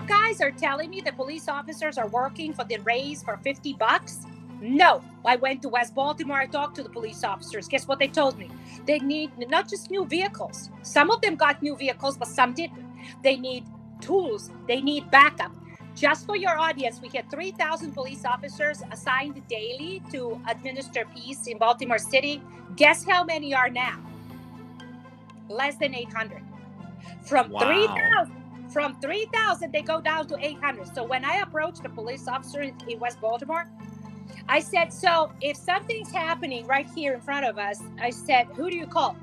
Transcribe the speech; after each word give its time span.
you 0.00 0.06
guys 0.08 0.40
are 0.40 0.50
telling 0.50 0.90
me 0.90 1.00
the 1.00 1.12
police 1.12 1.48
officers 1.48 1.98
are 1.98 2.08
working 2.08 2.52
for 2.52 2.64
the 2.64 2.78
raise 2.78 3.22
for 3.22 3.36
50 3.38 3.74
bucks? 3.74 4.26
No. 4.60 5.02
I 5.24 5.36
went 5.36 5.62
to 5.62 5.68
West 5.68 5.94
Baltimore. 5.94 6.38
I 6.38 6.46
talked 6.46 6.76
to 6.76 6.82
the 6.82 6.88
police 6.88 7.24
officers. 7.24 7.68
Guess 7.68 7.86
what 7.86 7.98
they 7.98 8.08
told 8.08 8.38
me? 8.38 8.50
They 8.86 8.98
need 8.98 9.30
not 9.38 9.68
just 9.68 9.90
new 9.90 10.04
vehicles. 10.04 10.70
Some 10.82 11.10
of 11.10 11.20
them 11.20 11.36
got 11.36 11.62
new 11.62 11.76
vehicles, 11.76 12.16
but 12.16 12.28
some 12.28 12.54
didn't. 12.54 12.84
They 13.22 13.36
need 13.36 13.64
tools, 14.00 14.50
they 14.66 14.80
need 14.80 15.10
backup. 15.10 15.52
Just 15.94 16.26
for 16.26 16.36
your 16.36 16.56
audience, 16.56 17.00
we 17.02 17.08
had 17.08 17.28
3,000 17.30 17.92
police 17.92 18.24
officers 18.24 18.82
assigned 18.92 19.42
daily 19.48 20.00
to 20.12 20.40
administer 20.48 21.04
peace 21.14 21.48
in 21.48 21.58
Baltimore 21.58 21.98
City. 21.98 22.40
Guess 22.76 23.04
how 23.04 23.24
many 23.24 23.52
are 23.52 23.68
now? 23.68 23.98
Less 25.48 25.76
than 25.76 25.94
800. 25.94 26.42
From 27.22 27.50
Wow. 27.50 27.60
3,000 27.60 28.37
from 28.72 29.00
3,000 29.00 29.72
they 29.72 29.82
go 29.82 30.00
down 30.00 30.26
to 30.28 30.36
800. 30.38 30.94
So 30.94 31.04
when 31.04 31.24
I 31.24 31.36
approached 31.36 31.82
the 31.82 31.88
police 31.88 32.28
officer 32.28 32.62
in 32.62 32.98
West 32.98 33.20
Baltimore, 33.20 33.66
I 34.48 34.60
said, 34.60 34.92
"So 34.92 35.32
if 35.40 35.56
something's 35.56 36.10
happening 36.10 36.66
right 36.66 36.88
here 36.94 37.14
in 37.14 37.20
front 37.20 37.44
of 37.46 37.58
us, 37.58 37.80
I 38.00 38.10
said, 38.10 38.46
who 38.54 38.70
do 38.70 38.76
you 38.76 38.86
call?" 38.86 39.16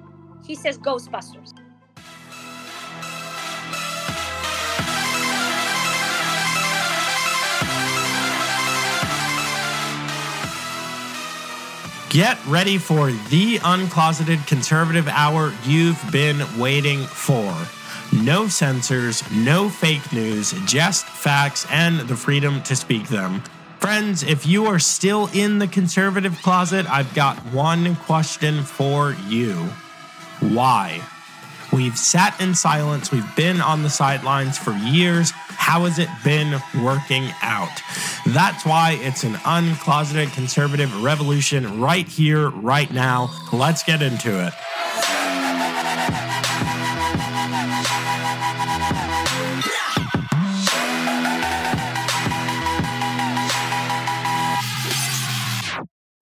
He 0.45 0.55
says, 0.55 0.77
"Ghostbusters." 0.77 1.53
Get 12.09 12.37
ready 12.47 12.77
for 12.77 13.11
the 13.29 13.57
uncloseted 13.57 14.47
conservative 14.47 15.07
hour 15.09 15.53
you've 15.65 16.01
been 16.11 16.41
waiting 16.57 17.03
for. 17.03 17.53
No 18.23 18.47
censors, 18.47 19.29
no 19.31 19.69
fake 19.69 20.13
news, 20.13 20.53
just 20.65 21.05
facts 21.05 21.67
and 21.69 21.99
the 22.01 22.15
freedom 22.15 22.63
to 22.63 22.75
speak 22.75 23.09
them. 23.09 23.43
Friends, 23.79 24.23
if 24.23 24.47
you 24.47 24.65
are 24.67 24.79
still 24.79 25.29
in 25.33 25.59
the 25.59 25.67
conservative 25.67 26.35
closet, 26.41 26.89
I've 26.89 27.13
got 27.13 27.37
one 27.53 27.95
question 27.97 28.63
for 28.63 29.15
you. 29.27 29.53
Why? 30.39 31.01
We've 31.73 31.97
sat 31.97 32.39
in 32.39 32.55
silence, 32.55 33.11
we've 33.11 33.35
been 33.35 33.59
on 33.59 33.83
the 33.83 33.89
sidelines 33.89 34.57
for 34.57 34.71
years. 34.71 35.31
How 35.31 35.81
has 35.81 35.99
it 35.99 36.09
been 36.23 36.61
working 36.81 37.29
out? 37.41 37.81
That's 38.27 38.65
why 38.65 38.97
it's 39.01 39.23
an 39.23 39.33
uncloseted 39.45 40.31
conservative 40.33 41.03
revolution 41.03 41.81
right 41.81 42.07
here, 42.07 42.49
right 42.49 42.91
now. 42.91 43.29
Let's 43.51 43.83
get 43.83 44.01
into 44.01 44.47
it. 44.47 44.53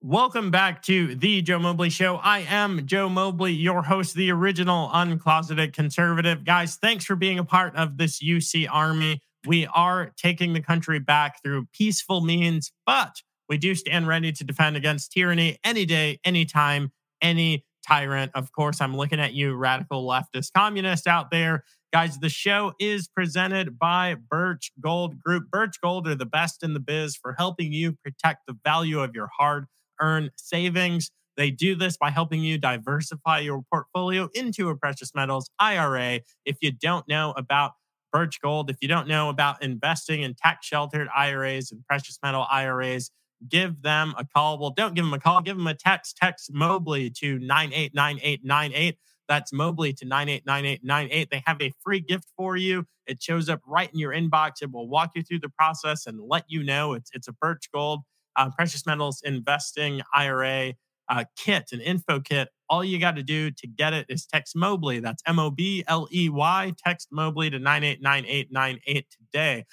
Welcome 0.05 0.51
back 0.51 0.81
to 0.81 1.15
the 1.15 1.41
Joe 1.41 1.59
Mobley 1.59 1.89
Show. 1.89 2.17
I 2.17 2.39
am 2.39 2.85
Joe 2.85 3.07
Mobley, 3.07 3.53
your 3.53 3.81
host, 3.81 4.15
the 4.15 4.31
original 4.31 4.89
uncloseted 4.89 5.71
conservative. 5.71 6.43
Guys, 6.43 6.75
thanks 6.75 7.05
for 7.05 7.15
being 7.15 7.39
a 7.39 7.45
part 7.45 7.73
of 7.77 7.97
this 7.97 8.21
UC 8.21 8.67
Army. 8.69 9.21
We 9.47 9.65
are 9.67 10.11
taking 10.17 10.51
the 10.51 10.59
country 10.59 10.99
back 10.99 11.41
through 11.41 11.69
peaceful 11.71 12.19
means, 12.19 12.73
but 12.85 13.15
we 13.47 13.57
do 13.57 13.75
stand 13.75 14.05
ready 14.05 14.33
to 14.33 14.43
defend 14.43 14.75
against 14.75 15.13
tyranny 15.13 15.57
any 15.63 15.85
day, 15.85 16.19
anytime, 16.25 16.91
any 17.21 17.63
tyrant. 17.87 18.33
Of 18.35 18.51
course, 18.51 18.81
I'm 18.81 18.97
looking 18.97 19.21
at 19.21 19.33
you, 19.33 19.55
radical 19.55 20.05
leftist 20.05 20.51
communists 20.53 21.07
out 21.07 21.31
there. 21.31 21.63
Guys, 21.93 22.19
the 22.19 22.27
show 22.27 22.73
is 22.77 23.07
presented 23.07 23.79
by 23.79 24.17
Birch 24.29 24.73
Gold 24.81 25.17
Group. 25.17 25.49
Birch 25.49 25.79
Gold 25.81 26.09
are 26.09 26.15
the 26.15 26.25
best 26.25 26.61
in 26.61 26.73
the 26.73 26.81
biz 26.81 27.15
for 27.15 27.35
helping 27.37 27.71
you 27.71 27.93
protect 28.03 28.47
the 28.47 28.57
value 28.65 28.99
of 28.99 29.15
your 29.15 29.29
hard 29.39 29.67
earned 29.99 30.31
savings. 30.35 31.11
They 31.35 31.49
do 31.51 31.75
this 31.75 31.97
by 31.97 32.11
helping 32.11 32.41
you 32.41 32.57
diversify 32.57 33.39
your 33.39 33.63
portfolio 33.71 34.29
into 34.33 34.69
a 34.69 34.75
precious 34.75 35.13
metals 35.15 35.49
IRA. 35.59 36.21
If 36.45 36.57
you 36.61 36.71
don't 36.71 37.07
know 37.07 37.33
about 37.35 37.71
Birch 38.11 38.39
Gold, 38.41 38.69
if 38.69 38.77
you 38.81 38.87
don't 38.87 39.07
know 39.07 39.29
about 39.29 39.63
investing 39.63 40.21
in 40.21 40.35
tax 40.35 40.67
sheltered 40.67 41.07
IRAs 41.15 41.71
and 41.71 41.83
precious 41.85 42.19
metal 42.21 42.45
IRAs, 42.51 43.09
give 43.49 43.81
them 43.81 44.13
a 44.17 44.25
call. 44.25 44.59
Well, 44.59 44.69
don't 44.69 44.93
give 44.93 45.05
them 45.05 45.13
a 45.13 45.19
call, 45.19 45.41
give 45.41 45.57
them 45.57 45.67
a 45.67 45.73
text. 45.73 46.17
Text 46.17 46.53
Mobley 46.53 47.09
to 47.17 47.39
989898. 47.39 48.97
That's 49.27 49.51
Mobley 49.51 49.93
to 49.93 50.05
989898. 50.05 51.29
They 51.31 51.43
have 51.47 51.61
a 51.61 51.73
free 51.83 52.01
gift 52.01 52.27
for 52.37 52.55
you. 52.55 52.85
It 53.07 53.21
shows 53.21 53.49
up 53.49 53.61
right 53.65 53.91
in 53.91 53.99
your 53.99 54.13
inbox. 54.13 54.61
It 54.61 54.71
will 54.71 54.87
walk 54.87 55.11
you 55.15 55.23
through 55.23 55.39
the 55.39 55.49
process 55.49 56.05
and 56.05 56.19
let 56.21 56.45
you 56.47 56.63
know 56.63 56.93
it's, 56.93 57.09
it's 57.13 57.27
a 57.27 57.33
Birch 57.33 57.69
Gold 57.73 58.01
uh, 58.35 58.49
precious 58.51 58.85
metals 58.85 59.21
investing 59.23 60.01
IRA 60.13 60.73
uh, 61.09 61.25
kit, 61.35 61.69
an 61.71 61.81
info 61.81 62.19
kit. 62.19 62.49
All 62.69 62.83
you 62.83 62.99
got 62.99 63.15
to 63.15 63.23
do 63.23 63.51
to 63.51 63.67
get 63.67 63.93
it 63.93 64.05
is 64.09 64.25
text 64.25 64.55
Mobley. 64.55 64.99
That's 64.99 65.21
M 65.27 65.39
O 65.39 65.49
B 65.49 65.83
L 65.87 66.07
E 66.11 66.29
Y. 66.29 66.73
Text 66.85 67.09
Mobley 67.11 67.49
to 67.49 67.59
989898 67.59 69.05
today. 69.11 69.65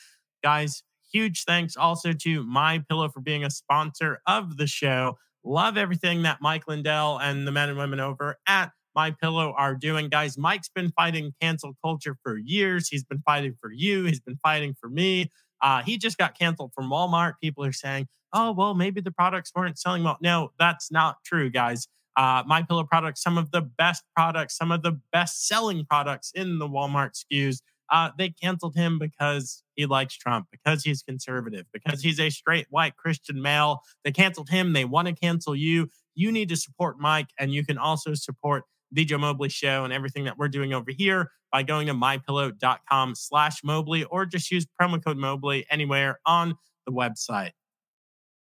Guys, 0.42 0.82
huge 1.12 1.44
thanks 1.44 1.76
also 1.76 2.12
to 2.12 2.42
My 2.44 2.82
Pillow 2.88 3.08
for 3.08 3.20
being 3.20 3.44
a 3.44 3.50
sponsor 3.50 4.20
of 4.26 4.56
the 4.56 4.66
show. 4.66 5.16
Love 5.44 5.76
everything 5.76 6.22
that 6.22 6.38
Mike 6.40 6.68
Lindell 6.68 7.18
and 7.18 7.46
the 7.46 7.52
men 7.52 7.70
and 7.70 7.78
women 7.78 8.00
over 8.00 8.36
at 8.46 8.72
My 8.94 9.10
Pillow 9.10 9.54
are 9.56 9.74
doing. 9.74 10.08
Guys, 10.08 10.36
Mike's 10.36 10.68
been 10.68 10.90
fighting 10.90 11.32
cancel 11.40 11.74
culture 11.82 12.16
for 12.22 12.36
years. 12.36 12.88
He's 12.88 13.04
been 13.04 13.22
fighting 13.24 13.56
for 13.60 13.72
you. 13.72 14.04
He's 14.04 14.20
been 14.20 14.38
fighting 14.42 14.74
for 14.78 14.90
me. 14.90 15.30
Uh, 15.62 15.82
he 15.82 15.96
just 15.96 16.18
got 16.18 16.38
canceled 16.38 16.72
from 16.74 16.90
Walmart. 16.90 17.34
People 17.42 17.64
are 17.64 17.72
saying, 17.72 18.08
"Oh, 18.32 18.52
well, 18.52 18.74
maybe 18.74 19.00
the 19.00 19.10
products 19.10 19.52
weren't 19.54 19.78
selling 19.78 20.04
well." 20.04 20.18
No, 20.20 20.52
that's 20.58 20.90
not 20.90 21.16
true, 21.24 21.50
guys. 21.50 21.88
Uh, 22.16 22.42
My 22.46 22.62
Pillow 22.62 22.84
products, 22.84 23.22
some 23.22 23.38
of 23.38 23.50
the 23.50 23.62
best 23.62 24.02
products, 24.14 24.56
some 24.56 24.72
of 24.72 24.82
the 24.82 25.00
best 25.12 25.46
selling 25.46 25.84
products 25.86 26.32
in 26.34 26.58
the 26.58 26.68
Walmart 26.68 27.12
SKUs. 27.14 27.60
Uh, 27.90 28.10
they 28.16 28.28
canceled 28.28 28.76
him 28.76 28.98
because 28.98 29.64
he 29.74 29.84
likes 29.84 30.14
Trump, 30.14 30.46
because 30.52 30.84
he's 30.84 31.02
conservative, 31.02 31.66
because 31.72 32.02
he's 32.02 32.20
a 32.20 32.30
straight 32.30 32.66
white 32.70 32.96
Christian 32.96 33.42
male. 33.42 33.80
They 34.04 34.12
canceled 34.12 34.48
him. 34.48 34.72
They 34.72 34.84
want 34.84 35.08
to 35.08 35.14
cancel 35.14 35.56
you. 35.56 35.88
You 36.14 36.30
need 36.30 36.48
to 36.50 36.56
support 36.56 37.00
Mike, 37.00 37.28
and 37.38 37.52
you 37.52 37.64
can 37.64 37.78
also 37.78 38.14
support 38.14 38.64
the 38.92 39.04
Joe 39.04 39.18
Mobley 39.18 39.48
Show 39.48 39.84
and 39.84 39.92
everything 39.92 40.24
that 40.24 40.36
we're 40.38 40.48
doing 40.48 40.72
over 40.72 40.90
here 40.90 41.30
by 41.52 41.62
going 41.62 41.86
to 41.86 41.94
mypillow.com 41.94 43.14
slash 43.14 43.62
Mobley 43.64 44.04
or 44.04 44.26
just 44.26 44.50
use 44.50 44.66
promo 44.80 45.02
code 45.02 45.16
Mobley 45.16 45.66
anywhere 45.70 46.20
on 46.26 46.54
the 46.86 46.92
website. 46.92 47.50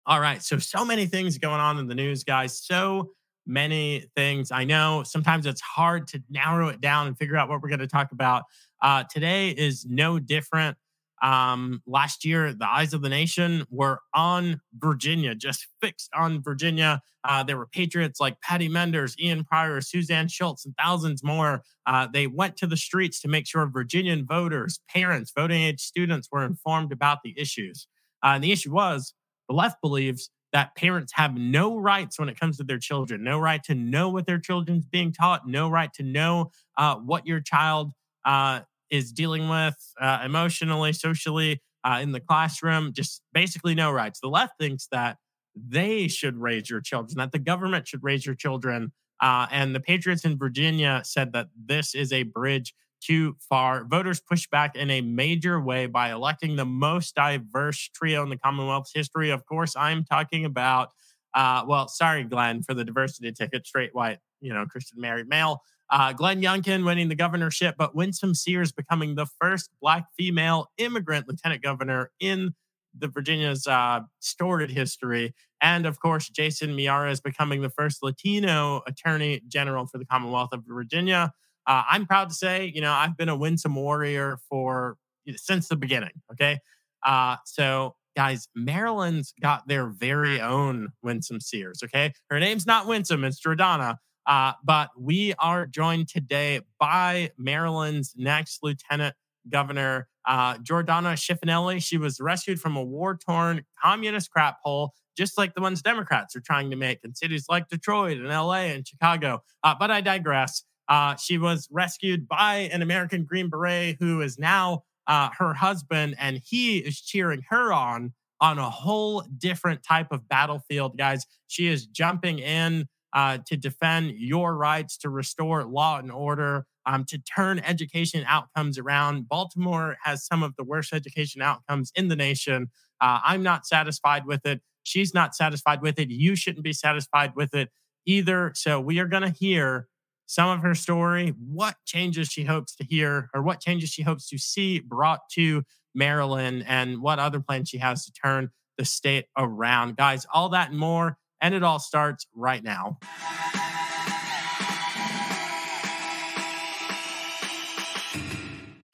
All 0.07 0.19
right. 0.19 0.43
So, 0.43 0.59
so 0.59 0.85
many 0.85 1.07
things 1.07 1.37
going 1.39 1.59
on 1.59 1.79
in 1.79 1.87
the 1.87 1.95
news, 1.95 2.23
guys. 2.23 2.59
So 2.59 3.11
many 3.47 4.05
things. 4.15 4.51
I 4.51 4.63
know 4.63 5.03
sometimes 5.03 5.45
it's 5.45 5.61
hard 5.61 6.07
to 6.09 6.21
narrow 6.29 6.67
it 6.69 6.79
down 6.79 7.07
and 7.07 7.17
figure 7.17 7.37
out 7.37 7.49
what 7.49 7.61
we're 7.61 7.69
going 7.69 7.79
to 7.79 7.87
talk 7.87 8.11
about. 8.11 8.43
Uh, 8.81 9.03
today 9.11 9.49
is 9.49 9.85
no 9.85 10.19
different. 10.19 10.77
Um, 11.23 11.81
last 11.87 12.23
year, 12.23 12.53
the 12.53 12.69
eyes 12.69 12.93
of 12.93 13.01
the 13.01 13.09
nation 13.09 13.65
were 13.71 13.99
on 14.13 14.61
Virginia, 14.77 15.33
just 15.33 15.65
fixed 15.81 16.11
on 16.13 16.43
Virginia. 16.43 17.01
Uh, 17.23 17.41
there 17.41 17.57
were 17.57 17.65
patriots 17.65 18.19
like 18.19 18.39
Patty 18.41 18.67
Menders, 18.67 19.15
Ian 19.19 19.43
Prior, 19.43 19.81
Suzanne 19.81 20.27
Schultz, 20.27 20.65
and 20.65 20.75
thousands 20.77 21.23
more. 21.23 21.63
Uh, 21.87 22.07
they 22.11 22.27
went 22.27 22.57
to 22.57 22.67
the 22.67 22.77
streets 22.77 23.19
to 23.21 23.27
make 23.27 23.47
sure 23.47 23.65
Virginian 23.65 24.25
voters, 24.25 24.79
parents, 24.87 25.31
voting 25.35 25.63
age 25.63 25.81
students 25.81 26.27
were 26.31 26.45
informed 26.45 26.91
about 26.91 27.19
the 27.23 27.33
issues. 27.39 27.87
Uh, 28.21 28.33
and 28.35 28.43
the 28.43 28.51
issue 28.51 28.71
was 28.71 29.13
the 29.49 29.55
left 29.55 29.81
believes 29.81 30.29
that 30.53 30.75
parents 30.75 31.11
have 31.15 31.35
no 31.35 31.77
rights 31.77 32.17
when 32.17 32.29
it 32.29 32.39
comes 32.39 32.57
to 32.57 32.63
their 32.63 32.79
children, 32.79 33.23
no 33.23 33.37
right 33.37 33.61
to 33.63 33.75
know 33.75 34.09
what 34.09 34.25
their 34.25 34.39
children's 34.39 34.85
being 34.85 35.11
taught, 35.11 35.47
no 35.47 35.69
right 35.69 35.91
to 35.93 36.03
know 36.03 36.51
uh, 36.77 36.95
what 36.95 37.27
your 37.27 37.41
child 37.41 37.91
uh, 38.23 38.61
is 38.89 39.11
dealing 39.11 39.49
with 39.49 39.75
uh, 39.99 40.21
emotionally, 40.23 40.93
socially 40.93 41.61
uh, 41.83 41.99
in 42.01 42.11
the 42.13 42.21
classroom. 42.21 42.93
Just 42.93 43.21
basically 43.33 43.75
no 43.75 43.91
rights. 43.91 44.19
The 44.21 44.29
left 44.29 44.53
thinks 44.57 44.87
that 44.91 45.17
they 45.55 46.07
should 46.07 46.37
raise 46.37 46.69
your 46.69 46.81
children, 46.81 47.17
that 47.17 47.31
the 47.31 47.39
government 47.39 47.87
should 47.87 48.03
raise 48.03 48.25
your 48.25 48.35
children. 48.35 48.93
Uh, 49.21 49.47
and 49.51 49.73
the 49.73 49.79
Patriots 49.79 50.25
in 50.25 50.37
Virginia 50.37 51.01
said 51.03 51.33
that 51.33 51.47
this 51.65 51.95
is 51.95 52.11
a 52.11 52.23
bridge 52.23 52.73
too 53.05 53.35
far. 53.39 53.85
Voters 53.85 54.19
pushed 54.19 54.49
back 54.49 54.75
in 54.75 54.89
a 54.89 55.01
major 55.01 55.59
way 55.59 55.85
by 55.85 56.11
electing 56.11 56.55
the 56.55 56.65
most 56.65 57.15
diverse 57.15 57.89
trio 57.93 58.23
in 58.23 58.29
the 58.29 58.37
Commonwealth's 58.37 58.91
history. 58.93 59.29
Of 59.29 59.45
course, 59.45 59.75
I'm 59.75 60.03
talking 60.03 60.45
about, 60.45 60.89
uh, 61.33 61.63
well, 61.67 61.87
sorry, 61.87 62.23
Glenn, 62.23 62.63
for 62.63 62.73
the 62.73 62.83
diversity 62.83 63.31
ticket, 63.31 63.67
straight 63.67 63.93
white, 63.93 64.19
you 64.41 64.53
know, 64.53 64.65
Christian 64.65 64.99
married 64.99 65.27
male. 65.27 65.61
Uh, 65.89 66.13
Glenn 66.13 66.41
Youngkin 66.41 66.83
winning 66.83 67.09
the 67.09 67.15
governorship, 67.15 67.75
but 67.77 67.95
Winsome 67.95 68.33
Sears 68.33 68.71
becoming 68.71 69.15
the 69.15 69.27
first 69.39 69.69
Black 69.81 70.05
female 70.17 70.71
immigrant 70.77 71.27
lieutenant 71.27 71.61
governor 71.61 72.11
in 72.19 72.55
the 72.97 73.07
Virginia's 73.07 73.67
uh, 73.67 73.99
storied 74.19 74.71
history. 74.71 75.33
And 75.61 75.85
of 75.85 75.99
course, 75.99 76.29
Jason 76.29 76.75
Miyares 76.75 77.21
becoming 77.21 77.61
the 77.61 77.69
first 77.69 78.01
Latino 78.01 78.81
attorney 78.87 79.41
general 79.47 79.85
for 79.85 79.97
the 79.97 80.05
Commonwealth 80.05 80.49
of 80.53 80.63
Virginia. 80.67 81.33
Uh, 81.67 81.83
I'm 81.89 82.05
proud 82.05 82.29
to 82.29 82.35
say, 82.35 82.71
you 82.73 82.81
know, 82.81 82.91
I've 82.91 83.17
been 83.17 83.29
a 83.29 83.35
winsome 83.35 83.75
warrior 83.75 84.37
for 84.49 84.97
since 85.35 85.67
the 85.67 85.75
beginning. 85.75 86.11
Okay. 86.31 86.59
Uh, 87.03 87.37
so 87.45 87.95
guys, 88.15 88.47
Maryland's 88.55 89.33
got 89.41 89.67
their 89.67 89.87
very 89.87 90.39
own 90.39 90.89
Winsome 91.03 91.39
Sears. 91.39 91.81
Okay. 91.83 92.13
Her 92.29 92.39
name's 92.39 92.65
not 92.65 92.87
Winsome, 92.87 93.23
it's 93.23 93.41
Jordana. 93.41 93.97
Uh, 94.25 94.53
but 94.63 94.89
we 94.97 95.33
are 95.37 95.67
joined 95.67 96.07
today 96.07 96.61
by 96.79 97.31
Maryland's 97.37 98.13
next 98.17 98.59
lieutenant 98.63 99.15
governor, 99.49 100.07
uh, 100.27 100.55
Jordana 100.57 101.13
Schifanelli. 101.13 101.83
She 101.83 101.97
was 101.97 102.19
rescued 102.19 102.59
from 102.59 102.75
a 102.75 102.83
war 102.83 103.17
torn 103.17 103.63
communist 103.83 104.31
crap 104.31 104.57
hole, 104.63 104.93
just 105.15 105.37
like 105.37 105.53
the 105.53 105.61
ones 105.61 105.83
Democrats 105.83 106.35
are 106.35 106.41
trying 106.41 106.71
to 106.71 106.75
make 106.75 106.99
in 107.03 107.13
cities 107.13 107.45
like 107.49 107.69
Detroit 107.69 108.17
and 108.17 108.27
LA 108.27 108.63
and 108.63 108.87
Chicago. 108.87 109.43
Uh, 109.63 109.75
but 109.77 109.91
I 109.91 110.01
digress. 110.01 110.63
Uh, 110.87 111.15
she 111.15 111.37
was 111.37 111.67
rescued 111.71 112.27
by 112.27 112.69
an 112.71 112.81
American 112.81 113.23
Green 113.23 113.49
Beret 113.49 113.97
who 113.99 114.21
is 114.21 114.37
now 114.37 114.83
uh, 115.07 115.29
her 115.37 115.53
husband, 115.53 116.15
and 116.19 116.41
he 116.45 116.77
is 116.79 116.99
cheering 117.01 117.43
her 117.49 117.73
on 117.73 118.13
on 118.41 118.59
a 118.59 118.69
whole 118.69 119.23
different 119.37 119.81
type 119.81 120.11
of 120.11 120.27
battlefield, 120.27 120.97
guys. 120.97 121.25
She 121.47 121.67
is 121.67 121.85
jumping 121.87 122.39
in 122.39 122.87
uh, 123.13 123.37
to 123.45 123.55
defend 123.55 124.11
your 124.17 124.55
rights, 124.55 124.97
to 124.97 125.09
restore 125.09 125.63
law 125.63 125.99
and 125.99 126.11
order, 126.11 126.65
um, 126.85 127.05
to 127.05 127.17
turn 127.17 127.59
education 127.59 128.25
outcomes 128.27 128.77
around. 128.77 129.29
Baltimore 129.29 129.97
has 130.03 130.25
some 130.25 130.43
of 130.43 130.55
the 130.57 130.63
worst 130.63 130.93
education 130.93 131.41
outcomes 131.41 131.91
in 131.95 132.09
the 132.09 132.15
nation. 132.15 132.69
Uh, 132.99 133.19
I'm 133.23 133.41
not 133.41 133.65
satisfied 133.65 134.25
with 134.25 134.45
it. 134.45 134.61
She's 134.83 135.13
not 135.13 135.33
satisfied 135.33 135.81
with 135.81 135.97
it. 135.97 136.09
You 136.09 136.35
shouldn't 136.35 136.63
be 136.63 136.73
satisfied 136.73 137.33
with 137.35 137.55
it 137.55 137.69
either. 138.05 138.51
So 138.53 138.79
we 138.79 138.99
are 138.99 139.07
going 139.07 139.23
to 139.23 139.29
hear 139.29 139.87
some 140.25 140.49
of 140.49 140.61
her 140.61 140.75
story, 140.75 141.33
what 141.37 141.75
changes 141.85 142.27
she 142.27 142.43
hopes 142.43 142.75
to 142.75 142.83
hear, 142.83 143.29
or 143.33 143.41
what 143.41 143.61
changes 143.61 143.89
she 143.89 144.03
hopes 144.03 144.27
to 144.29 144.37
see 144.37 144.79
brought 144.79 145.21
to 145.33 145.63
Maryland, 145.93 146.65
and 146.67 147.01
what 147.01 147.19
other 147.19 147.39
plans 147.39 147.69
she 147.69 147.77
has 147.77 148.05
to 148.05 148.11
turn 148.11 148.49
the 148.77 148.85
state 148.85 149.25
around. 149.37 149.95
Guys, 149.95 150.25
all 150.33 150.49
that 150.49 150.71
and 150.71 150.79
more 150.79 151.17
and 151.41 151.53
it 151.53 151.63
all 151.63 151.79
starts 151.79 152.25
right 152.33 152.63
now. 152.63 152.97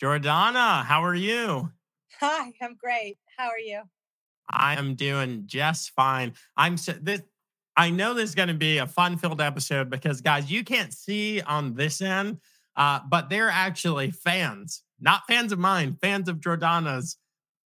Jordana, 0.02 0.84
how 0.84 1.04
are 1.04 1.16
you? 1.16 1.72
Hi, 2.20 2.52
I'm 2.62 2.76
great. 2.76 3.18
How 3.38 3.48
are 3.48 3.60
you? 3.60 3.84
I 4.50 4.76
am 4.76 4.96
doing 4.96 5.44
just 5.46 5.92
fine. 5.92 6.34
I'm 6.58 6.76
so 6.76 6.94
this 6.94 7.22
I 7.78 7.90
know 7.90 8.14
this 8.14 8.30
is 8.30 8.36
going 8.36 8.50
to 8.50 8.54
be 8.54 8.80
a 8.80 8.88
fun-filled 8.88 9.42
episode 9.42 9.90
because 9.90 10.22
guys, 10.22 10.52
you 10.52 10.64
can't 10.64 10.94
see 10.94 11.42
on 11.42 11.74
this 11.74 12.02
end, 12.02 12.40
uh, 12.76 13.00
but 13.10 13.30
they're 13.30 13.50
actually 13.50 14.12
fans, 14.12 14.84
not 15.00 15.22
fans 15.28 15.52
of 15.52 15.60
mine, 15.60 15.98
fans 16.02 16.28
of 16.28 16.38
Jordana's 16.38 17.18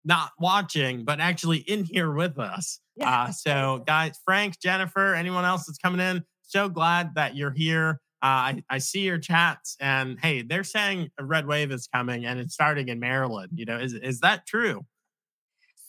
not 0.05 0.31
watching, 0.39 1.05
but 1.05 1.21
actually 1.21 1.59
in 1.59 1.85
here 1.85 2.13
with 2.13 2.39
us. 2.39 2.81
Yeah. 2.97 3.11
Uh, 3.11 3.33
so, 3.33 3.83
guys, 3.87 4.19
Frank, 4.25 4.59
Jennifer, 4.61 5.15
anyone 5.15 5.45
else 5.45 5.67
that's 5.67 5.79
coming 5.79 6.01
in, 6.01 6.25
so 6.43 6.69
glad 6.69 7.15
that 7.15 7.37
you're 7.37 7.53
here. 7.53 8.01
Uh, 8.23 8.27
I, 8.27 8.63
I 8.69 8.79
see 8.79 9.01
your 9.01 9.19
chats, 9.19 9.77
and 9.79 10.19
hey, 10.21 10.43
they're 10.43 10.65
saying 10.65 11.11
a 11.19 11.25
red 11.25 11.47
wave 11.47 11.71
is 11.71 11.87
coming 11.87 12.25
and 12.25 12.41
it's 12.41 12.55
starting 12.55 12.89
in 12.89 12.99
Maryland. 12.99 13.53
You 13.55 13.65
know, 13.65 13.79
is 13.79 13.95
is 13.95 14.21
that 14.21 14.45
true? 14.45 14.85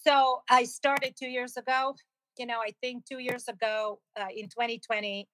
So 0.06 0.42
I 0.48 0.66
started 0.66 1.16
two 1.18 1.28
years 1.28 1.58
ago. 1.58 1.96
You 2.40 2.46
know, 2.46 2.60
I 2.66 2.72
think 2.82 3.04
two 3.06 3.20
years 3.20 3.50
ago 3.50 4.00
uh, 4.18 4.28
in 4.34 4.46
2020, 4.46 5.28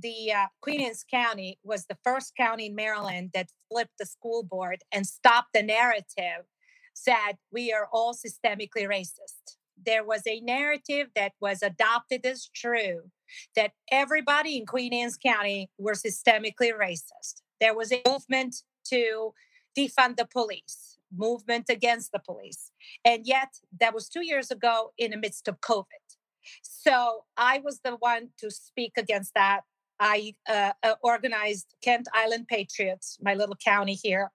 the 0.00 0.32
uh, 0.32 0.46
Queen 0.62 0.80
Anne's 0.80 1.04
County 1.08 1.58
was 1.62 1.84
the 1.84 1.98
first 2.02 2.32
county 2.34 2.66
in 2.66 2.74
Maryland 2.74 3.32
that 3.34 3.50
flipped 3.70 3.98
the 3.98 4.06
school 4.06 4.42
board 4.42 4.78
and 4.90 5.06
stopped 5.06 5.50
the 5.52 5.62
narrative 5.62 6.46
said 6.94 7.36
we 7.52 7.70
are 7.70 7.86
all 7.92 8.14
systemically 8.14 8.88
racist. 8.88 9.58
There 9.84 10.04
was 10.04 10.22
a 10.26 10.40
narrative 10.40 11.08
that 11.14 11.32
was 11.38 11.62
adopted 11.62 12.24
as 12.24 12.48
true 12.54 13.10
that 13.54 13.72
everybody 13.90 14.56
in 14.56 14.64
Queen 14.64 14.94
Anne's 14.94 15.18
County 15.18 15.70
were 15.76 15.92
systemically 15.92 16.72
racist. 16.72 17.42
There 17.60 17.76
was 17.76 17.92
a 17.92 18.00
movement 18.08 18.56
to 18.86 19.34
defund 19.76 20.16
the 20.16 20.26
police, 20.26 20.96
movement 21.14 21.66
against 21.68 22.10
the 22.12 22.20
police. 22.20 22.70
And 23.04 23.26
yet, 23.26 23.48
that 23.80 23.92
was 23.92 24.08
two 24.08 24.24
years 24.24 24.50
ago 24.50 24.92
in 24.96 25.10
the 25.10 25.18
midst 25.18 25.46
of 25.46 25.60
COVID. 25.60 25.84
So 26.62 27.24
I 27.36 27.60
was 27.64 27.80
the 27.84 27.96
one 27.96 28.28
to 28.38 28.50
speak 28.50 28.92
against 28.96 29.34
that. 29.34 29.62
I 30.00 30.34
uh, 30.48 30.72
uh, 30.82 30.94
organized 31.02 31.74
Kent 31.82 32.08
Island 32.12 32.48
Patriots, 32.48 33.18
my 33.22 33.34
little 33.34 33.56
county 33.56 33.94
here, 33.94 34.30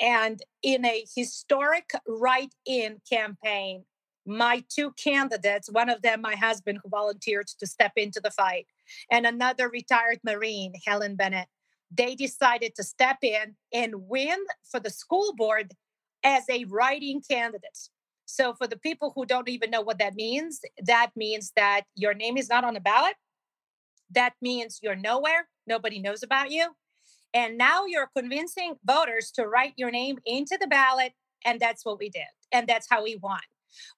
and 0.00 0.40
in 0.62 0.84
a 0.84 1.04
historic 1.14 1.90
write 2.06 2.54
in 2.66 3.00
campaign, 3.08 3.84
my 4.26 4.64
two 4.68 4.92
candidates, 4.92 5.70
one 5.70 5.88
of 5.88 6.02
them, 6.02 6.20
my 6.20 6.34
husband, 6.34 6.80
who 6.82 6.88
volunteered 6.88 7.46
to 7.46 7.66
step 7.66 7.92
into 7.96 8.20
the 8.20 8.30
fight, 8.30 8.66
and 9.10 9.26
another 9.26 9.68
retired 9.68 10.18
Marine, 10.24 10.72
Helen 10.86 11.14
Bennett, 11.14 11.48
they 11.90 12.14
decided 12.14 12.74
to 12.74 12.82
step 12.82 13.18
in 13.22 13.54
and 13.72 14.08
win 14.08 14.38
for 14.70 14.80
the 14.80 14.90
school 14.90 15.34
board 15.36 15.74
as 16.24 16.44
a 16.50 16.64
write 16.64 17.02
in 17.02 17.20
candidate. 17.20 17.90
So, 18.26 18.54
for 18.54 18.66
the 18.66 18.78
people 18.78 19.12
who 19.14 19.26
don't 19.26 19.48
even 19.48 19.70
know 19.70 19.82
what 19.82 19.98
that 19.98 20.14
means, 20.14 20.60
that 20.86 21.10
means 21.14 21.52
that 21.56 21.82
your 21.94 22.14
name 22.14 22.36
is 22.36 22.48
not 22.48 22.64
on 22.64 22.74
the 22.74 22.80
ballot. 22.80 23.14
That 24.10 24.34
means 24.40 24.80
you're 24.82 24.96
nowhere. 24.96 25.48
Nobody 25.66 25.98
knows 26.00 26.22
about 26.22 26.50
you. 26.50 26.68
And 27.32 27.58
now 27.58 27.84
you're 27.86 28.10
convincing 28.16 28.76
voters 28.84 29.30
to 29.32 29.46
write 29.46 29.74
your 29.76 29.90
name 29.90 30.18
into 30.24 30.56
the 30.60 30.68
ballot. 30.68 31.12
And 31.44 31.60
that's 31.60 31.84
what 31.84 31.98
we 31.98 32.08
did. 32.08 32.22
And 32.52 32.66
that's 32.66 32.86
how 32.88 33.02
we 33.02 33.16
won. 33.16 33.40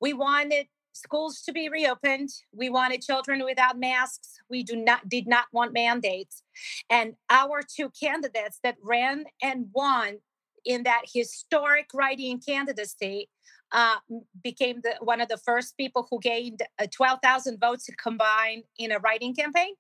We 0.01 0.15
wanted 0.15 0.67
schools 0.93 1.43
to 1.43 1.53
be 1.53 1.69
reopened. 1.69 2.31
We 2.53 2.71
wanted 2.71 3.03
children 3.03 3.45
without 3.45 3.79
masks. 3.79 4.39
We 4.49 4.63
do 4.63 4.75
not 4.75 5.09
did 5.09 5.27
not 5.27 5.47
want 5.53 5.75
mandates. 5.75 6.43
And 6.89 7.15
our 7.29 7.61
two 7.63 7.91
candidates 7.91 8.59
that 8.65 8.77
ran 8.83 9.27
and 9.43 9.67
won 9.73 10.19
in 10.65 10.83
that 10.85 11.03
historic 11.13 11.89
write 11.95 12.19
in 12.19 12.41
candidacy 12.41 13.29
uh, 13.73 13.97
became 14.43 14.81
the, 14.83 14.95
one 15.01 15.21
of 15.21 15.29
the 15.29 15.39
first 15.39 15.77
people 15.77 16.07
who 16.11 16.21
gained 16.21 16.63
uh, 16.79 16.87
12,000 16.95 17.59
votes 17.61 17.89
combined 18.03 18.65
in 18.79 18.93
a 18.93 18.99
write 18.99 19.23
in 19.23 19.35
campaign 19.35 19.75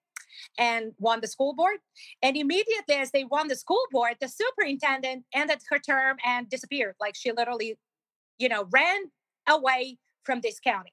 and 0.59 0.93
won 0.99 1.21
the 1.21 1.27
school 1.27 1.55
board. 1.55 1.79
And 2.23 2.37
immediately 2.37 2.97
as 2.97 3.11
they 3.11 3.25
won 3.25 3.49
the 3.49 3.57
school 3.57 3.85
board, 3.91 4.17
the 4.21 4.29
superintendent 4.29 5.25
ended 5.33 5.61
her 5.71 5.79
term 5.79 6.17
and 6.25 6.49
disappeared. 6.49 6.95
Like 7.01 7.15
she 7.17 7.33
literally, 7.33 7.79
you 8.39 8.49
know, 8.49 8.67
ran 8.71 9.05
away 9.49 9.99
from 10.25 10.41
this 10.41 10.61
county. 10.61 10.93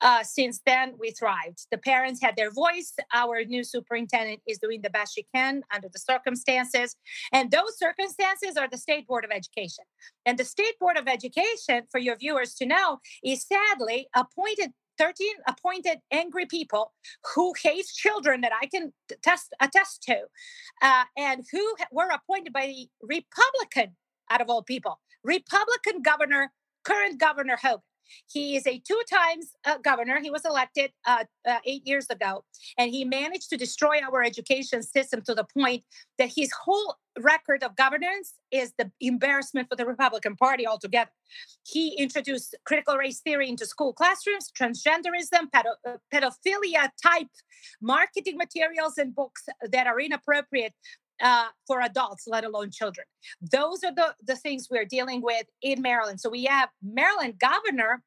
Uh, 0.00 0.22
since 0.22 0.60
then, 0.64 0.94
we 0.98 1.10
thrived. 1.10 1.66
The 1.70 1.78
parents 1.78 2.20
had 2.22 2.36
their 2.36 2.50
voice. 2.50 2.92
Our 3.12 3.44
new 3.44 3.64
superintendent 3.64 4.40
is 4.46 4.58
doing 4.58 4.82
the 4.82 4.90
best 4.90 5.14
she 5.14 5.26
can 5.34 5.62
under 5.74 5.88
the 5.88 5.98
circumstances. 5.98 6.96
And 7.32 7.50
those 7.50 7.78
circumstances 7.78 8.56
are 8.56 8.68
the 8.68 8.78
State 8.78 9.06
Board 9.06 9.24
of 9.24 9.30
Education. 9.30 9.84
And 10.26 10.38
the 10.38 10.44
State 10.44 10.78
Board 10.78 10.96
of 10.96 11.08
Education, 11.08 11.84
for 11.90 11.98
your 11.98 12.16
viewers 12.16 12.54
to 12.54 12.66
know, 12.66 12.98
is 13.22 13.46
sadly 13.46 14.08
appointed 14.14 14.72
13 14.98 15.28
appointed 15.48 15.98
angry 16.12 16.44
people 16.44 16.92
who 17.34 17.54
hate 17.62 17.86
children 17.86 18.42
that 18.42 18.52
I 18.60 18.66
can 18.66 18.92
test, 19.22 19.54
attest 19.58 20.02
to, 20.02 20.18
uh, 20.82 21.04
and 21.16 21.42
who 21.50 21.74
were 21.90 22.10
appointed 22.10 22.52
by 22.52 22.66
the 22.66 22.86
Republican, 23.00 23.96
out 24.30 24.42
of 24.42 24.50
all 24.50 24.62
people, 24.62 25.00
Republican 25.24 26.02
governor, 26.02 26.52
current 26.84 27.18
Governor 27.18 27.56
Hogan. 27.56 27.80
He 28.30 28.56
is 28.56 28.66
a 28.66 28.78
two 28.78 29.00
times 29.10 29.52
uh, 29.64 29.78
governor. 29.78 30.20
He 30.20 30.30
was 30.30 30.44
elected 30.44 30.92
uh, 31.06 31.24
uh, 31.48 31.58
eight 31.64 31.86
years 31.86 32.06
ago, 32.10 32.44
and 32.78 32.90
he 32.90 33.04
managed 33.04 33.50
to 33.50 33.56
destroy 33.56 34.00
our 34.00 34.22
education 34.22 34.82
system 34.82 35.22
to 35.22 35.34
the 35.34 35.44
point 35.44 35.84
that 36.18 36.30
his 36.34 36.52
whole 36.52 36.96
record 37.18 37.62
of 37.62 37.76
governance 37.76 38.34
is 38.50 38.72
the 38.78 38.90
embarrassment 39.00 39.68
for 39.68 39.76
the 39.76 39.84
Republican 39.84 40.36
Party 40.36 40.66
altogether. 40.66 41.10
He 41.64 41.96
introduced 41.96 42.56
critical 42.64 42.96
race 42.96 43.20
theory 43.20 43.48
into 43.48 43.66
school 43.66 43.92
classrooms, 43.92 44.50
transgenderism, 44.58 45.50
pedo- 45.54 45.76
uh, 45.86 45.96
pedophilia 46.12 46.88
type 47.02 47.28
marketing 47.80 48.36
materials 48.36 48.98
and 48.98 49.14
books 49.14 49.44
that 49.70 49.86
are 49.86 50.00
inappropriate 50.00 50.74
uh, 51.20 51.48
for 51.66 51.80
adults, 51.80 52.24
let 52.26 52.44
alone 52.44 52.70
children. 52.70 53.06
Those 53.40 53.84
are 53.84 53.94
the, 53.94 54.14
the 54.24 54.36
things 54.36 54.68
we're 54.70 54.84
dealing 54.84 55.22
with 55.22 55.46
in 55.62 55.82
Maryland. 55.82 56.20
So 56.20 56.30
we 56.30 56.44
have 56.44 56.68
Maryland 56.82 57.38
governor, 57.38 58.02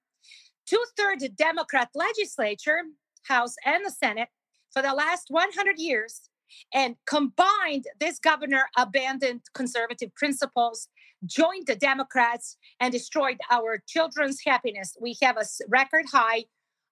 two 0.67 0.84
thirds 0.98 1.27
Democrat 1.38 1.89
legislature, 1.96 2.82
House 3.24 3.55
and 3.65 3.86
the 3.86 3.91
Senate, 3.91 4.29
for 4.72 4.82
the 4.82 4.93
last 4.93 5.25
100 5.29 5.77
years. 5.77 6.29
And 6.74 6.96
combined, 7.08 7.86
this 8.00 8.20
governor 8.20 8.65
abandoned 8.77 9.41
conservative 9.53 10.13
principles, 10.15 10.88
joined 11.25 11.67
the 11.67 11.75
Democrats, 11.75 12.58
and 12.79 12.91
destroyed 12.91 13.38
our 13.50 13.82
children's 13.88 14.41
happiness. 14.46 14.96
We 15.01 15.17
have 15.24 15.38
a 15.38 15.46
record 15.67 16.05
high 16.12 16.46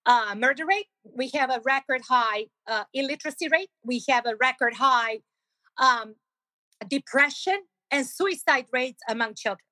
uh, 0.05 0.33
murder 0.35 0.65
rate. 0.65 0.87
We 1.03 1.29
have 1.35 1.51
a 1.51 1.61
record 1.63 2.01
high 2.07 2.47
uh, 2.67 2.85
illiteracy 2.93 3.49
rate. 3.49 3.69
We 3.83 4.03
have 4.09 4.25
a 4.25 4.35
record 4.39 4.75
high 4.75 5.19
um, 5.77 6.15
depression 6.87 7.59
and 7.91 8.05
suicide 8.05 8.65
rates 8.71 9.01
among 9.07 9.35
children. 9.35 9.65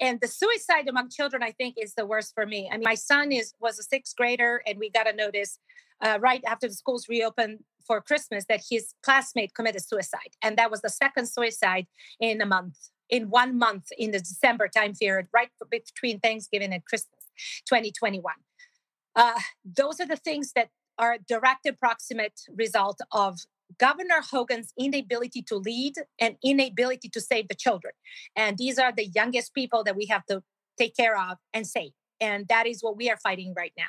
And 0.00 0.20
the 0.20 0.28
suicide 0.28 0.88
among 0.88 1.08
children, 1.10 1.42
I 1.42 1.52
think, 1.52 1.76
is 1.78 1.94
the 1.94 2.06
worst 2.06 2.34
for 2.34 2.46
me. 2.46 2.68
I 2.70 2.76
mean, 2.76 2.84
my 2.84 2.94
son 2.94 3.32
is 3.32 3.54
was 3.58 3.78
a 3.78 3.82
sixth 3.82 4.14
grader, 4.16 4.62
and 4.66 4.78
we 4.78 4.90
got 4.90 5.08
a 5.08 5.14
notice 5.14 5.58
uh, 6.02 6.18
right 6.20 6.42
after 6.46 6.68
the 6.68 6.74
schools 6.74 7.08
reopened 7.08 7.60
for 7.86 8.00
Christmas 8.00 8.44
that 8.48 8.62
his 8.70 8.94
classmate 9.02 9.54
committed 9.54 9.82
suicide, 9.82 10.36
and 10.42 10.56
that 10.58 10.70
was 10.70 10.82
the 10.82 10.90
second 10.90 11.26
suicide 11.26 11.86
in 12.20 12.40
a 12.40 12.46
month, 12.46 12.76
in 13.08 13.30
one 13.30 13.58
month 13.58 13.86
in 13.96 14.10
the 14.10 14.18
December 14.18 14.68
time 14.68 14.92
period, 14.94 15.28
right 15.32 15.48
between 15.70 16.20
Thanksgiving 16.20 16.72
and 16.72 16.84
Christmas, 16.84 17.20
2021. 17.66 18.34
Uh, 19.16 19.32
those 19.64 20.00
are 20.00 20.06
the 20.06 20.16
things 20.16 20.52
that 20.54 20.68
are 20.98 21.16
direct 21.26 21.66
and 21.66 21.78
proximate 21.78 22.40
result 22.54 23.00
of 23.10 23.40
Governor 23.78 24.22
Hogan's 24.30 24.72
inability 24.78 25.42
to 25.42 25.56
lead 25.56 25.94
and 26.20 26.36
inability 26.44 27.08
to 27.10 27.20
save 27.20 27.48
the 27.48 27.54
children. 27.54 27.92
And 28.36 28.58
these 28.58 28.78
are 28.78 28.92
the 28.92 29.06
youngest 29.06 29.54
people 29.54 29.84
that 29.84 29.96
we 29.96 30.06
have 30.06 30.24
to 30.26 30.42
take 30.78 30.96
care 30.96 31.18
of 31.18 31.38
and 31.52 31.66
save. 31.66 31.92
And 32.20 32.46
that 32.48 32.66
is 32.66 32.82
what 32.82 32.96
we 32.96 33.10
are 33.10 33.16
fighting 33.16 33.54
right 33.56 33.72
now. 33.76 33.84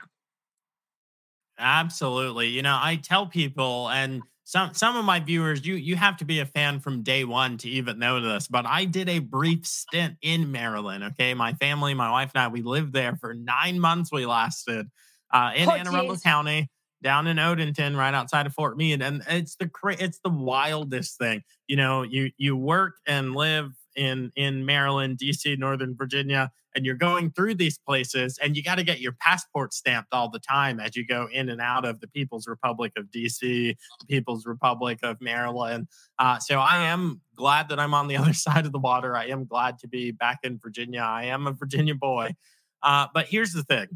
Absolutely. 1.57 2.47
You 2.47 2.63
know, 2.63 2.77
I 2.81 2.95
tell 2.95 3.27
people 3.27 3.89
and 3.89 4.23
some 4.43 4.73
some 4.73 4.97
of 4.97 5.05
my 5.05 5.19
viewers, 5.19 5.65
you 5.65 5.75
you 5.75 5.95
have 5.95 6.17
to 6.17 6.25
be 6.25 6.39
a 6.39 6.45
fan 6.45 6.79
from 6.79 7.01
day 7.01 7.23
one 7.23 7.57
to 7.59 7.69
even 7.69 7.97
know 7.99 8.19
this. 8.19 8.47
But 8.47 8.65
I 8.65 8.85
did 8.85 9.07
a 9.07 9.19
brief 9.19 9.65
stint 9.65 10.17
in 10.21 10.51
Maryland. 10.51 11.03
Okay, 11.03 11.33
my 11.33 11.53
family, 11.53 11.93
my 11.93 12.11
wife 12.11 12.31
and 12.35 12.43
I, 12.43 12.47
we 12.49 12.61
lived 12.61 12.91
there 12.91 13.15
for 13.15 13.33
nine 13.33 13.79
months. 13.79 14.11
We 14.11 14.25
lasted 14.25 14.89
uh, 15.31 15.51
in 15.55 15.69
oh, 15.69 15.71
Anne 15.71 15.87
Arundel 15.87 16.17
County 16.17 16.69
down 17.03 17.27
in 17.27 17.37
Odenton, 17.37 17.95
right 17.95 18.13
outside 18.13 18.47
of 18.47 18.53
Fort 18.53 18.77
Meade, 18.77 19.01
and 19.01 19.21
it's 19.27 19.55
the 19.55 19.69
it's 19.99 20.19
the 20.23 20.29
wildest 20.29 21.17
thing. 21.19 21.43
You 21.67 21.75
know, 21.75 22.01
you 22.01 22.31
you 22.37 22.55
work 22.55 22.95
and 23.05 23.35
live 23.35 23.71
in 23.95 24.31
in 24.35 24.65
Maryland, 24.65 25.19
DC, 25.19 25.57
Northern 25.59 25.95
Virginia, 25.95 26.51
and 26.75 26.85
you're 26.85 26.95
going 26.95 27.31
through 27.31 27.55
these 27.55 27.77
places, 27.77 28.39
and 28.41 28.57
you 28.57 28.63
got 28.63 28.75
to 28.75 28.83
get 28.83 28.99
your 28.99 29.11
passport 29.19 29.73
stamped 29.73 30.13
all 30.13 30.29
the 30.29 30.39
time 30.39 30.79
as 30.79 30.95
you 30.95 31.05
go 31.05 31.27
in 31.31 31.49
and 31.49 31.61
out 31.61 31.85
of 31.85 31.99
the 31.99 32.07
People's 32.07 32.47
Republic 32.47 32.93
of 32.97 33.05
DC, 33.11 33.41
the 33.41 34.05
People's 34.07 34.45
Republic 34.45 34.99
of 35.03 35.17
Maryland. 35.21 35.87
Uh, 36.17 36.39
so 36.39 36.59
I 36.59 36.85
am 36.85 37.21
glad 37.35 37.69
that 37.69 37.79
I'm 37.79 37.93
on 37.93 38.07
the 38.07 38.17
other 38.23 38.33
side 38.33 38.65
of 38.65 38.71
the 38.71 38.79
water. 38.79 39.15
I 39.15 39.27
am 39.27 39.45
glad 39.45 39.77
to 39.79 39.87
be 39.87 40.11
back 40.11 40.39
in 40.43 40.57
Virginia. 40.57 41.01
I 41.01 41.25
am 41.25 41.47
a 41.47 41.51
Virginia 41.51 41.95
boy. 41.95 42.35
Uh, 42.81 43.07
but 43.13 43.27
here's 43.27 43.53
the 43.53 43.63
thing. 43.63 43.87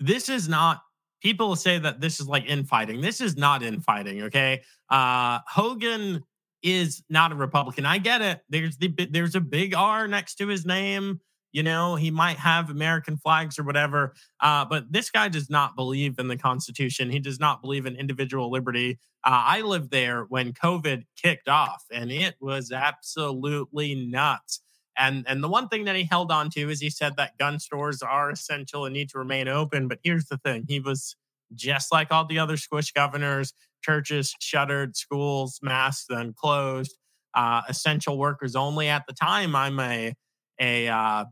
This 0.00 0.28
is 0.28 0.48
not 0.48 0.80
people 1.22 1.56
say 1.56 1.78
that 1.78 2.00
this 2.00 2.20
is 2.20 2.28
like 2.28 2.46
infighting. 2.46 3.00
This 3.00 3.20
is 3.20 3.36
not 3.36 3.62
infighting. 3.62 4.22
Okay. 4.24 4.62
Uh, 4.90 5.40
Hogan 5.46 6.22
is 6.62 7.02
not 7.08 7.32
a 7.32 7.34
Republican. 7.34 7.86
I 7.86 7.98
get 7.98 8.22
it. 8.22 8.40
There's 8.48 8.76
the 8.78 8.88
there's 9.10 9.34
a 9.34 9.40
big 9.40 9.74
R 9.74 10.08
next 10.08 10.36
to 10.36 10.48
his 10.48 10.66
name. 10.66 11.20
You 11.50 11.62
know, 11.62 11.96
he 11.96 12.10
might 12.10 12.36
have 12.36 12.68
American 12.68 13.16
flags 13.16 13.58
or 13.58 13.62
whatever, 13.62 14.12
uh, 14.40 14.66
but 14.66 14.92
this 14.92 15.10
guy 15.10 15.28
does 15.28 15.48
not 15.48 15.76
believe 15.76 16.18
in 16.18 16.28
the 16.28 16.36
Constitution. 16.36 17.10
He 17.10 17.20
does 17.20 17.40
not 17.40 17.62
believe 17.62 17.86
in 17.86 17.96
individual 17.96 18.50
liberty. 18.50 18.98
Uh, 19.24 19.42
I 19.46 19.62
lived 19.62 19.90
there 19.90 20.24
when 20.28 20.52
COVID 20.52 21.04
kicked 21.16 21.48
off, 21.48 21.82
and 21.90 22.12
it 22.12 22.34
was 22.38 22.70
absolutely 22.70 23.94
nuts. 23.94 24.60
And 24.98 25.24
and 25.28 25.42
the 25.42 25.48
one 25.48 25.68
thing 25.68 25.84
that 25.84 25.96
he 25.96 26.04
held 26.04 26.32
on 26.32 26.50
to 26.50 26.68
is 26.70 26.80
he 26.80 26.90
said 26.90 27.16
that 27.16 27.38
gun 27.38 27.58
stores 27.58 28.02
are 28.02 28.30
essential 28.30 28.84
and 28.84 28.92
need 28.92 29.10
to 29.10 29.18
remain 29.18 29.48
open. 29.48 29.88
But 29.88 29.98
here's 30.02 30.26
the 30.26 30.38
thing: 30.38 30.64
he 30.68 30.80
was 30.80 31.16
just 31.54 31.92
like 31.92 32.10
all 32.10 32.26
the 32.26 32.38
other 32.38 32.56
squish 32.56 32.92
governors. 32.92 33.52
Churches 33.82 34.34
shuttered, 34.40 34.96
schools 34.96 35.60
masked 35.62 36.10
and 36.10 36.34
closed. 36.34 36.98
Uh, 37.34 37.62
essential 37.68 38.18
workers 38.18 38.56
only. 38.56 38.88
At 38.88 39.06
the 39.06 39.12
time, 39.12 39.54
I'm 39.54 39.78
a 39.78 40.14
a 40.60 40.88
uh, 40.88 41.24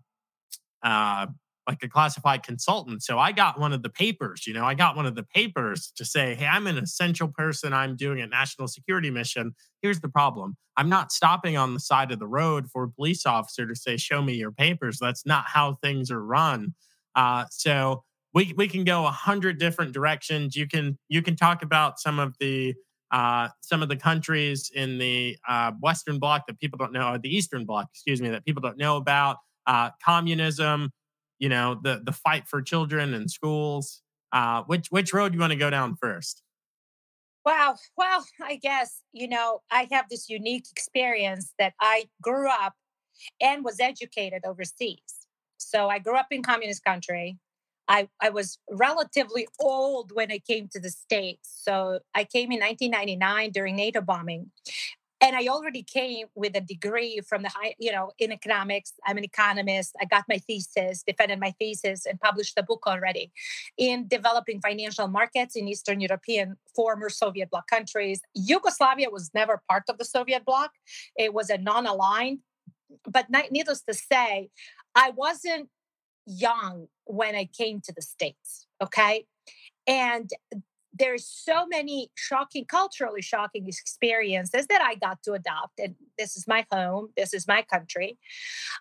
uh, 0.82 1.26
like 1.66 1.82
a 1.82 1.88
classified 1.88 2.42
consultant. 2.42 3.02
So 3.02 3.18
I 3.18 3.32
got 3.32 3.58
one 3.58 3.72
of 3.72 3.82
the 3.82 3.90
papers, 3.90 4.46
you 4.46 4.54
know, 4.54 4.64
I 4.64 4.74
got 4.74 4.96
one 4.96 5.06
of 5.06 5.14
the 5.14 5.22
papers 5.22 5.92
to 5.96 6.04
say, 6.04 6.34
hey, 6.34 6.46
I'm 6.46 6.66
an 6.66 6.78
essential 6.78 7.28
person. 7.28 7.72
I'm 7.72 7.96
doing 7.96 8.20
a 8.20 8.26
national 8.26 8.68
security 8.68 9.10
mission. 9.10 9.54
Here's 9.82 10.00
the 10.00 10.08
problem 10.08 10.56
I'm 10.76 10.88
not 10.88 11.12
stopping 11.12 11.56
on 11.56 11.74
the 11.74 11.80
side 11.80 12.12
of 12.12 12.18
the 12.18 12.28
road 12.28 12.68
for 12.70 12.84
a 12.84 12.90
police 12.90 13.26
officer 13.26 13.66
to 13.66 13.74
say, 13.74 13.96
show 13.96 14.22
me 14.22 14.34
your 14.34 14.52
papers. 14.52 14.98
That's 15.00 15.26
not 15.26 15.44
how 15.48 15.78
things 15.82 16.10
are 16.10 16.24
run. 16.24 16.74
Uh, 17.14 17.46
so 17.50 18.04
we, 18.34 18.52
we 18.56 18.68
can 18.68 18.84
go 18.84 19.06
a 19.06 19.10
hundred 19.10 19.58
different 19.58 19.92
directions. 19.92 20.54
You 20.54 20.68
can 20.68 20.98
you 21.08 21.22
can 21.22 21.36
talk 21.36 21.62
about 21.62 21.98
some 21.98 22.18
of 22.18 22.36
the 22.38 22.74
uh, 23.10 23.48
some 23.62 23.82
of 23.82 23.88
the 23.88 23.96
countries 23.96 24.70
in 24.74 24.98
the 24.98 25.36
uh, 25.48 25.72
Western 25.80 26.18
Bloc 26.18 26.46
that 26.46 26.60
people 26.60 26.76
don't 26.76 26.92
know, 26.92 27.14
or 27.14 27.18
the 27.18 27.34
Eastern 27.34 27.64
Bloc, 27.64 27.86
excuse 27.92 28.20
me, 28.20 28.28
that 28.28 28.44
people 28.44 28.60
don't 28.60 28.78
know 28.78 28.96
about. 28.96 29.38
Uh, 29.66 29.90
communism, 30.04 30.92
you 31.38 31.48
know 31.48 31.78
the 31.82 32.02
the 32.04 32.12
fight 32.12 32.46
for 32.48 32.62
children 32.62 33.14
and 33.14 33.30
schools 33.30 34.02
uh 34.32 34.62
which 34.66 34.88
which 34.90 35.12
road 35.12 35.34
you 35.34 35.40
want 35.40 35.52
to 35.52 35.58
go 35.58 35.70
down 35.70 35.96
first? 35.96 36.42
Wow 37.44 37.76
well 37.96 38.24
i 38.42 38.56
guess 38.56 39.02
you 39.12 39.28
know 39.28 39.62
i 39.70 39.86
have 39.92 40.08
this 40.08 40.28
unique 40.28 40.66
experience 40.70 41.52
that 41.58 41.74
i 41.80 42.06
grew 42.22 42.48
up 42.48 42.74
and 43.40 43.64
was 43.64 43.80
educated 43.80 44.42
overseas. 44.44 45.26
So 45.58 45.88
i 45.88 45.98
grew 45.98 46.16
up 46.16 46.26
in 46.30 46.42
communist 46.42 46.84
country. 46.84 47.38
I, 47.88 48.08
I 48.20 48.30
was 48.30 48.58
relatively 48.68 49.46
old 49.60 50.10
when 50.12 50.32
I 50.32 50.38
came 50.38 50.68
to 50.72 50.80
the 50.80 50.90
States. 50.90 51.48
So 51.62 52.00
I 52.16 52.24
came 52.24 52.50
in 52.50 52.58
1999 52.58 53.52
during 53.52 53.76
NATO 53.76 54.00
bombing 54.00 54.50
and 55.26 55.34
I 55.34 55.48
already 55.48 55.82
came 55.82 56.28
with 56.36 56.54
a 56.54 56.60
degree 56.60 57.20
from 57.28 57.42
the 57.42 57.48
high, 57.48 57.74
you 57.80 57.90
know, 57.90 58.12
in 58.20 58.30
economics. 58.30 58.92
I'm 59.04 59.18
an 59.18 59.24
economist. 59.24 59.96
I 60.00 60.04
got 60.04 60.22
my 60.28 60.38
thesis, 60.38 61.02
defended 61.02 61.40
my 61.40 61.52
thesis, 61.58 62.06
and 62.06 62.20
published 62.20 62.54
a 62.56 62.62
book 62.62 62.84
already 62.86 63.32
in 63.76 64.06
developing 64.06 64.60
financial 64.60 65.08
markets 65.08 65.56
in 65.56 65.66
Eastern 65.66 66.00
European 66.00 66.56
former 66.76 67.08
Soviet 67.08 67.50
bloc 67.50 67.66
countries. 67.66 68.20
Yugoslavia 68.34 69.10
was 69.10 69.32
never 69.34 69.60
part 69.68 69.82
of 69.88 69.98
the 69.98 70.04
Soviet 70.04 70.44
bloc, 70.44 70.70
it 71.16 71.34
was 71.34 71.50
a 71.50 71.58
non 71.58 71.86
aligned. 71.86 72.38
But 73.04 73.26
needless 73.50 73.82
to 73.82 73.94
say, 73.94 74.50
I 74.94 75.10
wasn't 75.10 75.68
young 76.24 76.86
when 77.04 77.34
I 77.34 77.46
came 77.46 77.80
to 77.80 77.92
the 77.92 78.02
States. 78.02 78.68
Okay. 78.80 79.26
And 79.88 80.30
there's 80.98 81.26
so 81.26 81.66
many 81.66 82.10
shocking 82.14 82.64
culturally 82.64 83.22
shocking 83.22 83.66
experiences 83.66 84.66
that 84.68 84.80
i 84.82 84.94
got 84.94 85.22
to 85.22 85.32
adopt 85.32 85.78
and 85.78 85.94
this 86.18 86.36
is 86.36 86.46
my 86.46 86.64
home 86.70 87.08
this 87.16 87.34
is 87.34 87.46
my 87.46 87.62
country. 87.62 88.18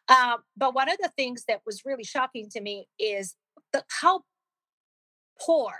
Um, 0.10 0.38
but 0.56 0.74
one 0.74 0.90
of 0.90 0.98
the 1.02 1.12
things 1.16 1.46
that 1.48 1.62
was 1.66 1.84
really 1.86 2.04
shocking 2.04 2.50
to 2.52 2.62
me 2.62 2.88
is 3.00 3.36
the, 3.74 3.84
how 4.02 4.24
poor 5.40 5.72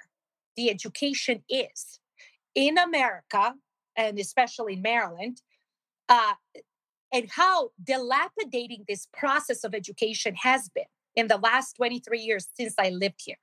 the 0.56 0.70
education 0.70 1.44
is 1.50 2.00
in 2.54 2.78
america 2.78 3.54
and 3.96 4.20
especially 4.20 4.74
in 4.74 4.82
maryland 4.82 5.42
uh, 6.10 6.34
and 7.14 7.30
how 7.32 7.70
dilapidating 7.84 8.84
this 8.88 9.08
process 9.14 9.64
of 9.64 9.74
education 9.74 10.36
has 10.36 10.70
been 10.70 10.86
in 11.16 11.28
the 11.28 11.38
last 11.38 11.74
23 11.74 12.20
years 12.20 12.48
since 12.54 12.74
i 12.78 12.90
lived 12.90 13.22
here 13.24 13.38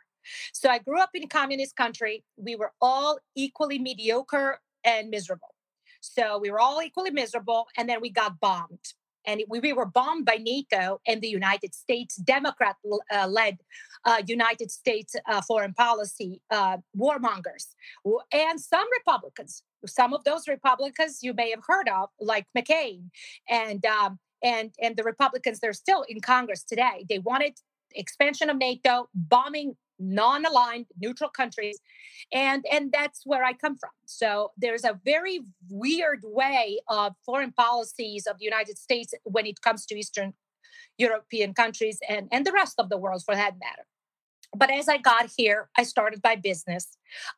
so 0.53 0.69
I 0.69 0.79
grew 0.79 1.01
up 1.01 1.11
in 1.15 1.25
a 1.25 1.29
communist 1.29 1.77
country. 1.77 2.25
We 2.37 2.57
were 2.57 2.73
all 2.81 3.19
equally 3.35 3.79
mediocre 3.79 4.61
and 4.85 5.11
miserable. 5.11 5.55
So 6.01 6.39
we 6.39 6.51
were 6.51 6.61
all 6.61 6.83
equally 6.83 7.11
miserable. 7.11 7.67
And 7.77 7.89
then 7.89 8.01
we 8.01 8.11
got 8.11 8.41
bombed. 8.41 8.85
And 9.25 9.43
we, 9.49 9.61
we 9.61 9.73
were 9.73 9.87
bombed 9.87 10.27
by 10.27 10.37
NATO 10.37 11.01
and 11.07 11.23
the 11.23 11.29
United 11.29 11.75
States, 11.75 12.17
Democrat 12.17 12.77
uh, 13.13 13.29
led 13.29 13.59
uh, 14.05 14.21
United 14.27 14.71
States 14.71 15.15
uh, 15.29 15.41
foreign 15.43 15.75
policy 15.75 16.41
uh, 16.51 16.79
warmongers, 16.99 17.75
and 18.33 18.61
some 18.61 18.87
Republicans. 18.99 19.63
Some 19.87 20.13
of 20.13 20.25
those 20.25 20.49
Republicans 20.49 21.21
you 21.23 21.35
may 21.35 21.51
have 21.51 21.63
heard 21.67 21.89
of, 21.89 22.09
like 22.21 22.47
McCain, 22.57 23.11
and 23.49 23.85
um, 23.87 24.19
and 24.43 24.73
and 24.83 24.97
the 24.97 25.05
Republicans 25.05 25.61
they're 25.61 25.73
still 25.73 26.05
in 26.09 26.21
Congress 26.21 26.65
today. 26.65 27.05
They 27.09 27.19
wanted 27.21 27.55
expansion 27.95 28.51
of 28.51 28.57
NATO, 28.57 29.09
bombing 29.15 29.77
non-aligned 30.03 30.87
neutral 30.99 31.31
countries 31.31 31.79
and 32.33 32.65
and 32.71 32.93
that's 32.93 33.23
where 33.25 33.45
i 33.45 33.53
come 33.53 33.77
from. 33.79 33.91
So 34.07 34.53
there's 34.57 34.85
a 34.85 34.99
very 35.05 35.41
weird 35.71 36.21
way 36.25 36.81
of 36.89 37.15
foreign 37.25 37.53
policies 37.53 38.27
of 38.27 38.39
the 38.39 38.45
united 38.45 38.79
states 38.79 39.15
when 39.25 39.47
it 39.47 39.61
comes 39.61 39.87
to 39.87 39.95
eastern 39.95 40.35
european 40.99 41.55
countries 41.55 41.99
and 42.09 42.29
and 42.33 42.45
the 42.45 42.53
rest 42.53 42.75
of 42.79 42.89
the 42.89 42.99
world 42.99 43.23
for 43.25 43.35
that 43.35 43.55
matter. 43.59 43.87
But 44.55 44.71
as 44.71 44.89
i 44.89 44.99
got 44.99 45.31
here 45.37 45.69
i 45.79 45.83
started 45.83 46.21
my 46.25 46.37
business. 46.37 46.85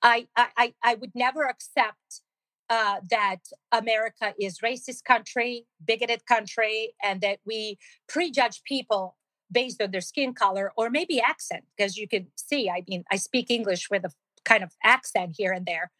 I 0.02 0.26
i 0.36 0.74
i 0.82 0.94
would 0.94 1.12
never 1.14 1.44
accept 1.44 2.22
uh, 2.70 2.96
that 3.10 3.40
America 3.72 4.32
is 4.40 4.60
racist 4.60 5.04
country, 5.04 5.66
bigoted 5.84 6.24
country, 6.26 6.94
and 7.02 7.20
that 7.20 7.38
we 7.44 7.78
prejudge 8.08 8.62
people 8.64 9.16
based 9.50 9.80
on 9.82 9.90
their 9.90 10.00
skin 10.00 10.32
color 10.32 10.72
or 10.76 10.90
maybe 10.90 11.20
accent 11.20 11.64
because 11.76 11.96
you 11.96 12.08
can 12.08 12.26
see 12.36 12.68
i 12.68 12.82
mean 12.88 13.04
i 13.10 13.16
speak 13.16 13.50
english 13.50 13.88
with 13.90 14.04
a 14.04 14.10
kind 14.44 14.62
of 14.62 14.70
accent 14.82 15.34
here 15.36 15.52
and 15.52 15.66
there. 15.66 15.90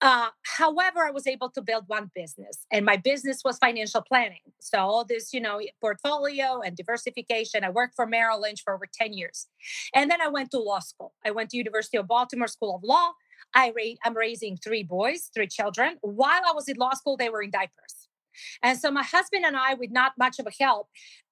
Uh, 0.00 0.28
however, 0.42 1.04
I 1.04 1.10
was 1.10 1.26
able 1.26 1.50
to 1.50 1.62
build 1.62 1.84
one 1.86 2.10
business, 2.14 2.66
and 2.70 2.84
my 2.84 2.96
business 2.96 3.42
was 3.44 3.58
financial 3.58 4.02
planning. 4.02 4.40
So 4.60 4.78
all 4.78 5.04
this, 5.04 5.32
you 5.32 5.40
know, 5.40 5.60
portfolio 5.80 6.60
and 6.60 6.76
diversification. 6.76 7.64
I 7.64 7.70
worked 7.70 7.94
for 7.96 8.06
Merrill 8.06 8.40
Lynch 8.40 8.62
for 8.62 8.74
over 8.74 8.86
10 8.92 9.12
years. 9.12 9.46
And 9.94 10.10
then 10.10 10.20
I 10.20 10.28
went 10.28 10.50
to 10.52 10.58
law 10.58 10.80
school. 10.80 11.14
I 11.24 11.30
went 11.30 11.50
to 11.50 11.56
University 11.56 11.96
of 11.96 12.06
Baltimore 12.06 12.48
School 12.48 12.76
of 12.76 12.82
Law. 12.84 13.12
I 13.54 13.72
ra- 13.74 13.96
I'm 14.04 14.16
raising 14.16 14.56
three 14.56 14.82
boys, 14.82 15.30
three 15.34 15.46
children. 15.46 15.96
While 16.02 16.42
I 16.46 16.52
was 16.52 16.68
in 16.68 16.76
law 16.76 16.94
school, 16.94 17.16
they 17.16 17.30
were 17.30 17.42
in 17.42 17.50
diapers. 17.50 18.08
And 18.62 18.78
so 18.78 18.90
my 18.90 19.02
husband 19.02 19.46
and 19.46 19.56
I, 19.56 19.74
with 19.74 19.90
not 19.90 20.12
much 20.18 20.38
of 20.38 20.46
a 20.46 20.52
help, 20.62 20.88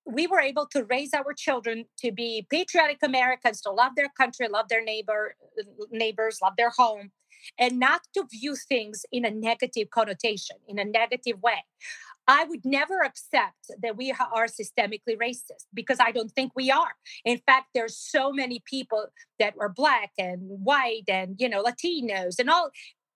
we 0.07 0.27
were 0.27 0.41
able 0.41 0.67
to 0.67 0.85
raise 0.85 1.15
our 1.15 1.33
children 1.33 1.87
to 1.99 2.13
be 2.13 2.47
patriotic 2.51 2.99
Americans, 3.03 3.61
to 3.63 3.71
love 3.71 3.93
their 3.97 4.11
country, 4.17 4.49
love 4.49 4.69
their 4.69 4.85
neighbor, 4.85 5.37
neighbors, 5.91 6.39
love 6.43 6.55
their 6.57 6.71
home, 6.71 7.11
and 7.59 7.79
not 7.79 8.03
to 8.15 8.25
view 8.31 8.57
things 8.57 9.05
in 9.13 9.25
a 9.25 9.31
negative 9.31 9.91
connotation, 9.91 10.57
in 10.69 10.79
a 10.79 10.85
negative 10.85 11.43
way. 11.43 11.65
I 12.27 12.45
would 12.45 12.65
never 12.65 13.03
accept 13.03 13.71
that 13.83 13.97
we 13.97 14.11
are 14.13 14.47
systemically 14.47 15.17
racist 15.21 15.67
because 15.75 15.99
I 16.01 16.11
don't 16.11 16.31
think 16.33 16.53
we 16.57 16.71
are. 16.71 16.95
In 17.25 17.39
fact, 17.39 17.69
there's 17.75 17.97
so 17.99 18.33
many 18.33 18.63
people 18.65 19.07
that 19.39 19.55
are 19.61 19.69
black 19.69 20.13
and 20.19 20.41
white 20.43 21.05
and 21.09 21.37
you 21.39 21.49
know 21.49 21.63
Latinos 21.63 22.39
and 22.39 22.49
all. 22.49 22.71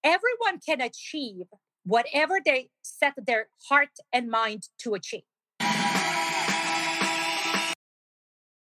Everyone 0.05 0.61
can 0.65 0.81
achieve 0.81 1.47
whatever 1.85 2.39
they 2.45 2.69
set 2.83 3.15
their 3.27 3.49
heart 3.69 3.89
and 4.13 4.29
mind 4.29 4.69
to 4.81 4.95
achieve. 4.95 5.23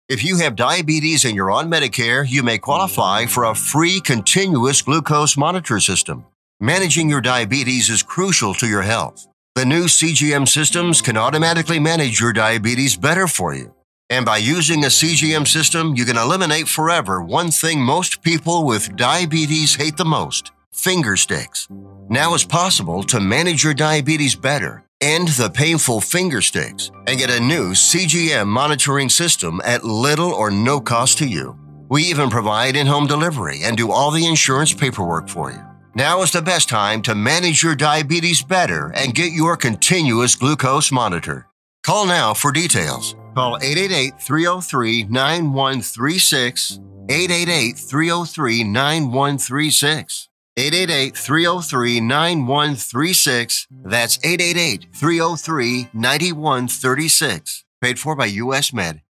If 0.09 0.21
you 0.21 0.39
have 0.39 0.57
diabetes 0.57 1.23
and 1.23 1.33
you're 1.33 1.49
on 1.49 1.71
Medicare, 1.71 2.27
you 2.27 2.43
may 2.43 2.57
qualify 2.57 3.25
for 3.25 3.45
a 3.45 3.55
free 3.55 4.01
continuous 4.01 4.81
glucose 4.81 5.37
monitor 5.37 5.79
system. 5.79 6.25
Managing 6.59 7.09
your 7.09 7.21
diabetes 7.21 7.89
is 7.89 8.03
crucial 8.03 8.53
to 8.55 8.67
your 8.67 8.81
health. 8.81 9.27
The 9.55 9.63
new 9.63 9.85
CGM 9.85 10.45
systems 10.45 11.01
can 11.01 11.15
automatically 11.15 11.79
manage 11.79 12.19
your 12.19 12.33
diabetes 12.33 12.97
better 12.97 13.27
for 13.27 13.53
you. 13.53 13.73
And 14.09 14.25
by 14.25 14.37
using 14.37 14.83
a 14.83 14.87
CGM 14.87 15.47
system, 15.47 15.95
you 15.95 16.03
can 16.03 16.17
eliminate 16.17 16.67
forever 16.67 17.21
one 17.21 17.49
thing 17.49 17.79
most 17.79 18.21
people 18.21 18.65
with 18.65 18.97
diabetes 18.97 19.75
hate 19.75 19.95
the 19.95 20.03
most 20.03 20.51
finger 20.73 21.15
sticks. 21.15 21.69
Now 22.09 22.33
it's 22.33 22.43
possible 22.43 23.03
to 23.03 23.21
manage 23.21 23.63
your 23.63 23.73
diabetes 23.73 24.35
better 24.35 24.83
End 25.03 25.27
the 25.35 25.49
painful 25.49 25.99
finger 25.99 26.39
sticks 26.39 26.89
and 27.07 27.17
get 27.17 27.29
a 27.29 27.37
new 27.37 27.71
CGM 27.71 28.47
monitoring 28.47 29.09
system 29.09 29.59
at 29.65 29.83
little 29.83 30.31
or 30.31 30.49
no 30.49 30.79
cost 30.79 31.17
to 31.17 31.27
you. 31.27 31.59
We 31.89 32.03
even 32.03 32.29
provide 32.29 32.77
in 32.77 32.87
home 32.87 33.05
delivery 33.05 33.63
and 33.63 33.75
do 33.75 33.91
all 33.91 34.11
the 34.11 34.25
insurance 34.25 34.73
paperwork 34.73 35.27
for 35.27 35.51
you. 35.51 35.59
Now 35.93 36.21
is 36.21 36.31
the 36.31 36.41
best 36.41 36.69
time 36.69 37.01
to 37.01 37.15
manage 37.15 37.63
your 37.63 37.75
diabetes 37.75 38.41
better 38.41 38.93
and 38.95 39.13
get 39.13 39.33
your 39.33 39.57
continuous 39.57 40.37
glucose 40.37 40.89
monitor. 40.89 41.47
Call 41.83 42.05
now 42.05 42.33
for 42.33 42.53
details. 42.53 43.17
Call 43.35 43.57
888 43.57 44.21
303 44.21 45.03
9136. 45.03 46.79
888 47.09 47.77
303 47.77 48.63
9136. 48.63 50.29
888 50.55 51.17
303 51.17 51.99
9136. 51.99 53.67
That's 53.71 54.19
888 54.23 54.85
303 54.93 55.89
9136. 55.93 57.65
Paid 57.81 57.97
for 57.97 58.15
by 58.15 58.25
US 58.25 58.71
Med. 58.71 59.01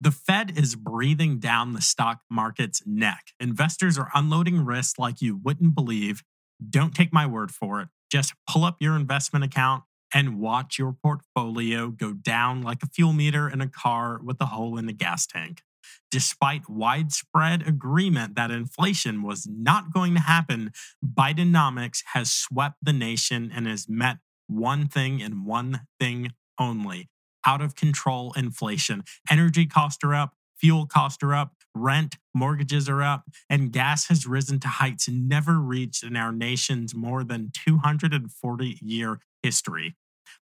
The 0.00 0.10
Fed 0.10 0.58
is 0.58 0.74
breathing 0.74 1.38
down 1.38 1.74
the 1.74 1.80
stock 1.80 2.22
market's 2.28 2.82
neck. 2.84 3.28
Investors 3.38 3.98
are 3.98 4.10
unloading 4.14 4.64
risk 4.64 4.98
like 4.98 5.22
you 5.22 5.36
wouldn't 5.36 5.76
believe. 5.76 6.24
Don't 6.68 6.94
take 6.94 7.12
my 7.12 7.26
word 7.26 7.52
for 7.52 7.80
it. 7.80 7.88
Just 8.10 8.34
pull 8.48 8.64
up 8.64 8.78
your 8.80 8.96
investment 8.96 9.44
account 9.44 9.84
and 10.12 10.40
watch 10.40 10.76
your 10.76 10.92
portfolio 10.92 11.90
go 11.90 12.12
down 12.14 12.62
like 12.62 12.82
a 12.82 12.88
fuel 12.88 13.12
meter 13.12 13.48
in 13.48 13.60
a 13.60 13.68
car 13.68 14.20
with 14.24 14.38
a 14.40 14.46
hole 14.46 14.76
in 14.76 14.86
the 14.86 14.92
gas 14.92 15.24
tank 15.24 15.62
despite 16.10 16.68
widespread 16.68 17.66
agreement 17.66 18.34
that 18.34 18.50
inflation 18.50 19.22
was 19.22 19.46
not 19.48 19.92
going 19.92 20.14
to 20.14 20.20
happen, 20.20 20.72
Bidenomics 21.04 22.02
has 22.12 22.30
swept 22.30 22.76
the 22.82 22.92
nation 22.92 23.50
and 23.54 23.66
has 23.66 23.88
met 23.88 24.18
one 24.46 24.88
thing 24.88 25.22
and 25.22 25.46
one 25.46 25.82
thing 25.98 26.32
only 26.58 27.08
out 27.46 27.60
of 27.60 27.74
control 27.74 28.32
inflation. 28.36 29.02
Energy 29.30 29.66
costs 29.66 30.04
are 30.04 30.14
up, 30.14 30.34
fuel 30.56 30.86
costs 30.86 31.22
are 31.22 31.34
up, 31.34 31.54
rent, 31.74 32.16
mortgages 32.34 32.88
are 32.88 33.02
up, 33.02 33.24
and 33.48 33.72
gas 33.72 34.08
has 34.08 34.26
risen 34.26 34.60
to 34.60 34.68
heights 34.68 35.08
never 35.08 35.58
reached 35.58 36.02
in 36.02 36.16
our 36.16 36.32
nation's 36.32 36.94
more 36.94 37.24
than 37.24 37.50
240 37.54 38.78
year 38.82 39.20
history. 39.42 39.96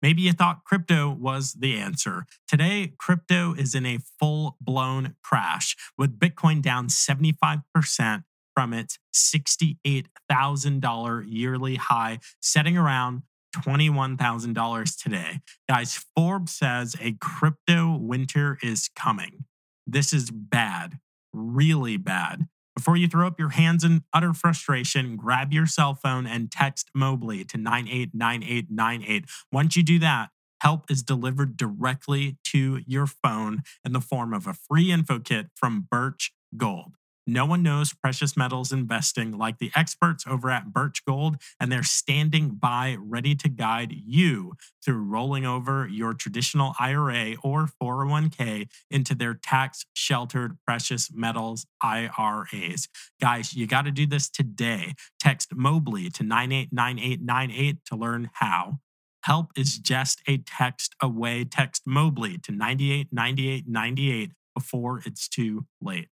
Maybe 0.03 0.23
you 0.23 0.33
thought 0.33 0.65
crypto 0.65 1.11
was 1.11 1.53
the 1.55 1.77
answer. 1.77 2.27
Today, 2.47 2.93
crypto 2.99 3.55
is 3.55 3.75
in 3.75 3.87
a 3.87 3.99
full 4.21 4.57
blown 4.61 5.17
crash, 5.23 5.75
with 5.97 6.19
Bitcoin 6.19 6.61
down 6.63 6.89
75% 6.89 8.25
from 8.55 8.73
its 8.73 8.99
$68,000 9.15 11.25
yearly 11.29 11.77
high, 11.77 12.19
setting 12.41 12.79
around 12.79 13.23
$21,000 13.55 15.03
today. 15.03 15.41
Guys, 15.69 16.05
Forbes 16.15 16.53
says 16.53 16.95
a 17.01 17.17
crypto 17.21 17.97
winter 17.97 18.59
is 18.63 18.89
coming. 18.95 19.45
This 19.87 20.13
is 20.13 20.31
bad, 20.31 20.99
really 21.33 21.97
bad. 21.97 22.49
Before 22.77 22.97
you 22.97 23.09
throw 23.09 23.27
up 23.27 23.41
your 23.41 23.49
hands 23.49 23.85
in 23.85 24.05
utter 24.13 24.35
frustration, 24.35 25.17
grab 25.17 25.51
your 25.51 25.67
cell 25.67 25.95
phone 25.95 26.27
and 26.27 26.53
text 26.53 26.91
Mobley 26.95 27.43
to 27.45 27.57
989898. 27.57 29.25
Once 29.51 29.77
you 29.77 29.83
do 29.83 29.99
that, 30.01 30.29
help 30.61 30.91
is 30.91 31.03
delivered 31.03 31.57
directly 31.57 32.37
to 32.45 32.83
your 32.87 33.07
phone 33.07 33.63
in 33.83 33.95
the 33.95 34.01
form 34.03 34.35
of 34.35 34.47
a 34.47 34.53
free 34.53 34.93
info 34.93 35.19
kit 35.19 35.47
from 35.55 35.89
Birch 35.91 36.33
Gold. 36.55 36.97
No 37.27 37.45
one 37.45 37.63
knows 37.63 37.93
precious 37.93 38.37
metals 38.37 38.73
investing 38.73 39.37
like 39.37 39.59
the 39.59 39.73
experts 39.75 40.25
over 40.27 40.51
at 40.51 40.73
Birch 40.73 41.05
Gold, 41.05 41.37
and 41.59 41.73
they're 41.73 41.83
standing 41.83 42.51
by 42.51 42.97
ready 43.01 43.35
to 43.35 43.49
guide 43.49 43.93
you 43.93 44.53
through 44.85 45.03
rolling 45.03 45.45
over 45.45 45.89
your 45.89 46.15
traditional 46.15 46.75
IRA 46.79 47.35
or 47.43 47.69
401k 47.83 48.69
into 48.91 49.15
their 49.15 49.35
tax 49.35 49.87
sheltered 49.93 50.59
precious 50.65 51.11
metals 51.13 51.67
IRAs. 51.83 52.89
Guys, 53.21 53.55
you 53.55 53.67
got 53.67 53.87
to 53.87 53.91
do 53.91 54.07
this 54.07 54.29
today. 54.29 54.95
Text 55.19 55.55
Mobley 55.55 56.09
to 56.11 56.23
989898 56.23 57.85
to 57.87 57.97
learn 57.97 58.31
how. 58.35 58.79
Help 59.23 59.51
is 59.57 59.79
just 59.79 60.23
a 60.29 60.39
text 60.39 60.95
away. 61.03 61.45
Text 61.45 61.83
Mobley 61.85 62.39
to 62.39 62.53
989898 62.53 64.31
before 64.55 65.03
it's 65.05 65.27
too 65.29 65.67
late. 65.83 66.09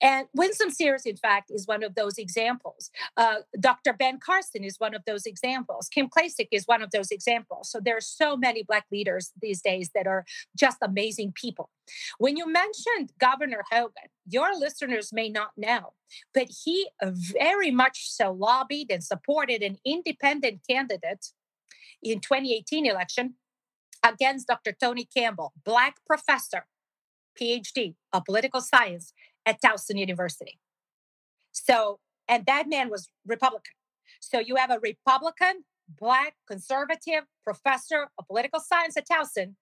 And 0.00 0.26
Winsome 0.34 0.70
Sears, 0.70 1.04
in 1.06 1.16
fact, 1.16 1.50
is 1.50 1.66
one 1.66 1.82
of 1.82 1.94
those 1.94 2.18
examples. 2.18 2.90
Uh, 3.16 3.36
Dr. 3.58 3.92
Ben 3.92 4.18
Carson 4.20 4.62
is 4.62 4.76
one 4.78 4.94
of 4.94 5.02
those 5.06 5.26
examples. 5.26 5.88
Kim 5.88 6.08
Klacik 6.08 6.48
is 6.52 6.66
one 6.66 6.82
of 6.82 6.90
those 6.92 7.10
examples. 7.10 7.70
So 7.70 7.80
there 7.84 7.96
are 7.96 8.02
so 8.02 8.36
many 8.36 8.62
Black 8.62 8.86
leaders 8.92 9.32
these 9.40 9.60
days 9.60 9.90
that 9.94 10.06
are 10.06 10.24
just 10.56 10.78
amazing 10.82 11.32
people. 11.34 11.70
When 12.18 12.36
you 12.36 12.50
mentioned 12.50 13.12
Governor 13.18 13.64
Hogan, 13.70 14.10
your 14.26 14.54
listeners 14.56 15.12
may 15.12 15.28
not 15.28 15.50
know, 15.56 15.94
but 16.32 16.48
he 16.64 16.88
very 17.02 17.70
much 17.70 18.10
so 18.10 18.30
lobbied 18.32 18.90
and 18.90 19.02
supported 19.02 19.62
an 19.62 19.78
independent 19.84 20.60
candidate 20.68 21.32
in 22.02 22.20
2018 22.20 22.86
election 22.86 23.34
against 24.04 24.46
Dr. 24.46 24.72
Tony 24.72 25.08
Campbell, 25.12 25.52
Black 25.64 25.96
professor 26.06 26.66
PhD 27.40 27.94
of 28.12 28.24
political 28.24 28.60
science 28.60 29.12
at 29.46 29.60
Towson 29.62 29.98
University. 29.98 30.58
So, 31.52 32.00
and 32.28 32.44
that 32.46 32.68
man 32.68 32.90
was 32.90 33.08
Republican. 33.26 33.72
So 34.20 34.38
you 34.38 34.56
have 34.56 34.70
a 34.70 34.78
Republican, 34.80 35.64
Black, 35.88 36.34
conservative 36.46 37.24
professor 37.44 38.08
of 38.18 38.26
political 38.26 38.60
science 38.60 38.96
at 38.96 39.06
Towson. 39.08 39.54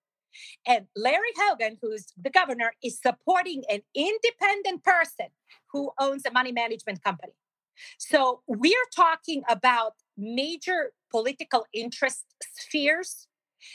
And 0.67 0.87
Larry 0.95 1.31
Hogan, 1.37 1.77
who's 1.81 2.07
the 2.21 2.29
governor, 2.29 2.73
is 2.83 2.99
supporting 3.01 3.63
an 3.69 3.81
independent 3.95 4.83
person 4.83 5.27
who 5.71 5.91
owns 5.99 6.25
a 6.25 6.31
money 6.31 6.51
management 6.51 7.03
company. 7.03 7.33
So 7.97 8.41
we're 8.47 8.75
talking 8.95 9.43
about 9.47 9.93
major 10.17 10.91
political 11.11 11.65
interest 11.73 12.25
spheres 12.55 13.27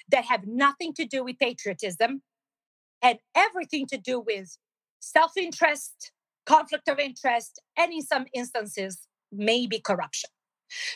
that 0.08 0.24
have 0.26 0.46
nothing 0.46 0.92
to 0.94 1.04
do 1.04 1.24
with 1.24 1.38
patriotism 1.38 2.22
and 3.02 3.18
everything 3.34 3.86
to 3.86 3.98
do 3.98 4.20
with 4.20 4.56
self 5.00 5.36
interest, 5.36 6.12
conflict 6.46 6.88
of 6.88 6.98
interest, 6.98 7.60
and 7.76 7.92
in 7.92 8.02
some 8.02 8.26
instances, 8.34 9.06
maybe 9.30 9.80
corruption. 9.80 10.30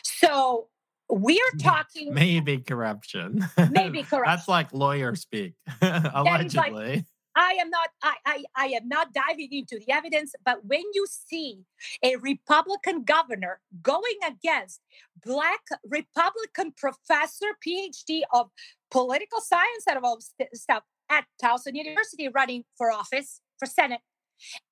So 0.03 0.67
we're 1.09 1.51
talking 1.59 2.13
maybe 2.13 2.57
corruption. 2.59 3.45
Maybe 3.71 4.03
corruption. 4.03 4.23
That's 4.25 4.47
like 4.47 4.73
lawyer 4.73 5.15
speak, 5.15 5.53
allegedly. 5.81 6.95
Like, 6.95 7.05
I 7.35 7.57
am 7.61 7.69
not 7.69 7.89
I, 8.01 8.15
I 8.25 8.43
I 8.55 8.65
am 8.67 8.87
not 8.87 9.13
diving 9.13 9.49
into 9.51 9.77
the 9.77 9.91
evidence, 9.93 10.33
but 10.43 10.65
when 10.65 10.83
you 10.93 11.05
see 11.07 11.59
a 12.01 12.15
Republican 12.15 13.03
governor 13.03 13.59
going 13.81 14.17
against 14.27 14.81
black 15.23 15.61
Republican 15.87 16.73
professor, 16.75 17.45
PhD 17.65 18.21
of 18.33 18.49
political 18.89 19.39
science 19.39 19.83
and 19.87 19.97
of 19.97 20.03
all 20.03 20.19
stuff 20.53 20.83
at 21.09 21.25
Towson 21.43 21.73
University 21.75 22.27
running 22.27 22.63
for 22.77 22.91
office 22.91 23.41
for 23.59 23.65
Senate, 23.65 24.01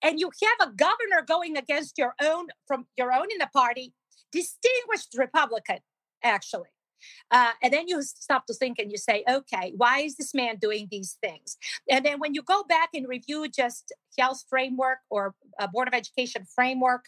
and 0.02 0.19
you 0.19 0.32
have 0.43 0.69
a 0.69 0.71
governor 0.71 1.24
going 1.26 1.58
against 1.58 1.98
your 1.98 2.13
own 2.21 2.48
from 2.67 2.88
your 2.98 3.12
own 3.12 3.28
in 3.32 3.38
the 3.39 3.50
party, 3.54 3.93
distinguished 4.32 5.15
Republican, 5.17 5.80
actually. 6.24 6.69
Uh, 7.32 7.52
and 7.62 7.74
then 7.74 7.88
you 7.88 8.02
stop 8.02 8.45
to 8.48 8.54
think 8.54 8.80
and 8.80 8.91
you 8.91 8.98
say, 8.98 9.24
okay, 9.30 9.74
why 9.76 10.00
is 10.00 10.15
this 10.15 10.34
man 10.34 10.58
doing 10.58 10.88
these 10.89 11.17
things? 11.21 11.58
And 11.89 12.06
then 12.06 12.19
when 12.19 12.34
you 12.34 12.41
go 12.41 12.63
back 12.63 12.89
and 12.93 13.08
review 13.08 13.48
just 13.48 13.93
health 14.17 14.43
framework 14.50 15.00
or 15.10 15.36
board 15.71 15.88
of 15.88 15.93
education 15.93 16.45
framework 16.56 17.06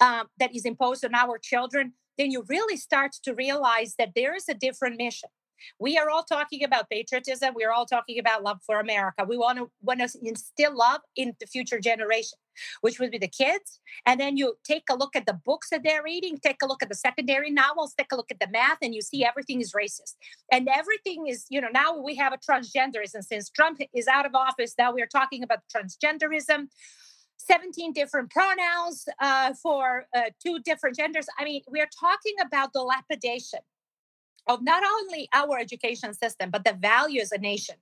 um, 0.00 0.26
that 0.38 0.54
is 0.54 0.64
imposed 0.64 1.04
on 1.04 1.14
our 1.14 1.38
children, 1.38 1.94
then 2.18 2.30
you 2.30 2.44
really 2.48 2.76
start 2.76 3.12
to 3.22 3.32
realize 3.32 3.94
that 3.98 4.10
there 4.14 4.34
is 4.34 4.48
a 4.48 4.54
different 4.54 4.98
mission. 4.98 5.30
We 5.78 5.98
are 5.98 6.10
all 6.10 6.22
talking 6.22 6.64
about 6.64 6.90
patriotism. 6.90 7.54
We 7.54 7.64
are 7.64 7.72
all 7.72 7.86
talking 7.86 8.18
about 8.18 8.42
love 8.42 8.60
for 8.64 8.80
America. 8.80 9.24
We 9.26 9.36
want 9.36 9.58
to 9.58 9.70
want 9.82 10.00
to 10.00 10.08
instill 10.22 10.76
love 10.76 11.00
in 11.16 11.34
the 11.40 11.46
future 11.46 11.80
generation, 11.80 12.38
which 12.80 12.98
would 12.98 13.10
be 13.10 13.18
the 13.18 13.28
kids. 13.28 13.80
And 14.06 14.20
then 14.20 14.36
you 14.36 14.56
take 14.64 14.84
a 14.90 14.96
look 14.96 15.16
at 15.16 15.26
the 15.26 15.38
books 15.44 15.70
that 15.70 15.82
they're 15.82 16.02
reading, 16.02 16.38
take 16.38 16.62
a 16.62 16.66
look 16.66 16.82
at 16.82 16.88
the 16.88 16.94
secondary 16.94 17.50
novels, 17.50 17.94
take 17.96 18.12
a 18.12 18.16
look 18.16 18.30
at 18.30 18.40
the 18.40 18.48
math, 18.50 18.78
and 18.82 18.94
you 18.94 19.02
see 19.02 19.24
everything 19.24 19.60
is 19.60 19.72
racist. 19.72 20.16
And 20.52 20.68
everything 20.68 21.26
is, 21.26 21.46
you 21.48 21.60
know, 21.60 21.68
now 21.72 21.98
we 21.98 22.14
have 22.16 22.32
a 22.32 22.38
transgenderism. 22.38 23.22
Since 23.22 23.50
Trump 23.50 23.80
is 23.94 24.06
out 24.06 24.26
of 24.26 24.34
office, 24.34 24.74
now 24.78 24.92
we're 24.92 25.06
talking 25.06 25.42
about 25.42 25.60
transgenderism. 25.74 26.68
17 27.38 27.92
different 27.92 28.30
pronouns 28.30 29.08
uh, 29.20 29.54
for 29.62 30.06
uh, 30.14 30.22
two 30.44 30.58
different 30.60 30.96
genders. 30.96 31.26
I 31.38 31.44
mean, 31.44 31.62
we're 31.68 31.88
talking 31.98 32.34
about 32.44 32.72
the 32.72 32.80
lapidation 32.80 33.60
of 34.48 34.62
not 34.62 34.82
only 34.82 35.28
our 35.34 35.58
education 35.58 36.14
system, 36.14 36.50
but 36.50 36.64
the 36.64 36.72
value 36.72 37.20
as 37.20 37.32
a 37.32 37.38
nation. 37.38 37.76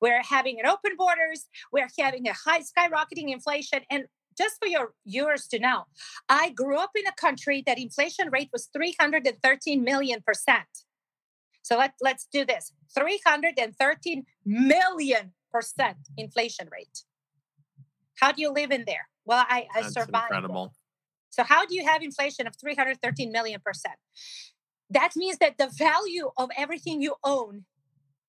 We're 0.00 0.22
having 0.22 0.60
an 0.60 0.66
open 0.66 0.92
borders, 0.96 1.46
we're 1.72 1.88
having 1.98 2.28
a 2.28 2.34
high 2.34 2.60
skyrocketing 2.60 3.32
inflation. 3.32 3.80
And 3.90 4.04
just 4.36 4.58
for 4.58 4.68
your 4.68 4.92
viewers 5.06 5.46
to 5.48 5.58
know, 5.58 5.84
I 6.28 6.50
grew 6.50 6.78
up 6.78 6.90
in 6.94 7.06
a 7.06 7.12
country 7.12 7.62
that 7.66 7.78
inflation 7.78 8.30
rate 8.30 8.50
was 8.52 8.68
313 8.72 9.82
million 9.82 10.20
percent. 10.24 10.68
So 11.62 11.78
let, 11.78 11.94
let's 12.00 12.26
do 12.32 12.44
this 12.44 12.72
313 12.94 14.24
million 14.44 15.32
percent 15.52 15.96
inflation 16.16 16.68
rate. 16.70 17.04
How 18.18 18.32
do 18.32 18.42
you 18.42 18.52
live 18.52 18.70
in 18.70 18.84
there? 18.86 19.08
Well, 19.24 19.44
I, 19.48 19.66
I 19.74 19.82
That's 19.82 19.94
survived. 19.94 20.24
incredible. 20.30 20.74
So 21.30 21.44
how 21.44 21.64
do 21.64 21.74
you 21.74 21.84
have 21.86 22.02
inflation 22.02 22.46
of 22.46 22.54
313 22.56 23.32
million 23.32 23.60
percent? 23.64 23.94
That 24.90 25.12
means 25.16 25.38
that 25.38 25.56
the 25.58 25.68
value 25.68 26.30
of 26.36 26.50
everything 26.56 27.00
you 27.00 27.14
own 27.24 27.64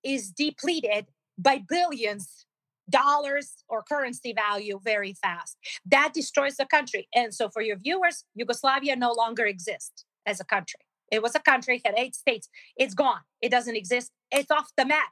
is 0.03 0.31
depleted 0.31 1.07
by 1.37 1.63
billions 1.67 2.45
dollars 2.89 3.63
or 3.69 3.83
currency 3.83 4.33
value 4.33 4.79
very 4.83 5.13
fast. 5.13 5.57
That 5.85 6.11
destroys 6.13 6.57
the 6.57 6.65
country. 6.65 7.07
And 7.15 7.33
so 7.33 7.49
for 7.49 7.61
your 7.61 7.77
viewers 7.77 8.25
yugoslavia 8.35 8.95
no 8.95 9.13
longer 9.13 9.45
exists 9.45 10.05
as 10.25 10.39
a 10.39 10.43
country. 10.43 10.81
It 11.11 11.21
was 11.21 11.35
a 11.35 11.39
country 11.39 11.81
had 11.83 11.95
eight 11.97 12.15
states. 12.15 12.49
It's 12.75 12.93
gone. 12.93 13.21
It 13.41 13.49
doesn't 13.49 13.75
exist. 13.75 14.11
It's 14.31 14.51
off 14.51 14.71
the 14.77 14.85
map. 14.85 15.09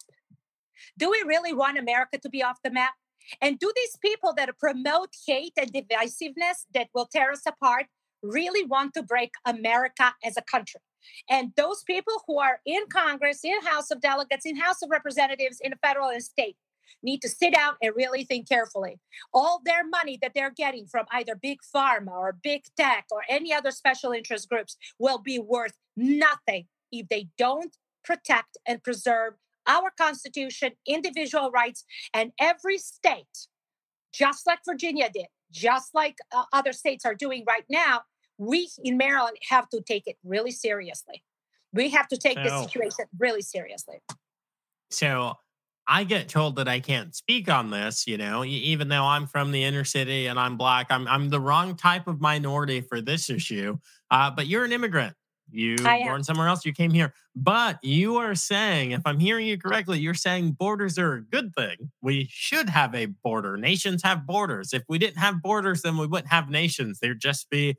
Do 0.98 1.10
we 1.10 1.24
really 1.26 1.54
want 1.54 1.78
america 1.78 2.18
to 2.20 2.30
be 2.30 2.44
off 2.44 2.58
the 2.64 2.72
map? 2.72 2.94
And 3.42 3.60
do 3.60 3.72
these 3.76 3.98
people 4.04 4.34
that 4.34 4.58
promote 4.58 5.14
hate 5.28 5.54
and 5.58 5.72
divisiveness 5.72 6.66
that 6.74 6.88
will 6.94 7.06
tear 7.06 7.32
us 7.32 7.44
apart 7.46 7.86
really 8.22 8.66
want 8.66 8.94
to 8.94 9.04
break 9.04 9.32
america 9.46 10.14
as 10.24 10.36
a 10.36 10.42
country 10.42 10.82
and 11.30 11.52
those 11.56 11.84
people 11.84 12.24
who 12.28 12.40
are 12.40 12.60
in 12.66 12.84
Congress, 12.92 13.42
in 13.44 13.62
House 13.64 13.92
of 13.92 14.02
Delegates, 14.02 14.46
in 14.46 14.56
House 14.56 14.82
of 14.82 14.90
Representatives, 14.90 15.60
in 15.62 15.72
the 15.72 15.78
federal 15.78 16.10
and 16.10 16.24
state 16.24 16.56
need 17.04 17.22
to 17.22 17.30
sit 17.30 17.54
down 17.54 17.76
and 17.82 17.94
really 17.96 18.24
think 18.24 18.48
carefully. 18.48 19.00
All 19.34 19.62
their 19.64 19.88
money 19.88 20.18
that 20.22 20.32
they're 20.36 20.52
getting 20.52 20.86
from 20.88 21.06
either 21.12 21.36
big 21.36 21.60
pharma 21.74 22.12
or 22.12 22.38
big 22.44 22.64
tech 22.78 23.06
or 23.12 23.22
any 23.30 23.54
other 23.54 23.72
special 23.72 24.12
interest 24.12 24.50
groups 24.50 24.78
will 24.98 25.18
be 25.18 25.40
worth 25.40 25.74
nothing 25.96 26.66
if 26.92 27.08
they 27.10 27.28
don't 27.38 27.78
protect 28.04 28.58
and 28.66 28.84
preserve 28.84 29.34
our 29.68 29.92
Constitution, 29.98 30.72
individual 30.88 31.52
rights, 31.52 31.86
and 32.14 32.32
every 32.40 32.78
state, 32.78 33.48
just 34.12 34.48
like 34.48 34.60
Virginia 34.66 35.10
did, 35.14 35.28
just 35.52 35.94
like 35.94 36.18
uh, 36.34 36.46
other 36.52 36.74
states 36.74 37.06
are 37.06 37.14
doing 37.14 37.44
right 37.48 37.66
now, 37.70 38.02
we 38.40 38.70
in 38.84 38.98
Maryland 38.98 39.38
have 39.50 39.70
to 39.70 39.82
take 39.82 40.08
it 40.08 40.18
really 40.24 40.52
seriously. 40.52 41.24
We 41.72 41.90
have 41.90 42.08
to 42.08 42.18
take 42.18 42.38
so, 42.38 42.44
this 42.44 42.64
situation 42.64 43.06
really 43.20 43.42
seriously. 43.42 43.98
So 44.90 45.36
I 45.88 46.04
get 46.04 46.30
told 46.30 46.56
that 46.56 46.68
I 46.68 46.80
can't 46.80 47.14
speak 47.14 47.50
on 47.50 47.70
this, 47.70 48.08
you 48.08 48.18
know, 48.18 48.44
even 48.44 48.88
though 48.88 49.04
I'm 49.04 49.28
from 49.28 49.52
the 49.52 49.64
inner 49.64 49.84
city 49.84 50.28
and 50.28 50.40
I'm 50.40 50.58
black. 50.58 50.88
I'm 50.90 51.08
I'm 51.08 51.30
the 51.30 51.40
wrong 51.40 51.76
type 51.76 52.08
of 52.08 52.22
minority 52.22 52.82
for 52.82 53.02
this 53.02 53.30
issue. 53.30 53.78
Uh, 54.10 54.32
but 54.32 54.48
you're 54.48 54.64
an 54.64 54.72
immigrant. 54.72 55.16
You 55.52 55.78
born 55.78 56.24
somewhere 56.24 56.48
else. 56.48 56.64
You 56.64 56.74
came 56.74 56.92
here, 56.92 57.12
but 57.36 57.84
you 57.84 58.18
are 58.18 58.36
saying, 58.36 58.92
if 58.92 59.02
I'm 59.06 59.20
hearing 59.20 59.48
you 59.48 59.58
correctly, 59.58 60.00
you're 60.00 60.14
saying 60.14 60.52
borders 60.52 61.00
are 61.00 61.16
a 61.16 61.22
good 61.24 61.56
thing. 61.56 61.92
We 62.04 62.28
should 62.30 62.70
have 62.70 62.94
a 62.94 63.08
border. 63.08 63.58
Nations 63.58 64.04
have 64.04 64.28
borders. 64.28 64.74
If 64.74 64.84
we 64.88 65.00
didn't 65.00 65.18
have 65.18 65.42
borders, 65.42 65.82
then 65.82 65.98
we 65.98 66.06
wouldn't 66.06 66.32
have 66.32 66.52
nations. 66.52 67.00
There'd 67.00 67.20
just 67.20 67.50
be 67.50 67.78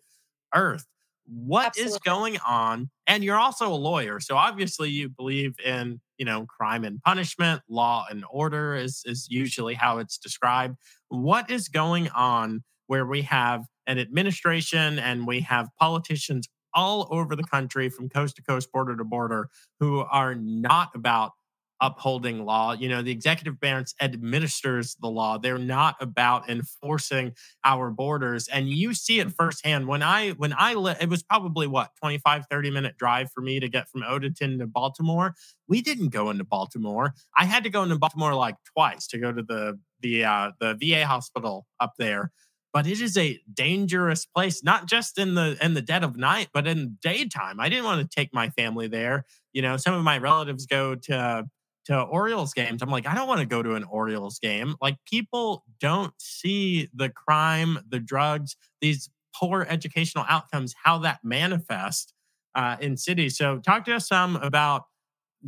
earth. 0.55 0.87
What 1.27 1.69
Absolutely. 1.69 1.93
is 1.93 1.99
going 1.99 2.39
on? 2.47 2.91
And 3.07 3.23
you're 3.23 3.39
also 3.39 3.73
a 3.73 3.75
lawyer. 3.75 4.19
So 4.21 4.37
obviously 4.37 4.91
you 4.91 5.09
believe 5.09 5.55
in, 5.65 6.01
you 6.19 6.25
know, 6.25 6.45
crime 6.47 6.85
and 6.85 7.01
punishment, 7.03 7.63
law 7.69 8.07
and 8.11 8.25
order 8.31 8.75
is, 8.75 9.03
is 9.05 9.29
usually 9.31 9.75
how 9.75 9.99
it's 9.99 10.19
described. 10.19 10.77
What 11.09 11.51
is 11.51 11.69
going 11.69 12.09
on 12.09 12.65
where 12.89 13.07
we 13.07 13.23
have 13.23 13.65
an 13.87 13.99
administration 13.99 14.99
and 14.99 15.27
we 15.27 15.41
have 15.41 15.69
politicians 15.79 16.49
all 16.75 17.09
over 17.11 17.37
the 17.37 17.45
country 17.45 17.89
from 17.89 18.09
coast 18.09 18.37
to 18.37 18.43
coast, 18.43 18.71
border 18.73 18.97
to 18.97 19.05
border, 19.05 19.49
who 19.79 20.01
are 20.01 20.35
not 20.35 20.91
about 20.95 21.33
upholding 21.81 22.45
law. 22.45 22.73
You 22.73 22.89
know, 22.89 23.03
the 23.03 23.11
executive 23.11 23.59
branch 23.59 23.91
administers 24.01 24.97
the 25.01 25.09
law. 25.09 25.39
They're 25.39 25.59
not 25.59 25.97
about 26.01 26.49
enforcing 26.49 27.33
our 27.65 27.91
borders. 27.91 28.49
And 28.49 28.69
you 28.69 28.95
see 28.95 29.21
it 29.21 29.33
firsthand. 29.33 29.87
When 29.87 30.03
I 30.03 30.31
when 30.31 30.55
I 30.57 30.75
li- 30.75 30.97
it 31.01 31.09
was 31.09 31.23
probably 31.23 31.67
what 31.67 31.91
25 32.01 32.47
30 32.51 32.71
minute 32.71 32.97
drive 32.99 33.31
for 33.33 33.41
me 33.41 33.61
to 33.61 33.69
get 33.69 33.89
from 33.89 34.03
Odenton 34.03 34.59
to 34.59 34.67
Baltimore. 34.67 35.35
We 35.69 35.83
didn't 35.83 36.09
go 36.09 36.31
into 36.31 36.45
Baltimore. 36.45 37.15
I 37.37 37.45
had 37.45 37.65
to 37.65 37.71
go 37.71 37.83
into 37.83 37.99
Baltimore 37.99 38.35
like 38.35 38.57
twice 38.75 39.07
to 39.09 39.19
go 39.19 39.33
to 39.33 39.43
the 39.43 39.79
the 40.01 40.25
uh, 40.25 40.53
the 40.61 40.77
VA 40.81 41.07
hospital 41.07 41.67
up 41.79 41.95
there 41.99 42.33
but 42.73 42.87
it 42.87 43.01
is 43.01 43.17
a 43.17 43.41
dangerous 43.53 44.25
place 44.25 44.63
not 44.63 44.87
just 44.87 45.19
in 45.19 45.35
the 45.35 45.57
in 45.61 45.75
the 45.75 45.83
dead 45.83 46.05
of 46.05 46.17
night 46.17 46.49
but 46.53 46.67
in 46.67 46.97
daytime 47.03 47.61
i 47.61 47.69
didn't 47.69 47.85
want 47.85 48.01
to 48.01 48.15
take 48.15 48.33
my 48.33 48.49
family 48.51 48.87
there 48.89 49.25
you 49.53 49.63
know 49.63 49.77
some 49.77 49.95
of 49.95 50.05
my 50.05 50.19
relatives 50.19 50.67
go 50.67 50.95
to 50.95 51.45
to 51.87 52.01
Orioles 52.01 52.53
games. 52.53 52.83
I'm 52.83 52.91
like, 52.91 53.07
I 53.07 53.15
don't 53.15 53.29
want 53.29 53.41
to 53.41 53.47
go 53.47 53.63
to 53.63 53.75
an 53.75 53.85
Orioles 53.85 54.39
game. 54.39 54.77
Like 54.81 54.97
people 55.07 55.65
don't 55.81 56.13
see 56.19 56.89
the 56.95 57.09
crime, 57.09 57.79
the 57.89 58.01
drugs, 58.01 58.57
these 58.81 59.11
poor 59.35 59.67
educational 59.69 60.25
outcomes, 60.29 60.75
how 60.83 60.99
that 60.99 61.21
manifests 61.23 62.13
uh, 62.55 62.77
in 62.81 62.97
cities. 62.97 63.37
So 63.37 63.59
talk 63.59 63.85
to 63.87 63.95
us 63.95 64.09
some 64.09 64.37
about 64.37 64.85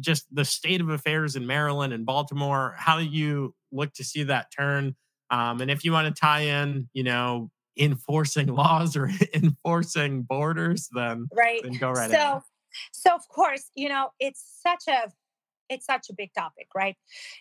just 0.01 0.27
the 0.35 0.45
state 0.45 0.81
of 0.81 0.89
affairs 0.89 1.37
in 1.37 1.47
Maryland 1.47 1.93
and 1.93 2.07
Baltimore. 2.07 2.75
How 2.79 2.99
do 2.99 3.05
you 3.05 3.55
look 3.71 3.93
to 3.95 4.05
see 4.05 4.23
that 4.25 4.47
turn? 4.57 4.97
Um, 5.31 5.61
and 5.61 5.71
if 5.71 5.85
you 5.85 5.93
want 5.93 6.15
to 6.15 6.19
tie 6.19 6.41
in, 6.41 6.89
you 6.93 7.03
know, 7.03 7.51
enforcing 7.79 8.47
laws 8.55 8.97
or 8.97 9.11
enforcing 9.35 10.23
borders, 10.23 10.89
then 10.95 11.27
right, 11.35 11.63
then 11.63 11.73
go 11.75 11.91
right 11.91 12.11
so, 12.11 12.17
ahead. 12.17 12.43
So 12.93 13.15
of 13.15 13.29
course, 13.29 13.71
you 13.75 13.89
know, 13.89 14.11
it's 14.19 14.61
such 14.63 14.85
a 14.89 15.11
it's 15.73 15.87
such 15.87 16.09
a 16.11 16.15
big 16.15 16.33
topic, 16.35 16.69
right? 16.75 16.97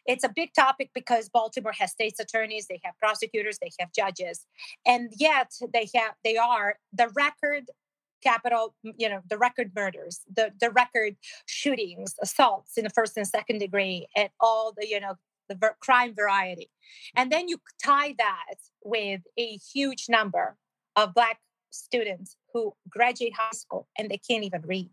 It's 0.06 0.24
a 0.24 0.32
big 0.34 0.54
topic 0.54 0.91
because 0.94 1.30
Baltimore 1.30 1.74
has 1.80 1.91
state's 1.91 2.20
attorneys, 2.20 2.67
they 2.67 2.80
have 2.84 2.98
prosecutors, 2.98 3.58
they 3.62 3.72
have 3.80 3.91
judges, 3.94 4.46
and 4.86 5.12
yet 5.17 5.52
they 5.74 5.89
have 5.96 6.13
they 6.24 6.38
are 6.38 6.78
the 6.94 7.10
record 7.10 7.65
capital, 8.24 8.76
you 8.84 9.10
know, 9.10 9.22
the 9.30 9.38
record 9.38 9.72
murders, 9.76 10.22
the 10.34 10.52
the 10.60 10.72
record 10.72 11.15
shootings, 11.46 12.15
assaults 12.22 12.78
in 12.78 12.84
the 12.84 12.89
first 12.89 13.17
and 13.17 13.28
second 13.28 13.60
degree, 13.60 14.08
and 14.15 14.30
all 14.39 14.74
the 14.78 14.88
you 14.88 15.00
know 15.00 15.15
the 15.50 15.56
ver- 15.56 15.76
crime 15.80 16.13
variety, 16.15 16.70
and 17.15 17.32
then 17.32 17.48
you 17.48 17.58
tie 17.84 18.15
that 18.17 18.56
with 18.84 19.22
a 19.38 19.58
huge 19.74 20.06
number 20.10 20.58
of 20.96 21.13
black 21.13 21.39
students 21.72 22.38
who 22.54 22.74
graduate 22.89 23.34
high 23.34 23.50
school 23.54 23.88
and 23.98 24.10
they 24.10 24.17
can't 24.17 24.44
even 24.44 24.62
read 24.63 24.91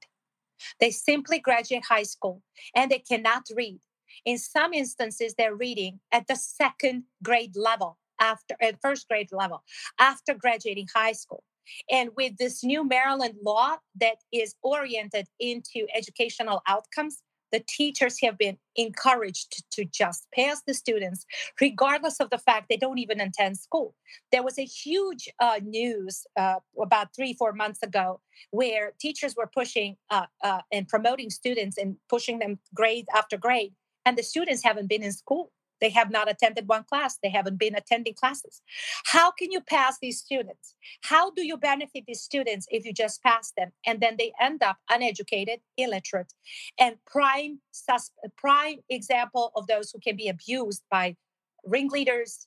they 0.81 0.91
simply 0.91 1.39
graduate 1.39 1.85
high 1.85 2.03
school 2.05 2.43
and 2.75 2.91
they 2.91 2.99
cannot 2.99 3.45
read. 3.55 3.81
In 4.25 4.39
some 4.39 4.73
instances, 4.73 5.35
they're 5.37 5.55
reading 5.55 6.01
at 6.13 6.27
the 6.27 6.37
second 6.37 7.05
grade 7.23 7.57
level 7.57 7.99
after 8.21 8.57
at 8.61 8.81
first 8.83 9.09
grade 9.09 9.31
level 9.33 9.63
after 9.99 10.35
graduating 10.35 10.89
high 10.95 11.13
school. 11.13 11.45
And 11.91 12.11
with 12.17 12.37
this 12.39 12.65
new 12.65 12.87
Maryland 12.87 13.35
law 13.45 13.77
that 14.01 14.17
is 14.33 14.55
oriented 14.63 15.27
into 15.39 15.87
educational 15.95 16.63
outcomes, 16.67 17.23
the 17.53 17.63
teachers 17.69 18.19
have 18.23 18.39
been 18.39 18.59
encouraged 18.77 19.65
to 19.73 19.85
just 19.85 20.27
pass 20.35 20.63
the 20.67 20.75
students 20.75 21.27
regardless 21.61 22.21
of 22.21 22.31
the 22.31 22.39
fact 22.39 22.67
they 22.69 22.77
don't 22.77 22.99
even 22.99 23.21
attend 23.21 23.59
school. 23.59 23.95
There 24.33 24.43
was 24.43 24.59
a 24.59 24.65
huge 24.65 25.29
uh, 25.41 25.61
news 25.63 26.27
uh, 26.37 26.57
about 26.81 27.15
three 27.15 27.33
four 27.35 27.53
months 27.53 27.83
ago 27.83 28.21
where 28.51 28.93
teachers 29.01 29.35
were 29.37 29.51
pushing 29.53 29.97
uh, 30.11 30.27
uh 30.43 30.61
and 30.73 30.87
promoting 30.89 31.31
students 31.31 31.77
and 31.77 31.97
pushing 32.09 32.39
them 32.39 32.59
grade 32.75 33.07
after 33.15 33.37
grade 33.37 33.73
and 34.05 34.17
the 34.17 34.23
students 34.23 34.63
haven't 34.63 34.89
been 34.89 35.03
in 35.03 35.13
school 35.13 35.51
they 35.81 35.91
have 35.91 36.11
not 36.11 36.31
attended 36.31 36.69
one 36.69 36.85
class. 36.85 37.19
They 37.23 37.31
haven't 37.31 37.59
been 37.59 37.75
attending 37.75 38.15
classes. 38.15 38.63
How 39.07 39.31
can 39.31 39.51
you 39.51 39.61
pass 39.61 39.99
these 40.01 40.19
students? 40.19 40.75
How 41.03 41.31
do 41.31 41.47
you 41.47 41.57
benefit 41.57 42.05
these 42.07 42.21
students 42.21 42.67
if 42.71 42.85
you 42.85 42.93
just 42.93 43.23
pass 43.23 43.53
them 43.57 43.73
and 43.87 44.01
then 44.01 44.17
they 44.19 44.33
end 44.41 44.63
up 44.63 44.79
uneducated, 44.91 45.61
illiterate, 45.77 46.33
and 46.79 46.97
prime 47.07 47.61
sus- 47.71 48.11
prime 48.37 48.79
example 48.89 49.53
of 49.55 49.67
those 49.67 49.91
who 49.91 49.99
can 50.01 50.17
be 50.17 50.29
abused 50.29 50.83
by 50.91 51.17
ringleaders, 51.65 52.47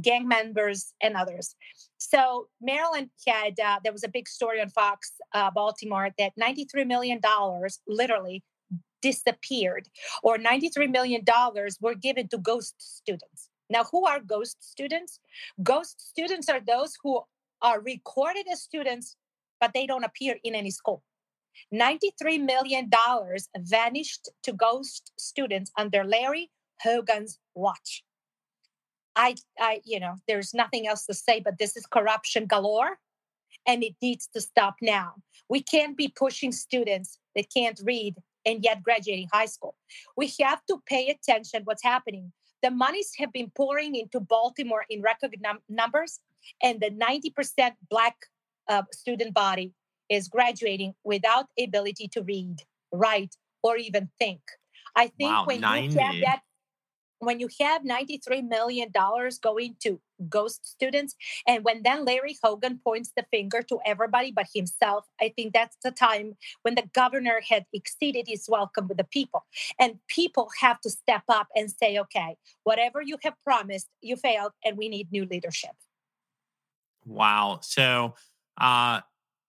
gang 0.00 0.28
members, 0.28 0.92
and 1.00 1.16
others. 1.16 1.54
So 1.98 2.48
Maryland 2.60 3.10
had 3.26 3.58
uh, 3.58 3.80
there 3.82 3.92
was 3.92 4.04
a 4.04 4.08
big 4.08 4.28
story 4.28 4.60
on 4.60 4.68
Fox 4.68 5.12
uh, 5.34 5.50
Baltimore 5.50 6.10
that 6.18 6.32
93 6.36 6.84
million 6.84 7.20
dollars 7.20 7.80
literally 7.88 8.42
disappeared, 9.02 9.88
or 10.22 10.38
$93 10.38 10.90
million 10.90 11.22
were 11.80 11.94
given 11.94 12.28
to 12.28 12.38
ghost 12.38 12.74
students. 12.78 13.48
Now, 13.70 13.84
who 13.84 14.06
are 14.06 14.20
ghost 14.20 14.56
students? 14.60 15.20
Ghost 15.62 16.08
students 16.08 16.48
are 16.48 16.60
those 16.60 16.94
who 17.02 17.20
are 17.60 17.80
recorded 17.80 18.46
as 18.50 18.62
students, 18.62 19.16
but 19.60 19.72
they 19.74 19.86
don't 19.86 20.04
appear 20.04 20.36
in 20.42 20.54
any 20.54 20.70
school. 20.70 21.02
$93 21.74 22.44
million 22.44 22.90
vanished 23.58 24.28
to 24.42 24.52
ghost 24.52 25.12
students 25.18 25.70
under 25.76 26.04
Larry 26.04 26.50
Hogan's 26.80 27.38
watch. 27.54 28.04
I, 29.16 29.34
I, 29.58 29.80
you 29.84 29.98
know, 29.98 30.14
there's 30.28 30.54
nothing 30.54 30.86
else 30.86 31.04
to 31.06 31.14
say, 31.14 31.40
but 31.40 31.58
this 31.58 31.76
is 31.76 31.86
corruption 31.86 32.46
galore 32.46 32.98
and 33.66 33.82
it 33.82 33.94
needs 34.00 34.28
to 34.34 34.40
stop 34.40 34.76
now. 34.80 35.14
We 35.48 35.62
can't 35.62 35.96
be 35.96 36.08
pushing 36.08 36.52
students 36.52 37.18
that 37.34 37.52
can't 37.52 37.80
read 37.84 38.14
and 38.48 38.64
yet 38.64 38.82
graduating 38.82 39.28
high 39.32 39.46
school. 39.46 39.74
We 40.16 40.32
have 40.40 40.60
to 40.68 40.78
pay 40.86 41.08
attention 41.08 41.62
what's 41.64 41.82
happening. 41.82 42.32
The 42.62 42.70
monies 42.70 43.12
have 43.18 43.32
been 43.32 43.52
pouring 43.54 43.94
into 43.94 44.18
Baltimore 44.20 44.84
in 44.88 45.02
record 45.02 45.36
num- 45.40 45.64
numbers, 45.68 46.20
and 46.62 46.80
the 46.80 46.90
90% 46.90 47.72
Black 47.90 48.16
uh, 48.68 48.82
student 48.92 49.34
body 49.34 49.72
is 50.08 50.28
graduating 50.28 50.94
without 51.04 51.46
ability 51.60 52.08
to 52.14 52.22
read, 52.22 52.56
write, 52.92 53.36
or 53.62 53.76
even 53.76 54.08
think. 54.18 54.40
I 54.96 55.08
think 55.18 55.30
wow, 55.30 55.44
when 55.46 55.60
90. 55.60 55.94
you 55.94 56.00
have 56.00 56.16
that 56.24 56.40
when 57.20 57.40
you 57.40 57.48
have 57.60 57.82
$93 57.82 58.48
million 58.48 58.88
going 59.42 59.76
to 59.80 60.00
ghost 60.28 60.66
students, 60.66 61.14
and 61.46 61.64
when 61.64 61.82
then 61.82 62.04
Larry 62.04 62.36
Hogan 62.42 62.80
points 62.82 63.12
the 63.16 63.24
finger 63.30 63.62
to 63.62 63.78
everybody 63.84 64.32
but 64.32 64.46
himself, 64.54 65.06
I 65.20 65.32
think 65.34 65.52
that's 65.52 65.76
the 65.82 65.90
time 65.90 66.36
when 66.62 66.74
the 66.74 66.88
governor 66.94 67.40
had 67.48 67.66
exceeded 67.72 68.26
his 68.28 68.46
welcome 68.48 68.88
with 68.88 68.98
the 68.98 69.04
people. 69.04 69.44
And 69.80 69.98
people 70.08 70.48
have 70.60 70.80
to 70.82 70.90
step 70.90 71.22
up 71.28 71.48
and 71.54 71.70
say, 71.70 71.98
okay, 71.98 72.36
whatever 72.64 73.02
you 73.02 73.18
have 73.22 73.34
promised, 73.44 73.88
you 74.00 74.16
failed, 74.16 74.52
and 74.64 74.76
we 74.76 74.88
need 74.88 75.10
new 75.12 75.24
leadership. 75.24 75.72
Wow. 77.04 77.60
So, 77.62 78.14
uh, 78.60 79.00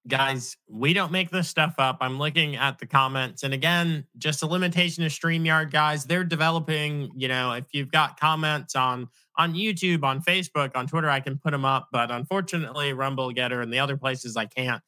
guys, 0.09 0.57
we 0.67 0.93
don't 0.93 1.11
make 1.11 1.29
this 1.29 1.47
stuff 1.47 1.75
up. 1.77 1.97
I'm 2.01 2.17
looking 2.17 2.55
at 2.55 2.79
the 2.79 2.85
comments. 2.85 3.43
And 3.43 3.53
again, 3.53 4.05
just 4.17 4.43
a 4.43 4.47
limitation 4.47 5.03
of 5.03 5.11
StreamYard, 5.11 5.71
guys. 5.71 6.05
They're 6.05 6.23
developing, 6.23 7.11
you 7.15 7.27
know, 7.27 7.53
if 7.53 7.65
you've 7.71 7.91
got 7.91 8.19
comments 8.19 8.75
on 8.75 9.07
on 9.37 9.53
YouTube, 9.53 10.03
on 10.03 10.21
Facebook, 10.21 10.75
on 10.75 10.85
Twitter, 10.87 11.09
I 11.09 11.21
can 11.21 11.37
put 11.37 11.51
them 11.51 11.63
up. 11.63 11.87
But 11.93 12.11
unfortunately, 12.11 12.91
Rumble 12.91 13.31
GETTR 13.31 13.63
and 13.63 13.71
the 13.71 13.79
other 13.79 13.95
places 13.95 14.35
I 14.35 14.45
can't. 14.45 14.81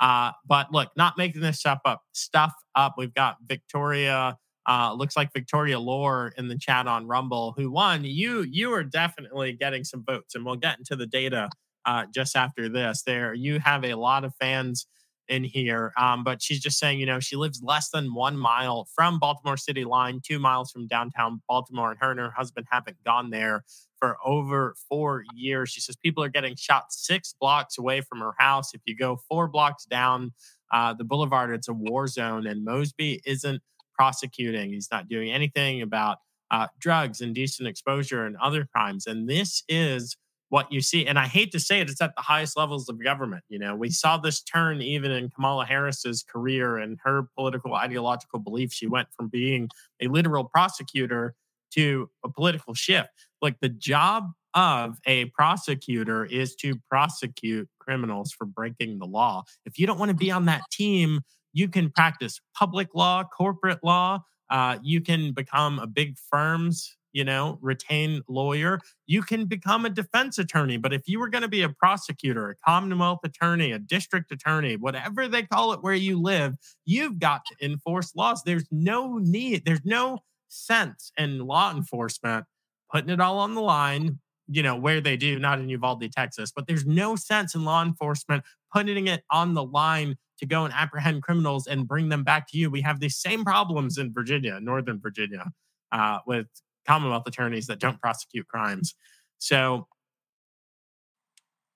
Uh, 0.00 0.32
but 0.44 0.72
look, 0.72 0.90
not 0.96 1.16
making 1.16 1.42
this 1.42 1.60
stuff 1.60 1.78
up. 1.84 2.02
Stuff 2.12 2.52
up. 2.74 2.94
We've 2.98 3.14
got 3.14 3.36
Victoria. 3.46 4.36
Uh, 4.68 4.94
looks 4.94 5.16
like 5.16 5.32
Victoria 5.32 5.78
Lore 5.78 6.32
in 6.36 6.48
the 6.48 6.58
chat 6.58 6.88
on 6.88 7.06
Rumble, 7.06 7.54
who 7.56 7.70
won. 7.70 8.04
You 8.04 8.42
you 8.42 8.72
are 8.72 8.84
definitely 8.84 9.52
getting 9.52 9.84
some 9.84 10.04
votes, 10.04 10.34
and 10.34 10.44
we'll 10.44 10.56
get 10.56 10.78
into 10.78 10.96
the 10.96 11.06
data 11.06 11.48
uh, 11.84 12.06
just 12.14 12.36
after 12.36 12.68
this. 12.68 13.02
There, 13.02 13.34
you 13.34 13.58
have 13.60 13.84
a 13.84 13.94
lot 13.94 14.24
of 14.24 14.34
fans 14.36 14.86
in 15.28 15.44
here, 15.44 15.92
um, 15.96 16.24
but 16.24 16.42
she's 16.42 16.60
just 16.60 16.78
saying, 16.78 16.98
you 16.98 17.06
know, 17.06 17.20
she 17.20 17.36
lives 17.36 17.62
less 17.62 17.90
than 17.90 18.12
one 18.14 18.36
mile 18.36 18.86
from 18.94 19.18
Baltimore 19.18 19.56
City 19.56 19.84
line, 19.84 20.20
two 20.22 20.38
miles 20.38 20.70
from 20.70 20.86
downtown 20.86 21.40
Baltimore, 21.48 21.90
and 21.92 22.00
her 22.00 22.10
and 22.10 22.20
her 22.20 22.32
husband 22.36 22.66
haven't 22.70 23.02
gone 23.04 23.30
there 23.30 23.64
for 23.98 24.16
over 24.24 24.74
four 24.88 25.24
years. 25.34 25.70
She 25.70 25.80
says 25.80 25.96
people 25.96 26.24
are 26.24 26.28
getting 26.28 26.56
shot 26.56 26.92
six 26.92 27.34
blocks 27.40 27.78
away 27.78 28.00
from 28.00 28.20
her 28.20 28.34
house. 28.38 28.74
If 28.74 28.80
you 28.84 28.96
go 28.96 29.16
four 29.28 29.46
blocks 29.48 29.84
down 29.84 30.32
uh, 30.72 30.92
the 30.92 31.04
boulevard, 31.04 31.54
it's 31.54 31.68
a 31.68 31.72
war 31.72 32.08
zone, 32.08 32.46
and 32.46 32.64
Mosby 32.64 33.22
isn't 33.24 33.62
prosecuting. 33.94 34.72
He's 34.72 34.88
not 34.90 35.08
doing 35.08 35.30
anything 35.30 35.82
about 35.82 36.18
uh, 36.50 36.66
drugs, 36.78 37.20
and 37.20 37.28
indecent 37.28 37.68
exposure, 37.68 38.26
and 38.26 38.36
other 38.36 38.66
crimes. 38.74 39.06
And 39.06 39.28
this 39.28 39.62
is 39.68 40.16
what 40.52 40.70
you 40.70 40.82
see. 40.82 41.06
And 41.06 41.18
I 41.18 41.28
hate 41.28 41.50
to 41.52 41.58
say 41.58 41.80
it, 41.80 41.88
it's 41.88 42.02
at 42.02 42.14
the 42.14 42.20
highest 42.20 42.58
levels 42.58 42.86
of 42.90 43.02
government. 43.02 43.42
You 43.48 43.58
know, 43.58 43.74
we 43.74 43.88
saw 43.88 44.18
this 44.18 44.42
turn 44.42 44.82
even 44.82 45.10
in 45.10 45.30
Kamala 45.30 45.64
Harris's 45.64 46.22
career 46.22 46.76
and 46.76 46.98
her 47.04 47.26
political 47.34 47.74
ideological 47.74 48.38
beliefs. 48.38 48.74
She 48.74 48.86
went 48.86 49.08
from 49.16 49.28
being 49.28 49.70
a 50.02 50.08
literal 50.08 50.44
prosecutor 50.44 51.34
to 51.70 52.10
a 52.22 52.28
political 52.28 52.74
shift. 52.74 53.08
Like 53.40 53.60
the 53.60 53.70
job 53.70 54.26
of 54.52 54.98
a 55.06 55.24
prosecutor 55.30 56.26
is 56.26 56.54
to 56.56 56.74
prosecute 56.86 57.66
criminals 57.78 58.30
for 58.30 58.44
breaking 58.44 58.98
the 58.98 59.06
law. 59.06 59.44
If 59.64 59.78
you 59.78 59.86
don't 59.86 59.98
want 59.98 60.10
to 60.10 60.14
be 60.14 60.30
on 60.30 60.44
that 60.44 60.60
team, 60.70 61.20
you 61.54 61.66
can 61.66 61.88
practice 61.88 62.42
public 62.54 62.88
law, 62.94 63.24
corporate 63.24 63.82
law. 63.82 64.20
Uh, 64.50 64.76
you 64.82 65.00
can 65.00 65.32
become 65.32 65.78
a 65.78 65.86
big 65.86 66.18
firm's 66.30 66.94
you 67.12 67.24
know, 67.24 67.58
retain 67.60 68.22
lawyer, 68.28 68.80
you 69.06 69.22
can 69.22 69.46
become 69.46 69.84
a 69.84 69.90
defense 69.90 70.38
attorney. 70.38 70.76
But 70.76 70.92
if 70.92 71.06
you 71.06 71.20
were 71.20 71.28
going 71.28 71.42
to 71.42 71.48
be 71.48 71.62
a 71.62 71.68
prosecutor, 71.68 72.50
a 72.50 72.54
commonwealth 72.64 73.20
attorney, 73.24 73.72
a 73.72 73.78
district 73.78 74.32
attorney, 74.32 74.76
whatever 74.76 75.28
they 75.28 75.42
call 75.42 75.72
it 75.72 75.82
where 75.82 75.94
you 75.94 76.20
live, 76.20 76.54
you've 76.84 77.18
got 77.18 77.42
to 77.46 77.64
enforce 77.64 78.14
laws. 78.16 78.42
There's 78.42 78.66
no 78.70 79.18
need, 79.18 79.64
there's 79.64 79.84
no 79.84 80.20
sense 80.48 81.12
in 81.16 81.38
law 81.38 81.70
enforcement 81.74 82.46
putting 82.90 83.10
it 83.10 83.20
all 83.20 83.38
on 83.38 83.54
the 83.54 83.62
line, 83.62 84.18
you 84.48 84.62
know, 84.62 84.76
where 84.76 85.00
they 85.00 85.16
do, 85.16 85.38
not 85.38 85.58
in 85.58 85.68
Uvalde, 85.68 86.10
Texas, 86.12 86.52
but 86.54 86.66
there's 86.66 86.86
no 86.86 87.16
sense 87.16 87.54
in 87.54 87.64
law 87.64 87.82
enforcement 87.82 88.44
putting 88.72 89.06
it 89.06 89.22
on 89.30 89.54
the 89.54 89.64
line 89.64 90.16
to 90.38 90.46
go 90.46 90.64
and 90.64 90.74
apprehend 90.74 91.22
criminals 91.22 91.66
and 91.66 91.86
bring 91.86 92.08
them 92.08 92.24
back 92.24 92.48
to 92.48 92.58
you. 92.58 92.70
We 92.70 92.82
have 92.82 93.00
the 93.00 93.08
same 93.08 93.44
problems 93.44 93.96
in 93.96 94.12
Virginia, 94.12 94.58
Northern 94.60 95.00
Virginia, 95.00 95.52
uh, 95.92 96.18
with 96.26 96.46
Commonwealth 96.86 97.26
attorneys 97.26 97.66
that 97.66 97.78
don't 97.78 98.00
prosecute 98.00 98.46
crimes. 98.48 98.94
So, 99.38 99.86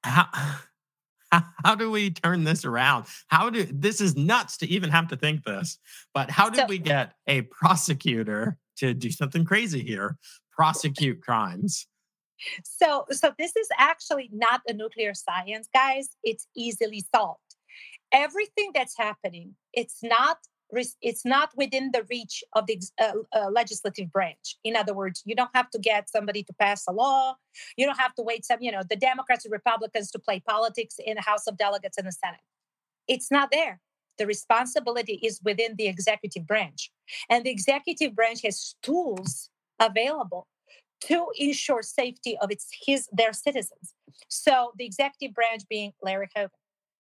how, 0.02 0.26
how 1.64 1.74
do 1.74 1.90
we 1.90 2.10
turn 2.10 2.44
this 2.44 2.64
around? 2.64 3.06
How 3.28 3.50
do 3.50 3.66
this 3.70 4.00
is 4.00 4.16
nuts 4.16 4.56
to 4.58 4.68
even 4.68 4.90
have 4.90 5.08
to 5.08 5.16
think 5.16 5.44
this, 5.44 5.78
but 6.14 6.30
how 6.30 6.48
did 6.48 6.60
so, 6.60 6.66
we 6.66 6.78
get 6.78 7.12
a 7.26 7.42
prosecutor 7.42 8.58
to 8.78 8.94
do 8.94 9.10
something 9.10 9.44
crazy 9.44 9.82
here, 9.82 10.16
prosecute 10.52 11.20
crimes? 11.20 11.86
So, 12.64 13.06
so 13.10 13.32
this 13.38 13.56
is 13.56 13.68
actually 13.78 14.28
not 14.32 14.60
a 14.68 14.72
nuclear 14.72 15.14
science, 15.14 15.68
guys. 15.72 16.10
It's 16.22 16.46
easily 16.56 17.04
solved. 17.14 17.40
Everything 18.12 18.70
that's 18.74 18.96
happening, 18.96 19.56
it's 19.72 19.98
not 20.02 20.38
it's 20.70 21.24
not 21.24 21.50
within 21.56 21.90
the 21.92 22.04
reach 22.10 22.42
of 22.54 22.66
the 22.66 22.80
uh, 23.00 23.12
uh, 23.34 23.50
legislative 23.50 24.10
branch. 24.10 24.56
In 24.64 24.76
other 24.76 24.94
words, 24.94 25.22
you 25.24 25.34
don't 25.34 25.50
have 25.54 25.70
to 25.70 25.78
get 25.78 26.10
somebody 26.10 26.42
to 26.42 26.52
pass 26.54 26.84
a 26.88 26.92
law. 26.92 27.36
You 27.76 27.86
don't 27.86 27.98
have 27.98 28.14
to 28.16 28.22
wait 28.22 28.44
some, 28.44 28.58
you 28.60 28.72
know, 28.72 28.82
the 28.88 28.96
Democrats 28.96 29.44
and 29.44 29.52
Republicans 29.52 30.10
to 30.10 30.18
play 30.18 30.40
politics 30.40 30.96
in 31.04 31.14
the 31.16 31.22
House 31.22 31.46
of 31.46 31.56
Delegates 31.56 31.98
and 31.98 32.06
the 32.06 32.12
Senate. 32.12 32.40
It's 33.06 33.30
not 33.30 33.50
there. 33.50 33.80
The 34.18 34.26
responsibility 34.26 35.20
is 35.22 35.40
within 35.44 35.76
the 35.76 35.86
executive 35.86 36.46
branch, 36.46 36.90
and 37.28 37.44
the 37.44 37.50
executive 37.50 38.16
branch 38.16 38.40
has 38.42 38.74
tools 38.82 39.50
available 39.78 40.48
to 41.02 41.26
ensure 41.36 41.82
safety 41.82 42.36
of 42.40 42.50
its 42.50 42.66
his 42.86 43.08
their 43.12 43.32
citizens. 43.32 43.94
So 44.28 44.72
the 44.78 44.86
executive 44.86 45.34
branch 45.34 45.62
being 45.68 45.92
Larry 46.02 46.28
Hogan, 46.34 46.50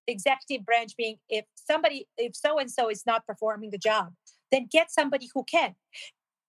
executive 0.07 0.65
branch 0.65 0.95
being 0.97 1.17
if 1.29 1.45
somebody 1.55 2.07
if 2.17 2.35
so 2.35 2.59
and 2.59 2.69
so 2.69 2.89
is 2.89 3.03
not 3.05 3.25
performing 3.25 3.69
the 3.69 3.77
job 3.77 4.13
then 4.51 4.67
get 4.71 4.91
somebody 4.91 5.29
who 5.33 5.43
can 5.43 5.75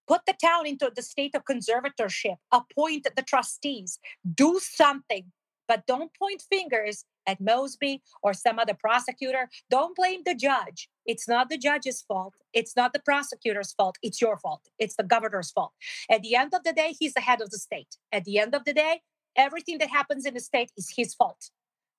Put 0.07 0.21
the 0.27 0.33
town 0.33 0.67
into 0.67 0.91
the 0.95 1.01
state 1.01 1.33
of 1.35 1.45
conservatorship, 1.45 2.35
appoint 2.51 3.07
the 3.15 3.23
trustees, 3.23 3.99
do 4.35 4.59
something, 4.61 5.31
but 5.67 5.87
don't 5.87 6.11
point 6.13 6.43
fingers 6.47 7.05
at 7.25 7.41
Mosby 7.41 8.03
or 8.21 8.33
some 8.33 8.59
other 8.59 8.75
prosecutor. 8.75 9.49
Don't 9.71 9.95
blame 9.95 10.21
the 10.23 10.35
judge. 10.35 10.89
It's 11.07 11.27
not 11.27 11.49
the 11.49 11.57
judge's 11.57 12.03
fault. 12.07 12.35
It's 12.53 12.75
not 12.75 12.93
the 12.93 12.99
prosecutor's 12.99 13.73
fault. 13.73 13.97
It's 14.03 14.21
your 14.21 14.37
fault. 14.37 14.61
It's 14.77 14.95
the 14.95 15.03
governor's 15.03 15.49
fault. 15.49 15.71
At 16.09 16.21
the 16.21 16.35
end 16.35 16.53
of 16.53 16.63
the 16.63 16.73
day, 16.73 16.93
he's 16.99 17.15
the 17.15 17.21
head 17.21 17.41
of 17.41 17.49
the 17.49 17.57
state. 17.57 17.97
At 18.11 18.25
the 18.25 18.37
end 18.37 18.53
of 18.53 18.63
the 18.63 18.73
day, 18.73 19.01
everything 19.35 19.79
that 19.79 19.89
happens 19.89 20.27
in 20.27 20.35
the 20.35 20.39
state 20.39 20.71
is 20.77 20.93
his 20.95 21.15
fault 21.15 21.49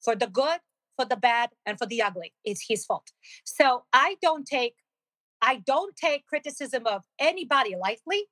for 0.01 0.15
the 0.15 0.29
good, 0.29 0.61
for 0.97 1.05
the 1.05 1.17
bad, 1.17 1.51
and 1.67 1.79
for 1.79 1.87
the 1.87 2.03
ugly. 2.03 2.33
It's 2.45 2.65
his 2.67 2.85
fault. 2.85 3.11
So 3.45 3.85
I 3.93 4.17
don't 4.23 4.47
take 4.47 4.75
I 5.43 5.57
don't 5.67 5.95
take 5.97 6.27
criticism 6.27 6.87
of 6.87 7.05
anybody 7.19 7.77
lightly, 7.77 8.25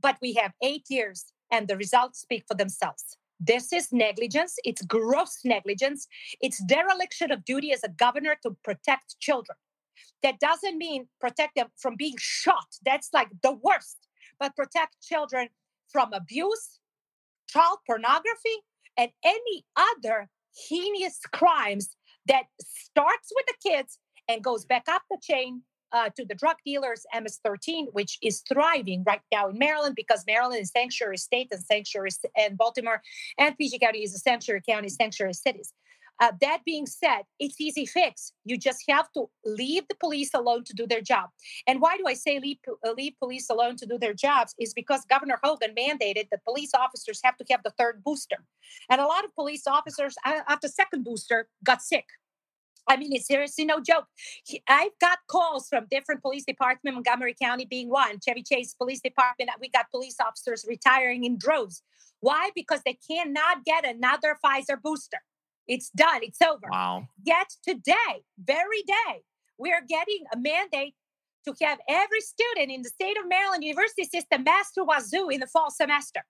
but 0.00 0.18
we 0.20 0.34
have 0.34 0.52
eight 0.62 0.84
years 0.90 1.32
and 1.50 1.66
the 1.66 1.76
results 1.76 2.20
speak 2.20 2.44
for 2.46 2.54
themselves. 2.54 3.16
This 3.40 3.72
is 3.72 3.90
negligence. 3.90 4.56
It's 4.64 4.82
gross 4.82 5.38
negligence. 5.44 6.06
It's 6.42 6.62
dereliction 6.64 7.32
of 7.32 7.44
duty 7.44 7.72
as 7.72 7.82
a 7.82 7.88
governor 7.88 8.36
to 8.42 8.56
protect 8.62 9.18
children. 9.18 9.56
That 10.22 10.38
doesn't 10.38 10.76
mean 10.76 11.08
protect 11.20 11.54
them 11.56 11.68
from 11.78 11.96
being 11.96 12.16
shot. 12.18 12.66
That's 12.84 13.08
like 13.14 13.28
the 13.42 13.52
worst, 13.52 14.08
but 14.38 14.54
protect 14.54 15.00
children 15.02 15.48
from 15.88 16.12
abuse, 16.12 16.80
child 17.48 17.78
pornography, 17.86 18.58
and 18.96 19.10
any 19.24 19.64
other 19.74 20.28
heinous 20.68 21.18
crimes 21.32 21.96
that 22.26 22.44
starts 22.60 23.32
with 23.34 23.46
the 23.46 23.70
kids 23.70 23.98
and 24.28 24.42
goes 24.42 24.64
back 24.64 24.84
up 24.88 25.02
the 25.10 25.18
chain 25.22 25.62
uh, 25.92 26.08
to 26.16 26.24
the 26.24 26.34
drug 26.34 26.56
dealers, 26.64 27.04
MS-13, 27.14 27.86
which 27.92 28.18
is 28.22 28.42
thriving 28.48 29.02
right 29.06 29.20
now 29.32 29.48
in 29.48 29.58
Maryland 29.58 29.94
because 29.96 30.24
Maryland 30.26 30.60
is 30.60 30.70
sanctuary 30.70 31.16
state 31.16 31.48
and 31.50 31.62
sanctuary 31.64 32.10
and 32.36 32.56
Baltimore 32.56 33.02
and 33.38 33.56
PG 33.58 33.78
County 33.80 34.02
is 34.02 34.14
a 34.14 34.18
sanctuary 34.18 34.62
county, 34.68 34.88
sanctuary 34.88 35.34
cities. 35.34 35.72
Uh, 36.20 36.32
that 36.40 36.60
being 36.64 36.86
said, 36.86 37.22
it's 37.38 37.60
easy 37.60 37.86
fix. 37.86 38.32
You 38.44 38.58
just 38.58 38.84
have 38.88 39.10
to 39.12 39.30
leave 39.44 39.84
the 39.88 39.94
police 39.94 40.30
alone 40.34 40.64
to 40.64 40.74
do 40.74 40.86
their 40.86 41.00
job. 41.00 41.30
And 41.66 41.80
why 41.80 41.96
do 41.96 42.04
I 42.06 42.14
say 42.14 42.38
leave, 42.38 42.58
uh, 42.86 42.92
leave 42.92 43.14
police 43.18 43.48
alone 43.48 43.76
to 43.76 43.86
do 43.86 43.98
their 43.98 44.14
jobs? 44.14 44.54
Is 44.58 44.74
because 44.74 45.04
Governor 45.06 45.38
Hogan 45.42 45.74
mandated 45.74 46.28
that 46.30 46.44
police 46.44 46.72
officers 46.74 47.20
have 47.24 47.36
to 47.38 47.44
have 47.50 47.62
the 47.64 47.72
third 47.78 48.02
booster. 48.04 48.44
And 48.90 49.00
a 49.00 49.06
lot 49.06 49.24
of 49.24 49.34
police 49.34 49.66
officers 49.66 50.14
uh, 50.26 50.40
after 50.48 50.68
second 50.68 51.04
booster 51.04 51.48
got 51.64 51.82
sick 51.82 52.04
I 52.88 52.96
mean, 52.96 53.12
it's 53.12 53.26
seriously 53.26 53.64
no 53.64 53.80
joke. 53.80 54.06
I've 54.68 54.98
got 55.00 55.18
calls 55.28 55.68
from 55.68 55.86
different 55.90 56.22
police 56.22 56.44
departments, 56.44 56.94
Montgomery 56.94 57.36
County 57.40 57.64
being 57.64 57.88
one, 57.88 58.18
Chevy 58.26 58.42
Chase 58.42 58.74
Police 58.74 59.00
Department. 59.00 59.50
We 59.60 59.70
got 59.70 59.90
police 59.90 60.16
officers 60.20 60.64
retiring 60.68 61.24
in 61.24 61.38
droves. 61.38 61.82
Why? 62.20 62.50
Because 62.54 62.80
they 62.84 62.98
cannot 63.08 63.64
get 63.64 63.86
another 63.86 64.36
Pfizer 64.44 64.80
booster. 64.82 65.18
It's 65.70 65.88
done. 65.90 66.22
It's 66.22 66.42
over. 66.42 66.66
Wow. 66.68 67.06
Yet 67.24 67.54
today, 67.62 68.24
very 68.42 68.82
day, 68.82 69.22
we 69.56 69.72
are 69.72 69.82
getting 69.88 70.24
a 70.34 70.36
mandate 70.36 70.96
to 71.44 71.54
have 71.62 71.78
every 71.88 72.20
student 72.20 72.72
in 72.72 72.82
the 72.82 72.88
state 72.88 73.16
of 73.16 73.28
Maryland 73.28 73.62
university 73.62 74.02
system 74.02 74.42
master 74.42 74.82
wazoo 74.82 75.28
in 75.28 75.38
the 75.38 75.46
fall 75.46 75.70
semester. 75.70 76.22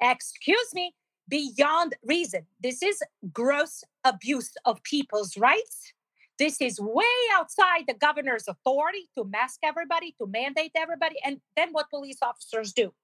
Excuse 0.00 0.72
me, 0.74 0.94
beyond 1.28 1.96
reason. 2.04 2.46
This 2.62 2.84
is 2.84 3.02
gross 3.32 3.82
abuse 4.04 4.52
of 4.64 4.80
people's 4.84 5.36
rights. 5.36 5.92
This 6.38 6.60
is 6.60 6.78
way 6.80 7.18
outside 7.32 7.86
the 7.88 7.94
governor's 7.94 8.46
authority 8.46 9.08
to 9.18 9.24
mask 9.24 9.58
everybody, 9.64 10.14
to 10.20 10.26
mandate 10.28 10.72
everybody. 10.76 11.16
And 11.24 11.40
then 11.56 11.70
what 11.72 11.90
police 11.90 12.18
officers 12.22 12.72
do? 12.72 12.94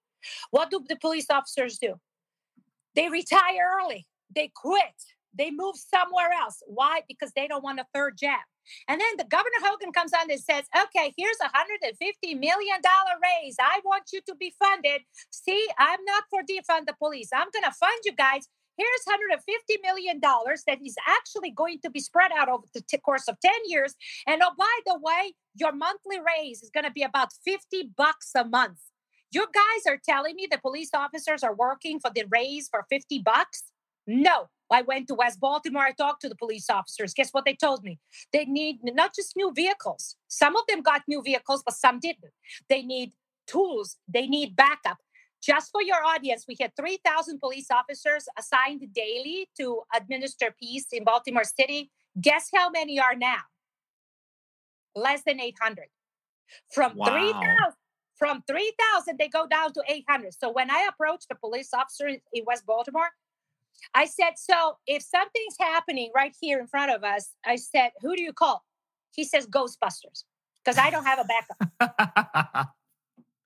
What 0.52 0.70
do 0.70 0.84
the 0.88 0.94
police 0.94 1.26
officers 1.30 1.78
do? 1.78 1.98
They 2.94 3.08
retire 3.08 3.80
early, 3.82 4.06
they 4.32 4.52
quit, 4.54 4.94
they 5.36 5.50
move 5.50 5.76
somewhere 5.76 6.30
else. 6.32 6.62
Why? 6.66 7.02
Because 7.08 7.32
they 7.34 7.46
don't 7.46 7.64
want 7.64 7.80
a 7.80 7.86
third 7.94 8.16
jab. 8.18 8.40
And 8.88 9.00
then 9.00 9.16
the 9.16 9.24
Governor 9.24 9.60
Hogan 9.62 9.92
comes 9.92 10.12
on 10.12 10.30
and 10.30 10.40
says, 10.40 10.64
okay, 10.76 11.12
here's 11.16 11.36
a 11.42 11.48
$150 11.48 12.38
million 12.38 12.80
raise. 13.22 13.56
I 13.60 13.80
want 13.84 14.04
you 14.12 14.20
to 14.26 14.34
be 14.34 14.54
funded. 14.58 15.02
See, 15.30 15.66
I'm 15.78 16.04
not 16.04 16.24
for 16.30 16.42
defund 16.42 16.86
the 16.86 16.94
police. 16.98 17.30
I'm 17.34 17.48
going 17.52 17.64
to 17.64 17.72
fund 17.72 18.00
you 18.04 18.12
guys. 18.12 18.48
Here's 18.76 19.18
$150 19.18 19.82
million 19.82 20.20
that 20.22 20.78
is 20.82 20.94
actually 21.06 21.50
going 21.50 21.80
to 21.84 21.90
be 21.90 22.00
spread 22.00 22.30
out 22.36 22.48
over 22.48 22.64
the 22.72 22.80
t- 22.80 22.96
course 22.98 23.28
of 23.28 23.36
10 23.40 23.52
years. 23.66 23.94
And 24.26 24.42
oh, 24.42 24.52
by 24.56 24.78
the 24.86 24.98
way, 24.98 25.34
your 25.54 25.72
monthly 25.72 26.18
raise 26.18 26.62
is 26.62 26.70
going 26.70 26.84
to 26.84 26.90
be 26.90 27.02
about 27.02 27.28
50 27.44 27.90
bucks 27.96 28.30
a 28.34 28.44
month. 28.44 28.78
You 29.32 29.46
guys 29.52 29.92
are 29.92 30.00
telling 30.02 30.34
me 30.34 30.48
the 30.50 30.58
police 30.58 30.90
officers 30.94 31.42
are 31.42 31.54
working 31.54 32.00
for 32.00 32.10
the 32.14 32.24
raise 32.30 32.68
for 32.68 32.86
50 32.88 33.20
bucks? 33.20 33.64
No, 34.12 34.48
I 34.72 34.82
went 34.82 35.06
to 35.06 35.14
West 35.14 35.38
Baltimore. 35.38 35.84
I 35.84 35.92
talked 35.92 36.20
to 36.22 36.28
the 36.28 36.34
police 36.34 36.68
officers. 36.68 37.14
Guess 37.14 37.30
what 37.30 37.44
they 37.44 37.54
told 37.54 37.84
me? 37.84 38.00
They 38.32 38.44
need 38.44 38.80
not 38.82 39.14
just 39.14 39.36
new 39.36 39.52
vehicles. 39.54 40.16
Some 40.26 40.56
of 40.56 40.62
them 40.68 40.82
got 40.82 41.02
new 41.06 41.22
vehicles, 41.22 41.62
but 41.64 41.74
some 41.76 42.00
didn't. 42.00 42.32
They 42.68 42.82
need 42.82 43.12
tools, 43.46 43.98
they 44.08 44.26
need 44.26 44.56
backup. 44.56 44.98
Just 45.40 45.70
for 45.70 45.80
your 45.80 46.04
audience, 46.04 46.44
we 46.48 46.56
had 46.60 46.72
3,000 46.76 47.38
police 47.38 47.70
officers 47.70 48.26
assigned 48.36 48.82
daily 48.92 49.48
to 49.58 49.82
administer 49.96 50.54
peace 50.60 50.86
in 50.92 51.04
Baltimore 51.04 51.44
City. 51.44 51.92
Guess 52.20 52.50
how 52.52 52.68
many 52.68 52.98
are 52.98 53.14
now? 53.14 53.42
Less 54.96 55.22
than 55.24 55.40
800. 55.40 55.86
From 56.74 56.96
wow. 56.96 57.06
3,000 57.06 57.74
from 58.16 58.42
3,000, 58.46 59.18
they 59.18 59.28
go 59.28 59.46
down 59.46 59.72
to 59.72 59.82
800. 59.88 60.34
So 60.34 60.52
when 60.52 60.70
I 60.70 60.86
approached 60.92 61.28
the 61.30 61.36
police 61.36 61.70
officer 61.72 62.06
in 62.08 62.44
West 62.46 62.66
Baltimore, 62.66 63.08
I 63.94 64.06
said, 64.06 64.32
So 64.36 64.76
if 64.86 65.02
something's 65.02 65.56
happening 65.58 66.10
right 66.14 66.34
here 66.40 66.58
in 66.60 66.66
front 66.66 66.90
of 66.92 67.04
us, 67.04 67.30
I 67.44 67.56
said, 67.56 67.90
Who 68.02 68.16
do 68.16 68.22
you 68.22 68.32
call? 68.32 68.64
He 69.12 69.24
says, 69.24 69.46
Ghostbusters, 69.46 70.24
because 70.64 70.78
I 70.78 70.90
don't 70.90 71.04
have 71.04 71.18
a 71.18 71.24
backup. 71.24 72.74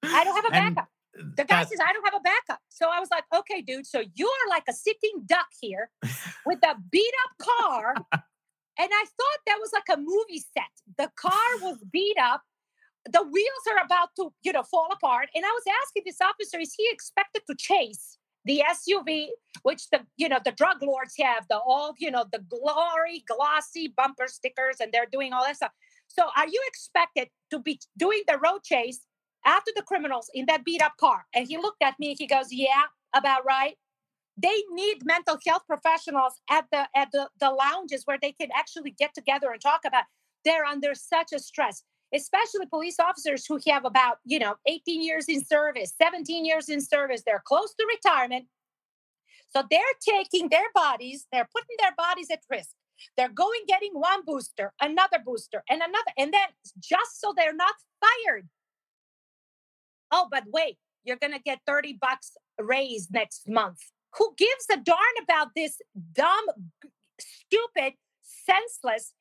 I 0.02 0.24
don't 0.24 0.36
have 0.36 0.44
a 0.46 0.50
backup. 0.50 0.88
the 1.36 1.44
guy 1.44 1.64
says, 1.64 1.78
I 1.80 1.92
don't 1.92 2.04
have 2.04 2.14
a 2.14 2.22
backup. 2.22 2.60
So 2.68 2.88
I 2.92 3.00
was 3.00 3.08
like, 3.10 3.24
Okay, 3.34 3.62
dude, 3.62 3.86
so 3.86 4.02
you're 4.14 4.48
like 4.48 4.64
a 4.68 4.72
sitting 4.72 5.24
duck 5.26 5.48
here 5.60 5.90
with 6.46 6.58
a 6.62 6.76
beat 6.90 7.12
up 7.24 7.46
car. 7.46 7.94
and 8.12 8.22
I 8.92 9.04
thought 9.04 9.40
that 9.46 9.58
was 9.60 9.70
like 9.72 9.96
a 9.96 10.00
movie 10.00 10.44
set. 10.52 10.64
The 10.98 11.10
car 11.16 11.32
was 11.62 11.78
beat 11.90 12.16
up. 12.20 12.42
The 13.10 13.22
wheels 13.22 13.64
are 13.70 13.84
about 13.84 14.08
to, 14.16 14.32
you 14.42 14.52
know, 14.52 14.62
fall 14.62 14.88
apart. 14.90 15.28
And 15.34 15.44
I 15.44 15.50
was 15.50 15.64
asking 15.82 16.04
this 16.06 16.20
officer, 16.22 16.58
is 16.58 16.74
he 16.74 16.88
expected 16.90 17.42
to 17.48 17.54
chase? 17.54 18.18
The 18.44 18.62
SUV, 18.70 19.28
which 19.62 19.88
the 19.90 20.00
you 20.16 20.28
know 20.28 20.38
the 20.44 20.52
drug 20.52 20.82
lords 20.82 21.14
have, 21.18 21.46
the 21.48 21.58
all 21.58 21.94
you 21.98 22.10
know 22.10 22.24
the 22.32 22.40
glory 22.40 23.24
glossy 23.26 23.92
bumper 23.96 24.26
stickers, 24.28 24.76
and 24.80 24.92
they're 24.92 25.08
doing 25.10 25.32
all 25.32 25.44
that 25.44 25.56
stuff. 25.56 25.72
So, 26.08 26.24
are 26.36 26.46
you 26.46 26.62
expected 26.66 27.28
to 27.50 27.58
be 27.58 27.80
doing 27.96 28.22
the 28.28 28.38
road 28.38 28.62
chase 28.64 29.00
after 29.46 29.70
the 29.74 29.82
criminals 29.82 30.30
in 30.34 30.46
that 30.46 30.64
beat 30.64 30.82
up 30.82 30.92
car? 30.98 31.24
And 31.34 31.46
he 31.46 31.56
looked 31.56 31.82
at 31.82 31.98
me. 31.98 32.14
He 32.18 32.26
goes, 32.26 32.46
"Yeah, 32.50 32.84
about 33.14 33.44
right." 33.44 33.76
They 34.36 34.64
need 34.72 35.04
mental 35.04 35.38
health 35.46 35.62
professionals 35.66 36.34
at 36.50 36.66
the 36.70 36.88
at 36.94 37.10
the, 37.12 37.28
the 37.40 37.50
lounges 37.50 38.02
where 38.04 38.18
they 38.20 38.32
can 38.32 38.50
actually 38.54 38.90
get 38.90 39.14
together 39.14 39.50
and 39.52 39.60
talk 39.60 39.80
about. 39.86 40.04
They're 40.44 40.64
under 40.64 40.94
such 40.94 41.32
a 41.32 41.38
stress 41.38 41.84
especially 42.14 42.66
police 42.66 43.00
officers 43.00 43.44
who 43.46 43.58
have 43.66 43.84
about, 43.84 44.18
you 44.24 44.38
know, 44.38 44.54
18 44.66 45.02
years 45.02 45.28
in 45.28 45.44
service, 45.44 45.92
17 46.00 46.44
years 46.44 46.68
in 46.68 46.80
service. 46.80 47.22
They're 47.26 47.42
close 47.44 47.74
to 47.74 47.86
retirement. 47.86 48.46
So 49.54 49.62
they're 49.70 49.80
taking 50.00 50.48
their 50.48 50.70
bodies, 50.74 51.26
they're 51.32 51.48
putting 51.52 51.76
their 51.78 51.94
bodies 51.96 52.28
at 52.30 52.40
risk. 52.50 52.70
They're 53.16 53.28
going 53.28 53.60
getting 53.66 53.92
one 53.92 54.24
booster, 54.24 54.72
another 54.80 55.18
booster, 55.24 55.62
and 55.68 55.82
another. 55.82 56.12
And 56.16 56.32
then 56.32 56.46
just 56.78 57.20
so 57.20 57.34
they're 57.36 57.54
not 57.54 57.74
fired. 58.00 58.48
Oh, 60.10 60.28
but 60.30 60.44
wait, 60.46 60.76
you're 61.02 61.16
to 61.32 61.40
get 61.40 61.60
30 61.66 61.98
bucks 62.00 62.36
raise 62.58 63.10
next 63.10 63.48
month. 63.48 63.80
Who 64.18 64.34
gives 64.38 64.66
a 64.72 64.76
darn 64.76 64.98
about 65.22 65.48
this 65.56 65.80
dumb, 66.12 66.46
stupid, 67.18 67.94
senseless 68.22 69.12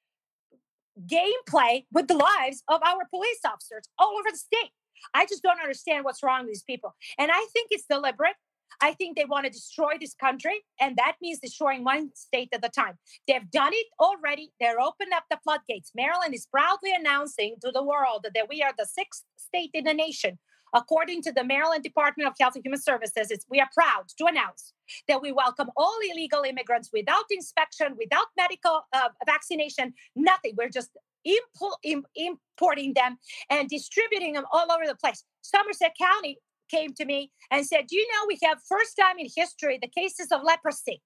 gameplay 1.07 1.85
with 1.91 2.07
the 2.07 2.17
lives 2.17 2.63
of 2.67 2.81
our 2.83 3.05
police 3.09 3.39
officers 3.45 3.83
all 3.97 4.15
over 4.19 4.29
the 4.31 4.37
state. 4.37 4.71
I 5.13 5.25
just 5.25 5.43
don't 5.43 5.59
understand 5.59 6.05
what's 6.05 6.23
wrong 6.23 6.41
with 6.41 6.49
these 6.49 6.63
people. 6.63 6.95
And 7.17 7.31
I 7.31 7.47
think 7.53 7.69
it's 7.71 7.85
deliberate. 7.89 8.35
I 8.81 8.93
think 8.93 9.15
they 9.15 9.25
want 9.25 9.45
to 9.45 9.51
destroy 9.51 9.93
this 9.99 10.15
country, 10.15 10.61
and 10.79 10.97
that 10.97 11.15
means 11.21 11.39
destroying 11.39 11.83
one 11.83 12.09
state 12.15 12.49
at 12.53 12.65
a 12.65 12.69
time. 12.69 12.97
They've 13.27 13.49
done 13.51 13.71
it 13.71 13.87
already. 13.99 14.51
They're 14.59 14.79
opened 14.79 15.13
up 15.13 15.25
the 15.29 15.39
floodgates. 15.43 15.91
Maryland 15.95 16.33
is 16.33 16.47
proudly 16.47 16.91
announcing 16.97 17.55
to 17.61 17.71
the 17.71 17.83
world 17.83 18.25
that 18.33 18.47
we 18.49 18.63
are 18.63 18.73
the 18.75 18.87
sixth 18.87 19.23
state 19.37 19.69
in 19.73 19.83
the 19.83 19.93
nation 19.93 20.39
According 20.73 21.21
to 21.23 21.31
the 21.31 21.43
Maryland 21.43 21.83
Department 21.83 22.27
of 22.27 22.33
Health 22.39 22.55
and 22.55 22.65
Human 22.65 22.81
Services, 22.81 23.45
we 23.49 23.59
are 23.59 23.69
proud 23.73 24.05
to 24.17 24.25
announce 24.25 24.73
that 25.07 25.21
we 25.21 25.31
welcome 25.31 25.69
all 25.77 25.97
illegal 26.11 26.43
immigrants 26.43 26.89
without 26.91 27.25
inspection, 27.29 27.95
without 27.97 28.27
medical 28.35 28.81
uh, 28.91 29.09
vaccination, 29.25 29.93
nothing. 30.15 30.53
We're 30.57 30.69
just 30.69 30.89
impo- 31.27 32.03
importing 32.15 32.93
them 32.93 33.17
and 33.49 33.69
distributing 33.69 34.33
them 34.33 34.45
all 34.51 34.71
over 34.71 34.85
the 34.87 34.95
place. 34.95 35.23
Somerset 35.41 35.93
County 35.99 36.39
came 36.69 36.93
to 36.95 37.05
me 37.05 37.31
and 37.51 37.65
said, 37.65 37.85
Do 37.87 37.95
you 37.95 38.07
know 38.07 38.25
we 38.27 38.39
have 38.43 38.57
first 38.67 38.97
time 38.99 39.19
in 39.19 39.27
history 39.35 39.79
the 39.81 39.89
cases 39.89 40.31
of 40.31 40.41
leprosy? 40.43 41.01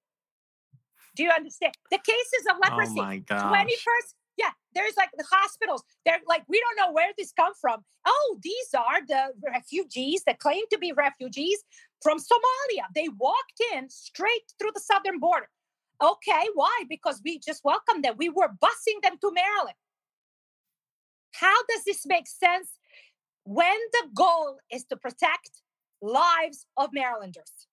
Do 1.14 1.24
you 1.24 1.30
understand? 1.30 1.74
The 1.90 1.98
cases 1.98 2.46
of 2.50 2.56
leprosy. 2.62 3.00
Oh 3.00 3.04
my 3.04 3.18
gosh. 3.18 3.66
21st 3.66 4.14
yeah, 4.38 4.50
there's 4.74 4.96
like 4.96 5.10
the 5.16 5.24
hospitals. 5.30 5.82
They're 6.06 6.20
like, 6.26 6.44
we 6.48 6.60
don't 6.60 6.86
know 6.86 6.92
where 6.92 7.10
this 7.18 7.32
come 7.32 7.52
from. 7.60 7.84
Oh, 8.06 8.38
these 8.42 8.74
are 8.76 9.04
the 9.06 9.32
refugees 9.44 10.22
that 10.26 10.38
claim 10.38 10.62
to 10.70 10.78
be 10.78 10.92
refugees 10.92 11.62
from 12.02 12.18
Somalia. 12.18 12.86
They 12.94 13.08
walked 13.18 13.60
in 13.74 13.90
straight 13.90 14.52
through 14.58 14.70
the 14.74 14.80
southern 14.80 15.18
border. 15.18 15.48
Okay, 16.00 16.46
why? 16.54 16.84
Because 16.88 17.20
we 17.24 17.40
just 17.40 17.64
welcomed 17.64 18.04
them. 18.04 18.14
We 18.16 18.28
were 18.28 18.48
busing 18.48 19.02
them 19.02 19.18
to 19.20 19.32
Maryland. 19.32 19.76
How 21.32 21.56
does 21.68 21.82
this 21.84 22.06
make 22.06 22.28
sense 22.28 22.78
when 23.44 23.76
the 23.92 24.08
goal 24.14 24.58
is 24.70 24.84
to 24.84 24.96
protect 24.96 25.62
lives 26.00 26.66
of 26.76 26.90
Marylanders? 26.92 27.66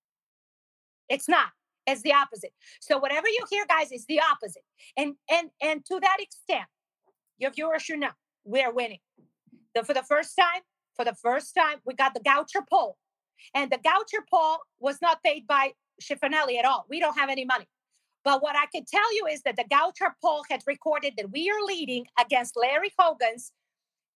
It's 1.07 1.29
not. 1.29 1.49
It's 1.87 2.01
the 2.01 2.13
opposite. 2.13 2.51
So 2.81 2.97
whatever 2.97 3.27
you 3.27 3.45
hear, 3.49 3.65
guys, 3.67 3.91
is 3.91 4.05
the 4.05 4.21
opposite. 4.31 4.63
And 4.97 5.15
and 5.29 5.49
and 5.61 5.85
to 5.85 5.99
that 5.99 6.17
extent, 6.19 6.67
your 7.37 7.51
viewers 7.51 7.83
should 7.83 7.99
know 7.99 8.11
we're 8.43 8.71
winning. 8.71 8.99
So 9.75 9.83
for 9.83 9.93
the 9.93 10.03
first 10.03 10.35
time, 10.39 10.61
for 10.95 11.05
the 11.05 11.15
first 11.15 11.53
time, 11.55 11.77
we 11.85 11.93
got 11.93 12.13
the 12.13 12.21
Goucher 12.21 12.65
poll. 12.69 12.97
And 13.53 13.69
the 13.71 13.77
Goucher 13.77 14.23
poll 14.29 14.59
was 14.79 14.97
not 15.01 15.21
paid 15.23 15.45
by 15.45 15.73
Schifanelli 16.01 16.57
at 16.57 16.65
all. 16.65 16.85
We 16.89 16.99
don't 16.99 17.17
have 17.17 17.29
any 17.29 17.45
money. 17.45 17.67
But 18.23 18.41
what 18.41 18.55
I 18.55 18.65
can 18.73 18.85
tell 18.85 19.15
you 19.15 19.27
is 19.27 19.41
that 19.43 19.55
the 19.55 19.65
Goucher 19.65 20.11
poll 20.23 20.43
had 20.49 20.61
recorded 20.65 21.13
that 21.17 21.31
we 21.31 21.49
are 21.49 21.63
leading 21.65 22.07
against 22.19 22.55
Larry 22.57 22.91
Hogan's 22.97 23.51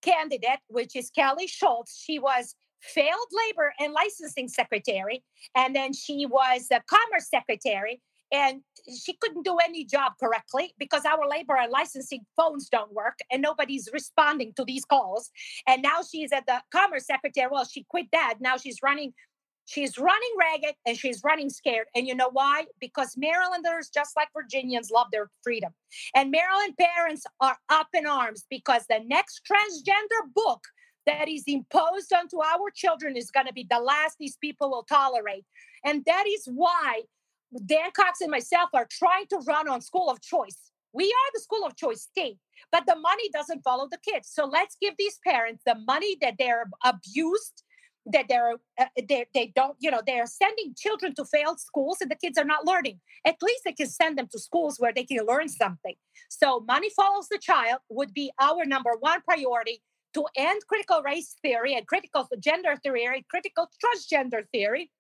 candidate, 0.01 0.59
which 0.67 0.95
is 0.95 1.11
Kelly 1.11 1.47
Schulz. 1.47 2.01
She 2.03 2.17
was 2.17 2.55
failed 2.81 3.27
labor 3.31 3.73
and 3.79 3.93
licensing 3.93 4.47
secretary, 4.47 5.23
and 5.55 5.75
then 5.75 5.93
she 5.93 6.25
was 6.25 6.67
the 6.69 6.81
commerce 6.87 7.29
secretary. 7.29 8.01
And 8.31 8.61
she 9.03 9.13
couldn't 9.13 9.43
do 9.43 9.57
any 9.57 9.85
job 9.85 10.13
correctly 10.19 10.75
because 10.77 11.03
our 11.03 11.27
labor 11.27 11.57
and 11.57 11.71
licensing 11.71 12.27
phones 12.37 12.69
don't 12.69 12.93
work 12.93 13.17
and 13.31 13.41
nobody's 13.41 13.89
responding 13.91 14.53
to 14.55 14.63
these 14.63 14.85
calls. 14.85 15.31
And 15.67 15.81
now 15.81 16.01
she's 16.07 16.31
at 16.31 16.45
the 16.45 16.61
commerce 16.71 17.07
secretary. 17.07 17.47
Well, 17.51 17.65
she 17.65 17.85
quit 17.89 18.05
that. 18.11 18.35
Now 18.39 18.57
she's 18.57 18.83
running 18.83 19.13
She's 19.69 19.99
running 19.99 20.35
ragged 20.39 20.75
and 20.87 20.97
she's 20.97 21.21
running 21.23 21.51
scared. 21.51 21.85
And 21.95 22.07
you 22.07 22.15
know 22.15 22.31
why? 22.31 22.65
Because 22.79 23.13
Marylanders, 23.15 23.91
just 23.93 24.15
like 24.15 24.29
Virginians, 24.35 24.89
love 24.89 25.07
their 25.11 25.29
freedom. 25.43 25.73
And 26.15 26.31
Maryland 26.31 26.73
parents 26.75 27.23
are 27.39 27.55
up 27.69 27.87
in 27.93 28.07
arms 28.07 28.45
because 28.49 28.85
the 28.89 29.01
next 29.05 29.41
transgender 29.47 30.33
book 30.33 30.63
that 31.09 31.27
is 31.27 31.43
imposed 31.47 32.13
onto 32.13 32.41
our 32.41 32.69
children 32.73 33.17
is 33.17 33.31
going 33.31 33.47
to 33.47 33.53
be 33.53 33.65
the 33.69 33.79
last 33.79 34.17
these 34.19 34.37
people 34.37 34.69
will 34.69 34.83
tolerate. 34.83 35.45
And 35.83 36.05
that 36.05 36.25
is 36.27 36.47
why 36.53 37.01
Dan 37.65 37.89
Cox 37.95 38.21
and 38.21 38.29
myself 38.29 38.69
are 38.73 38.87
trying 38.89 39.25
to 39.31 39.37
run 39.47 39.67
on 39.67 39.81
school 39.81 40.09
of 40.09 40.21
choice. 40.21 40.71
We 40.93 41.05
are 41.05 41.29
the 41.33 41.39
school 41.39 41.65
of 41.65 41.75
choice 41.75 42.01
state, 42.01 42.37
but 42.71 42.83
the 42.85 42.95
money 42.95 43.29
doesn't 43.33 43.63
follow 43.63 43.87
the 43.89 43.97
kids. 44.07 44.29
So 44.31 44.45
let's 44.45 44.77
give 44.79 44.93
these 44.97 45.19
parents 45.25 45.63
the 45.65 45.75
money 45.75 46.15
that 46.21 46.35
they're 46.37 46.65
abused, 46.85 47.63
that 48.05 48.25
they're 48.29 48.53
uh, 48.79 48.85
they, 49.07 49.25
they 49.33 49.51
don't, 49.55 49.77
you 49.79 49.89
know, 49.89 50.01
they're 50.05 50.27
sending 50.27 50.75
children 50.77 51.15
to 51.15 51.25
failed 51.25 51.59
schools 51.59 51.97
and 52.01 52.09
the 52.09 52.15
kids 52.15 52.37
are 52.37 52.45
not 52.45 52.65
learning. 52.65 52.99
At 53.25 53.37
least 53.41 53.61
they 53.65 53.73
can 53.73 53.89
send 53.89 54.17
them 54.17 54.27
to 54.31 54.39
schools 54.39 54.75
where 54.77 54.93
they 54.93 55.05
can 55.05 55.25
learn 55.25 55.49
something. 55.49 55.95
So 56.29 56.63
money 56.67 56.89
follows 56.95 57.27
the 57.29 57.39
child 57.39 57.79
would 57.89 58.13
be 58.13 58.31
our 58.39 58.65
number 58.65 58.91
one 58.99 59.21
priority 59.21 59.81
to 60.13 60.25
end 60.35 60.61
critical 60.67 61.01
race 61.03 61.35
theory 61.41 61.75
and 61.75 61.87
critical 61.87 62.27
gender 62.39 62.75
theory, 62.83 63.05
and 63.05 63.27
critical 63.27 63.67
transgender 63.83 64.43
theory, 64.51 64.91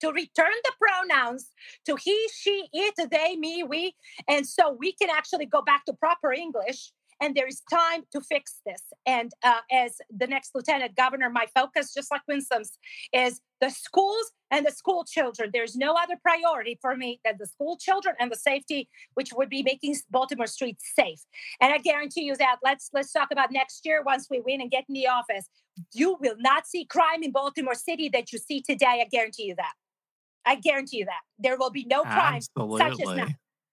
to 0.00 0.08
return 0.12 0.52
the 0.64 0.72
pronouns 0.80 1.50
to 1.84 1.96
he, 1.96 2.28
she, 2.32 2.68
it, 2.72 3.10
they, 3.10 3.36
me, 3.36 3.62
we. 3.62 3.94
And 4.28 4.46
so 4.46 4.72
we 4.72 4.92
can 4.92 5.10
actually 5.10 5.46
go 5.46 5.62
back 5.62 5.84
to 5.86 5.92
proper 5.92 6.32
English 6.32 6.92
and 7.20 7.34
there 7.34 7.46
is 7.46 7.62
time 7.70 8.02
to 8.12 8.20
fix 8.20 8.60
this. 8.64 8.82
And 9.06 9.32
uh, 9.42 9.60
as 9.72 9.96
the 10.10 10.26
next 10.26 10.52
lieutenant 10.54 10.96
governor, 10.96 11.30
my 11.30 11.46
focus, 11.54 11.92
just 11.92 12.10
like 12.10 12.22
Winsome's, 12.28 12.78
is 13.12 13.40
the 13.60 13.70
schools 13.70 14.32
and 14.50 14.64
the 14.64 14.70
school 14.70 15.04
children. 15.04 15.50
There's 15.52 15.76
no 15.76 15.94
other 15.94 16.14
priority 16.22 16.78
for 16.80 16.96
me 16.96 17.20
than 17.24 17.34
the 17.38 17.46
school 17.46 17.76
children 17.76 18.14
and 18.20 18.30
the 18.30 18.36
safety, 18.36 18.88
which 19.14 19.32
would 19.32 19.48
be 19.48 19.62
making 19.62 19.96
Baltimore 20.10 20.46
streets 20.46 20.84
safe. 20.96 21.20
And 21.60 21.72
I 21.72 21.78
guarantee 21.78 22.22
you 22.22 22.36
that. 22.36 22.56
Let's 22.62 22.90
let's 22.92 23.12
talk 23.12 23.28
about 23.32 23.50
next 23.50 23.84
year 23.84 24.02
once 24.02 24.28
we 24.30 24.40
win 24.40 24.60
and 24.60 24.70
get 24.70 24.84
in 24.88 24.94
the 24.94 25.08
office. 25.08 25.48
You 25.94 26.16
will 26.20 26.36
not 26.38 26.66
see 26.66 26.84
crime 26.84 27.22
in 27.22 27.32
Baltimore 27.32 27.74
City 27.74 28.08
that 28.10 28.32
you 28.32 28.38
see 28.38 28.62
today. 28.62 29.02
I 29.04 29.08
guarantee 29.10 29.44
you 29.44 29.54
that. 29.56 29.72
I 30.46 30.54
guarantee 30.54 30.98
you 30.98 31.04
that 31.04 31.20
there 31.38 31.58
will 31.58 31.70
be 31.70 31.84
no 31.84 32.02
crime 32.02 32.36
Absolutely. 32.36 32.78
such 32.78 33.00
as 33.02 33.16
now. 33.16 33.26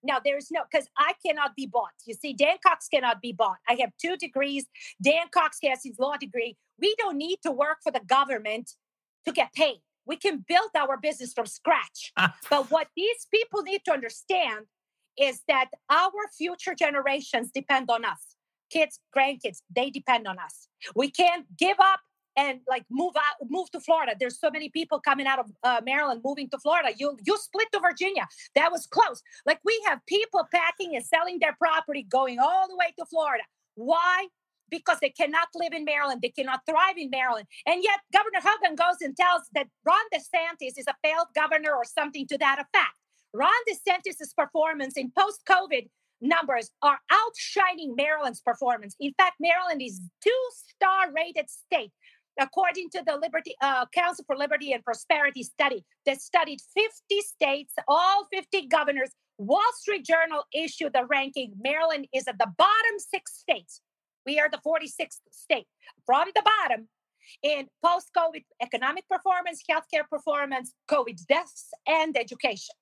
Now 0.06 0.20
there's 0.24 0.50
no 0.52 0.62
because 0.70 0.88
I 0.98 1.14
cannot 1.26 1.56
be 1.56 1.66
bought. 1.66 1.96
You 2.06 2.14
see, 2.14 2.34
Dan 2.34 2.58
Cox 2.66 2.88
cannot 2.88 3.22
be 3.22 3.34
bought. 3.34 3.58
I 3.68 3.74
have 3.82 3.92
two 4.02 4.16
degrees. 4.18 4.66
Dan 5.02 5.28
Cox 5.34 5.58
has 5.64 5.82
his 5.84 5.98
law 6.00 6.16
degree. 6.18 6.58
We 6.80 6.96
don't 6.98 7.18
need 7.18 7.40
to 7.44 7.52
work 7.52 7.78
for 7.84 7.92
the 7.92 8.02
government 8.02 8.72
to 9.26 9.32
get 9.32 9.54
paid. 9.54 9.82
We 10.06 10.18
can 10.18 10.46
build 10.48 10.70
our 10.78 10.98
business 10.98 11.34
from 11.34 11.48
scratch. 11.48 12.14
but 12.50 12.70
what 12.70 12.88
these 12.96 13.28
people 13.34 13.64
need 13.64 13.82
to 13.86 13.92
understand 13.92 14.66
is 15.18 15.42
that 15.48 15.70
our 15.90 16.12
future 16.38 16.76
generations 16.76 17.50
depend 17.54 17.90
on 17.90 18.06
us. 18.06 18.36
Kids, 18.70 19.00
grandkids, 19.16 19.62
they 19.74 19.90
depend 19.90 20.28
on 20.28 20.38
us. 20.40 20.68
We 20.96 21.10
can't 21.10 21.46
give 21.58 21.78
up 21.80 22.00
and 22.38 22.60
like 22.68 22.86
move 22.90 23.14
out 23.16 23.48
move 23.50 23.70
to 23.72 23.80
florida. 23.80 24.14
There's 24.20 24.40
so 24.40 24.50
many 24.50 24.70
people 24.70 25.00
coming 25.00 25.28
out 25.28 25.40
of 25.40 25.52
uh, 25.64 25.82
maryland 25.86 26.22
moving 26.24 26.50
to 26.50 26.60
florida. 26.60 26.90
You 26.98 27.18
you 27.26 27.38
split 27.38 27.68
to 27.74 27.80
virginia. 27.80 28.28
That 28.56 28.72
was 28.72 28.86
close. 28.88 29.22
Like 29.46 29.60
we 29.64 29.82
have 29.88 30.00
people 30.06 30.48
packing 30.54 30.96
and 30.96 31.06
selling 31.06 31.40
their 31.40 31.56
property 31.60 32.04
going 32.04 32.40
all 32.40 32.68
the 32.68 32.76
way 32.76 32.94
to 33.00 33.06
florida. 33.06 33.44
Why? 33.76 34.28
Because 34.70 34.98
they 35.00 35.10
cannot 35.10 35.48
live 35.54 35.74
in 35.74 35.86
Maryland, 35.86 36.22
they 36.22 36.30
cannot 36.30 36.62
thrive 36.68 36.98
in 36.98 37.10
Maryland. 37.10 37.46
And 37.68 37.84
yet, 37.84 38.00
Governor 38.12 38.40
Hogan 38.42 38.76
goes 38.76 39.00
and 39.02 39.16
tells 39.16 39.44
that 39.54 39.68
Ron 39.86 39.96
DeSantis 40.14 40.78
is 40.78 40.88
a 40.88 40.96
failed 41.04 41.28
governor 41.36 41.74
or 41.74 41.86
something 41.86 42.26
to 42.28 42.38
that 42.40 42.58
effect. 42.58 42.96
Ron 43.34 43.52
DeSantis' 43.70 44.36
performance 44.36 44.98
in 44.98 45.12
post 45.18 45.42
COVID 45.48 45.88
numbers 46.22 46.72
are 46.82 46.98
outshining 47.12 47.96
Maryland's 47.96 48.42
performance. 48.42 48.96
In 49.00 49.14
fact, 49.18 49.36
Maryland 49.40 49.82
is 49.82 50.02
two 50.24 50.50
star 50.52 51.12
rated 51.14 51.50
state 51.50 51.92
according 52.40 52.90
to 52.92 53.04
the 53.06 53.18
Liberty 53.18 53.56
uh, 53.62 53.86
Council 53.88 54.26
for 54.26 54.36
Liberty 54.36 54.74
and 54.74 54.84
Prosperity 54.84 55.44
study 55.44 55.86
that 56.06 56.22
studied 56.22 56.60
50 56.76 57.22
states, 57.22 57.74
all 57.88 58.28
50 58.32 58.68
governors. 58.68 59.12
Wall 59.38 59.62
Street 59.76 60.06
Journal 60.06 60.44
issued 60.54 60.94
the 60.94 61.06
ranking. 61.06 61.54
Maryland 61.62 62.08
is 62.14 62.28
at 62.28 62.38
the 62.38 62.48
bottom 62.58 63.00
six 63.00 63.38
states. 63.38 63.82
We 64.26 64.40
are 64.40 64.50
the 64.50 64.60
46th 64.66 65.20
state 65.32 65.68
from 66.06 66.30
the 66.34 66.42
bottom 66.42 66.88
in 67.44 67.68
post 67.84 68.12
COVID 68.18 68.44
economic 68.62 69.08
performance, 69.10 69.64
healthcare 69.70 70.08
performance, 70.10 70.74
COVID 70.90 71.26
deaths, 71.28 71.70
and 71.88 72.18
education. 72.18 72.76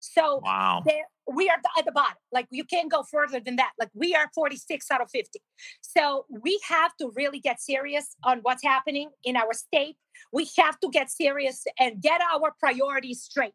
So 0.00 0.40
wow. 0.44 0.84
we 1.26 1.48
are 1.48 1.58
at 1.78 1.84
the 1.84 1.92
bottom. 1.92 2.16
Like 2.32 2.46
you 2.50 2.64
can't 2.64 2.90
go 2.90 3.02
further 3.02 3.40
than 3.40 3.56
that. 3.56 3.72
Like 3.78 3.90
we 3.94 4.14
are 4.14 4.30
46 4.34 4.90
out 4.90 5.00
of 5.00 5.10
50. 5.10 5.40
So 5.80 6.26
we 6.28 6.60
have 6.68 6.96
to 7.00 7.10
really 7.14 7.40
get 7.40 7.60
serious 7.60 8.16
on 8.24 8.40
what's 8.42 8.62
happening 8.62 9.10
in 9.24 9.36
our 9.36 9.52
state. 9.52 9.96
We 10.32 10.48
have 10.58 10.78
to 10.80 10.90
get 10.90 11.10
serious 11.10 11.64
and 11.78 12.00
get 12.00 12.20
our 12.32 12.54
priorities 12.58 13.22
straight. 13.22 13.52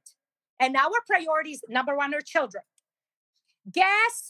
And 0.60 0.76
our 0.76 1.00
priorities 1.08 1.62
number 1.68 1.96
one 1.96 2.14
are 2.14 2.22
children. 2.22 2.64
Gas, 3.72 4.30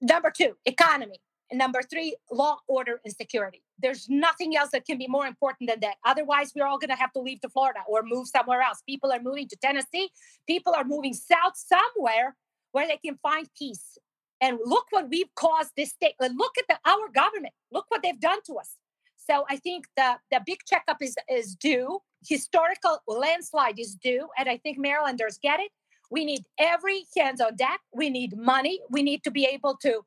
number 0.00 0.30
two, 0.30 0.56
economy. 0.64 1.20
And 1.50 1.58
number 1.58 1.82
three, 1.82 2.16
law, 2.30 2.58
order, 2.66 3.00
and 3.04 3.14
security. 3.14 3.62
There's 3.78 4.08
nothing 4.08 4.56
else 4.56 4.70
that 4.72 4.86
can 4.86 4.98
be 4.98 5.06
more 5.06 5.26
important 5.26 5.68
than 5.68 5.80
that. 5.80 5.96
Otherwise, 6.04 6.52
we're 6.54 6.66
all 6.66 6.78
going 6.78 6.90
to 6.90 6.96
have 6.96 7.12
to 7.12 7.20
leave 7.20 7.40
to 7.42 7.48
Florida 7.48 7.80
or 7.86 8.02
move 8.02 8.28
somewhere 8.28 8.62
else. 8.62 8.82
People 8.88 9.12
are 9.12 9.20
moving 9.20 9.48
to 9.48 9.56
Tennessee. 9.56 10.08
People 10.46 10.74
are 10.74 10.84
moving 10.84 11.14
south 11.14 11.54
somewhere 11.56 12.36
where 12.72 12.86
they 12.86 12.96
can 12.96 13.18
find 13.22 13.48
peace. 13.56 13.98
And 14.40 14.58
look 14.64 14.86
what 14.90 15.08
we've 15.08 15.34
caused 15.34 15.70
this 15.76 15.90
state. 15.90 16.14
Look 16.20 16.58
at 16.58 16.64
the, 16.68 16.90
our 16.90 17.08
government. 17.14 17.54
Look 17.70 17.86
what 17.88 18.02
they've 18.02 18.20
done 18.20 18.40
to 18.46 18.54
us. 18.54 18.74
So 19.16 19.44
I 19.50 19.56
think 19.56 19.86
the, 19.96 20.16
the 20.30 20.40
big 20.44 20.58
checkup 20.66 20.98
is, 21.00 21.16
is 21.30 21.54
due. 21.54 22.00
Historical 22.26 22.98
landslide 23.06 23.78
is 23.78 23.94
due. 23.94 24.28
And 24.38 24.48
I 24.48 24.56
think 24.58 24.78
Marylanders 24.78 25.38
get 25.42 25.60
it. 25.60 25.70
We 26.10 26.24
need 26.24 26.44
every 26.58 27.04
hands 27.16 27.40
on 27.40 27.56
deck. 27.56 27.80
We 27.92 28.10
need 28.10 28.36
money. 28.36 28.80
We 28.90 29.02
need 29.02 29.24
to 29.24 29.30
be 29.30 29.44
able 29.44 29.76
to 29.78 30.04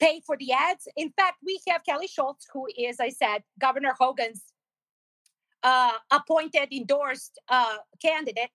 pay 0.00 0.20
for 0.26 0.36
the 0.36 0.52
ads. 0.52 0.88
In 0.96 1.10
fact, 1.10 1.36
we 1.44 1.60
have 1.68 1.84
Kelly 1.84 2.08
Schulz, 2.08 2.46
who 2.52 2.66
is, 2.76 2.98
I 3.00 3.10
said, 3.10 3.42
Governor 3.58 3.94
Hogan's 3.98 4.42
uh, 5.62 5.92
appointed, 6.10 6.68
endorsed 6.72 7.38
uh, 7.48 7.76
candidate. 8.02 8.50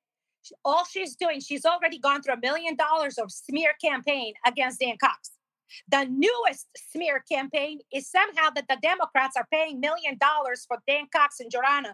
All 0.64 0.86
she's 0.86 1.16
doing, 1.16 1.40
she's 1.40 1.66
already 1.66 1.98
gone 1.98 2.22
through 2.22 2.36
a 2.36 2.40
million 2.40 2.76
dollars 2.76 3.18
of 3.18 3.32
smear 3.32 3.72
campaign 3.84 4.34
against 4.46 4.80
Dan 4.80 4.98
Cox. 5.00 5.32
The 5.90 6.06
newest 6.06 6.68
smear 6.92 7.24
campaign 7.30 7.80
is 7.92 8.10
somehow 8.10 8.50
that 8.52 8.66
the 8.70 8.78
Democrats 8.82 9.36
are 9.36 9.48
paying 9.52 9.80
million 9.80 10.18
dollars 10.20 10.66
for 10.68 10.78
Dan 10.88 11.06
Cox 11.14 11.40
and 11.40 11.52
Jordana 11.52 11.94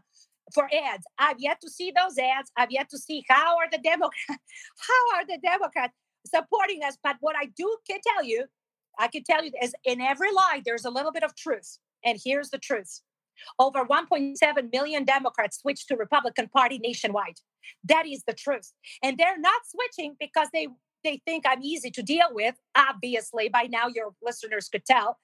for 0.54 0.66
ads. 0.66 1.06
I've 1.18 1.40
yet 1.40 1.62
to 1.62 1.70
see 1.70 1.92
those 1.96 2.18
ads. 2.18 2.52
I've 2.58 2.72
yet 2.72 2.90
to 2.90 2.98
see 2.98 3.24
how 3.30 3.58
are 3.58 3.70
the 3.72 3.78
Democrats, 3.78 4.12
how 4.28 5.18
are 5.18 5.26
the 5.26 5.40
Democrats 5.42 5.94
supporting 6.26 6.84
us. 6.84 6.98
But 7.02 7.16
what 7.22 7.36
I 7.38 7.46
do 7.56 7.78
can 7.90 8.00
tell 8.06 8.24
you, 8.24 8.46
I 9.00 9.08
can 9.08 9.24
tell 9.24 9.44
you 9.44 9.52
is 9.62 9.74
in 9.84 10.02
every 10.02 10.32
lie, 10.32 10.62
there's 10.66 10.86
a 10.86 10.90
little 10.90 11.12
bit 11.12 11.24
of 11.24 11.36
truth. 11.36 11.78
And 12.04 12.20
here's 12.24 12.50
the 12.50 12.58
truth. 12.58 13.02
Over 13.60 13.86
1.7 13.86 14.72
million 14.72 15.04
Democrats 15.04 15.60
switched 15.60 15.88
to 15.88 15.96
Republican 15.96 16.50
Party 16.50 16.80
nationwide. 16.80 17.40
That 17.84 18.06
is 18.08 18.24
the 18.28 18.34
truth. 18.34 18.72
And 19.02 19.18
they're 19.18 19.40
not 19.40 19.62
switching 19.66 20.16
because 20.20 20.48
they 20.54 20.68
they 21.04 21.20
think 21.26 21.46
I'm 21.48 21.64
easy 21.64 21.90
to 21.92 22.04
deal 22.04 22.28
with. 22.32 22.56
Obviously, 22.76 23.50
by 23.50 23.64
now 23.64 23.88
your 23.88 24.14
listeners 24.22 24.70
could 24.70 24.86
tell. 24.86 25.18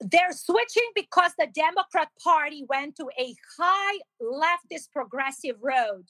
They're 0.00 0.32
switching 0.32 0.90
because 0.96 1.32
the 1.38 1.46
Democrat 1.46 2.08
Party 2.24 2.64
went 2.68 2.96
to 2.96 3.06
a 3.18 3.34
high 3.58 3.98
leftist 4.20 4.90
progressive 4.92 5.56
road 5.60 6.06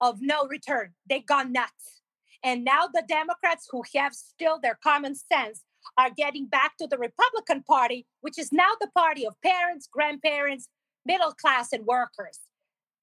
of 0.00 0.18
no 0.20 0.46
return. 0.46 0.94
They 1.08 1.20
gone 1.20 1.52
nuts. 1.52 2.00
And 2.42 2.64
now 2.64 2.88
the 2.92 3.02
Democrats 3.08 3.66
who 3.70 3.82
have 3.94 4.14
still 4.14 4.60
their 4.60 4.78
common 4.82 5.14
sense 5.14 5.62
are 5.98 6.10
getting 6.10 6.46
back 6.46 6.76
to 6.78 6.86
the 6.86 6.98
Republican 6.98 7.62
Party, 7.62 8.06
which 8.20 8.38
is 8.38 8.52
now 8.52 8.70
the 8.80 8.88
party 8.96 9.26
of 9.26 9.34
parents, 9.42 9.88
grandparents, 9.90 10.68
middle 11.06 11.32
class, 11.32 11.72
and 11.72 11.84
workers. 11.86 12.40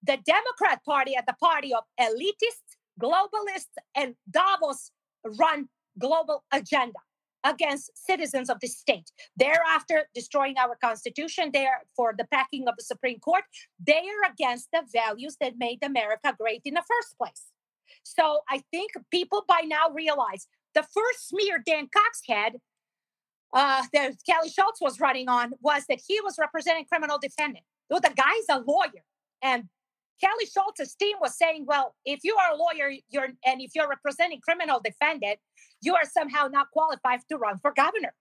The 0.03 0.17
Democrat 0.25 0.83
Party 0.83 1.15
are 1.15 1.23
the 1.25 1.35
party 1.39 1.73
of 1.73 1.83
elitists, 1.99 2.77
globalists, 3.01 3.77
and 3.95 4.15
Davos 4.29 4.91
run 5.23 5.69
global 5.99 6.43
agenda 6.51 6.99
against 7.43 7.91
citizens 7.95 8.49
of 8.49 8.59
the 8.59 8.67
state. 8.67 9.11
Thereafter, 9.35 10.05
destroying 10.13 10.55
our 10.57 10.75
constitution, 10.83 11.49
they 11.53 11.65
are 11.65 11.81
for 11.95 12.13
the 12.17 12.25
packing 12.25 12.67
of 12.67 12.75
the 12.77 12.83
Supreme 12.83 13.19
Court. 13.19 13.43
They 13.85 13.99
are 13.99 14.31
against 14.31 14.69
the 14.71 14.83
values 14.93 15.37
that 15.41 15.57
made 15.57 15.79
America 15.83 16.35
great 16.39 16.61
in 16.65 16.75
the 16.75 16.83
first 16.87 17.17
place. 17.17 17.47
So 18.03 18.41
I 18.49 18.63
think 18.71 18.91
people 19.11 19.43
by 19.47 19.61
now 19.65 19.89
realize 19.93 20.47
the 20.73 20.83
first 20.83 21.29
smear 21.29 21.61
Dan 21.65 21.87
Cox 21.93 22.21
had, 22.27 22.57
uh, 23.53 23.83
that 23.93 24.13
Kelly 24.25 24.49
Schulz 24.49 24.79
was 24.81 24.99
running 24.99 25.29
on, 25.29 25.53
was 25.61 25.85
that 25.89 25.99
he 26.07 26.19
was 26.21 26.37
representing 26.39 26.85
criminal 26.85 27.17
defendant. 27.19 27.65
The 27.89 27.99
guy's 28.15 28.47
a 28.49 28.59
lawyer, 28.59 29.03
and 29.41 29.65
Kelly 30.21 30.45
Schulz's 30.45 30.95
team 30.95 31.17
was 31.19 31.37
saying, 31.37 31.65
well, 31.67 31.95
if 32.05 32.19
you 32.23 32.35
are 32.35 32.53
a 32.53 32.55
lawyer, 32.55 32.93
you're 33.09 33.29
and 33.45 33.61
if 33.61 33.71
you're 33.75 33.89
representing 33.89 34.39
criminal 34.41 34.79
defendant, 34.83 35.39
you 35.81 35.95
are 35.95 36.05
somehow 36.05 36.47
not 36.47 36.67
qualified 36.71 37.19
to 37.29 37.37
run 37.37 37.57
for 37.57 37.73
governor. 37.73 38.13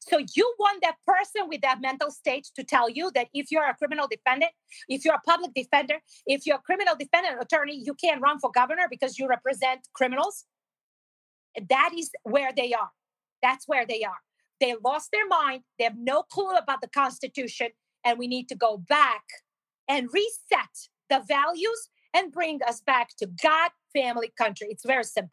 So 0.00 0.18
you 0.34 0.54
want 0.58 0.80
that 0.82 0.94
person 1.04 1.48
with 1.48 1.60
that 1.62 1.80
mental 1.80 2.10
state 2.10 2.48
to 2.54 2.62
tell 2.62 2.88
you 2.88 3.10
that 3.14 3.28
if 3.34 3.50
you're 3.50 3.68
a 3.68 3.74
criminal 3.74 4.06
defendant, 4.08 4.52
if 4.88 5.04
you're 5.04 5.16
a 5.16 5.20
public 5.20 5.52
defender, 5.54 6.00
if 6.26 6.46
you're 6.46 6.56
a 6.56 6.60
criminal 6.60 6.94
defendant 6.96 7.42
attorney, 7.42 7.82
you 7.84 7.94
can't 7.94 8.22
run 8.22 8.38
for 8.38 8.50
governor 8.52 8.86
because 8.88 9.18
you 9.18 9.26
represent 9.26 9.88
criminals. 9.92 10.44
That 11.68 11.90
is 11.96 12.10
where 12.22 12.52
they 12.56 12.72
are. 12.72 12.90
That's 13.42 13.66
where 13.66 13.84
they 13.84 14.04
are. 14.04 14.18
They 14.62 14.76
lost 14.84 15.10
their 15.12 15.26
mind. 15.26 15.64
They 15.76 15.84
have 15.84 15.98
no 15.98 16.22
clue 16.22 16.52
about 16.56 16.80
the 16.80 16.88
Constitution. 16.88 17.70
And 18.04 18.16
we 18.18 18.28
need 18.28 18.48
to 18.48 18.54
go 18.54 18.78
back 18.78 19.24
and 19.88 20.08
reset 20.12 20.88
the 21.10 21.20
values 21.26 21.90
and 22.14 22.30
bring 22.32 22.60
us 22.66 22.80
back 22.80 23.08
to 23.18 23.26
God, 23.26 23.72
family, 23.92 24.32
country. 24.38 24.68
It's 24.70 24.86
very 24.86 25.04
simple. 25.04 25.32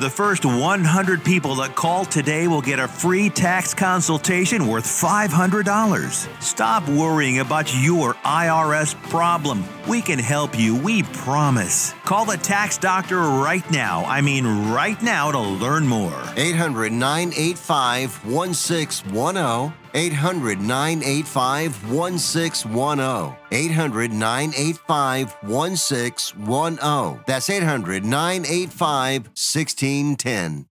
The 0.00 0.08
first 0.08 0.46
100 0.46 1.22
people 1.22 1.56
that 1.56 1.76
call 1.76 2.06
today 2.06 2.48
will 2.48 2.62
get 2.62 2.78
a 2.78 2.88
free 2.88 3.28
tax 3.28 3.74
consultation 3.74 4.66
worth 4.66 4.86
$500. 4.86 6.42
Stop 6.42 6.88
worrying 6.88 7.40
about 7.40 7.70
your 7.82 8.14
IRS 8.14 8.94
problem. 9.10 9.62
We 9.86 10.00
can 10.00 10.18
help 10.18 10.58
you, 10.58 10.74
we 10.74 11.02
promise. 11.02 11.92
Call 12.06 12.24
the 12.24 12.38
tax 12.38 12.78
doctor 12.78 13.18
right 13.18 13.70
now. 13.70 14.06
I 14.06 14.22
mean, 14.22 14.46
right 14.72 15.00
now 15.02 15.32
to 15.32 15.38
learn 15.38 15.86
more. 15.86 16.18
800 16.34 16.92
985 16.92 18.24
1610. 18.24 19.79
800 19.94 20.60
985 20.60 21.90
1610. 21.90 23.36
800 23.50 24.12
985 24.12 25.36
1610. 25.42 27.24
That's 27.26 27.50
800 27.50 28.04
985 28.04 29.26
1610. 29.26 30.66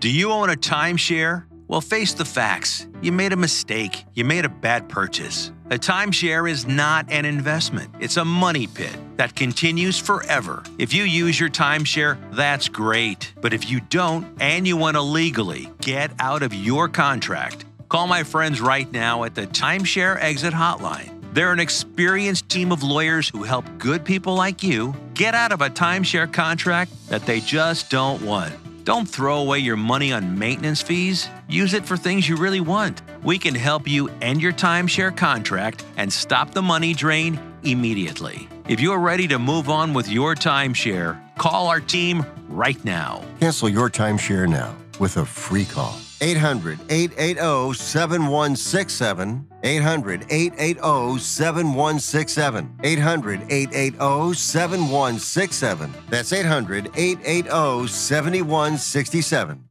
Do 0.00 0.10
you 0.10 0.30
own 0.30 0.50
a 0.50 0.54
timeshare? 0.54 1.44
Well, 1.68 1.80
face 1.80 2.12
the 2.12 2.24
facts. 2.24 2.86
You 3.00 3.12
made 3.12 3.32
a 3.32 3.36
mistake. 3.36 4.04
You 4.14 4.24
made 4.24 4.44
a 4.44 4.48
bad 4.48 4.88
purchase. 4.88 5.52
A 5.70 5.78
timeshare 5.78 6.50
is 6.50 6.66
not 6.66 7.10
an 7.10 7.24
investment, 7.24 7.94
it's 7.98 8.18
a 8.18 8.24
money 8.26 8.66
pit 8.66 8.94
that 9.16 9.34
continues 9.34 9.98
forever. 9.98 10.62
If 10.76 10.92
you 10.92 11.04
use 11.04 11.40
your 11.40 11.48
timeshare, 11.48 12.18
that's 12.34 12.68
great. 12.68 13.32
But 13.40 13.54
if 13.54 13.70
you 13.70 13.80
don't 13.80 14.26
and 14.38 14.68
you 14.68 14.76
want 14.76 14.98
to 14.98 15.00
legally 15.00 15.70
get 15.80 16.10
out 16.18 16.42
of 16.42 16.52
your 16.52 16.88
contract, 16.88 17.64
call 17.92 18.06
my 18.06 18.24
friends 18.24 18.58
right 18.58 18.90
now 18.90 19.24
at 19.24 19.34
the 19.34 19.46
Timeshare 19.46 20.16
Exit 20.18 20.54
Hotline. 20.54 21.12
They're 21.34 21.52
an 21.52 21.60
experienced 21.60 22.48
team 22.48 22.72
of 22.72 22.82
lawyers 22.82 23.28
who 23.28 23.42
help 23.42 23.66
good 23.76 24.02
people 24.02 24.34
like 24.34 24.62
you 24.62 24.94
get 25.12 25.34
out 25.34 25.52
of 25.52 25.60
a 25.60 25.68
timeshare 25.68 26.32
contract 26.32 26.90
that 27.10 27.26
they 27.26 27.40
just 27.40 27.90
don't 27.90 28.22
want. 28.22 28.54
Don't 28.86 29.04
throw 29.04 29.40
away 29.40 29.58
your 29.58 29.76
money 29.76 30.10
on 30.10 30.38
maintenance 30.38 30.80
fees. 30.80 31.28
Use 31.50 31.74
it 31.74 31.84
for 31.84 31.98
things 31.98 32.26
you 32.26 32.36
really 32.36 32.62
want. 32.62 33.02
We 33.22 33.38
can 33.38 33.54
help 33.54 33.86
you 33.86 34.08
end 34.22 34.40
your 34.40 34.54
timeshare 34.54 35.14
contract 35.14 35.84
and 35.98 36.10
stop 36.10 36.54
the 36.54 36.62
money 36.62 36.94
drain 36.94 37.38
immediately. 37.62 38.48
If 38.68 38.80
you're 38.80 39.00
ready 39.00 39.28
to 39.28 39.38
move 39.38 39.68
on 39.68 39.92
with 39.92 40.08
your 40.08 40.34
timeshare, 40.34 41.20
call 41.36 41.66
our 41.66 41.80
team 41.80 42.24
right 42.48 42.82
now. 42.86 43.22
Cancel 43.38 43.68
your 43.68 43.90
timeshare 43.90 44.48
now 44.48 44.74
with 44.98 45.18
a 45.18 45.26
free 45.26 45.66
call. 45.66 46.00
800 46.22 46.78
880 46.88 47.74
7167. 47.74 49.48
800 49.64 50.24
880 50.30 51.18
7167. 51.18 52.78
800 52.82 53.42
880 53.50 54.34
7167. 54.34 55.94
That's 56.08 56.32
800 56.32 56.90
880 56.94 57.88
7167. 57.88 59.68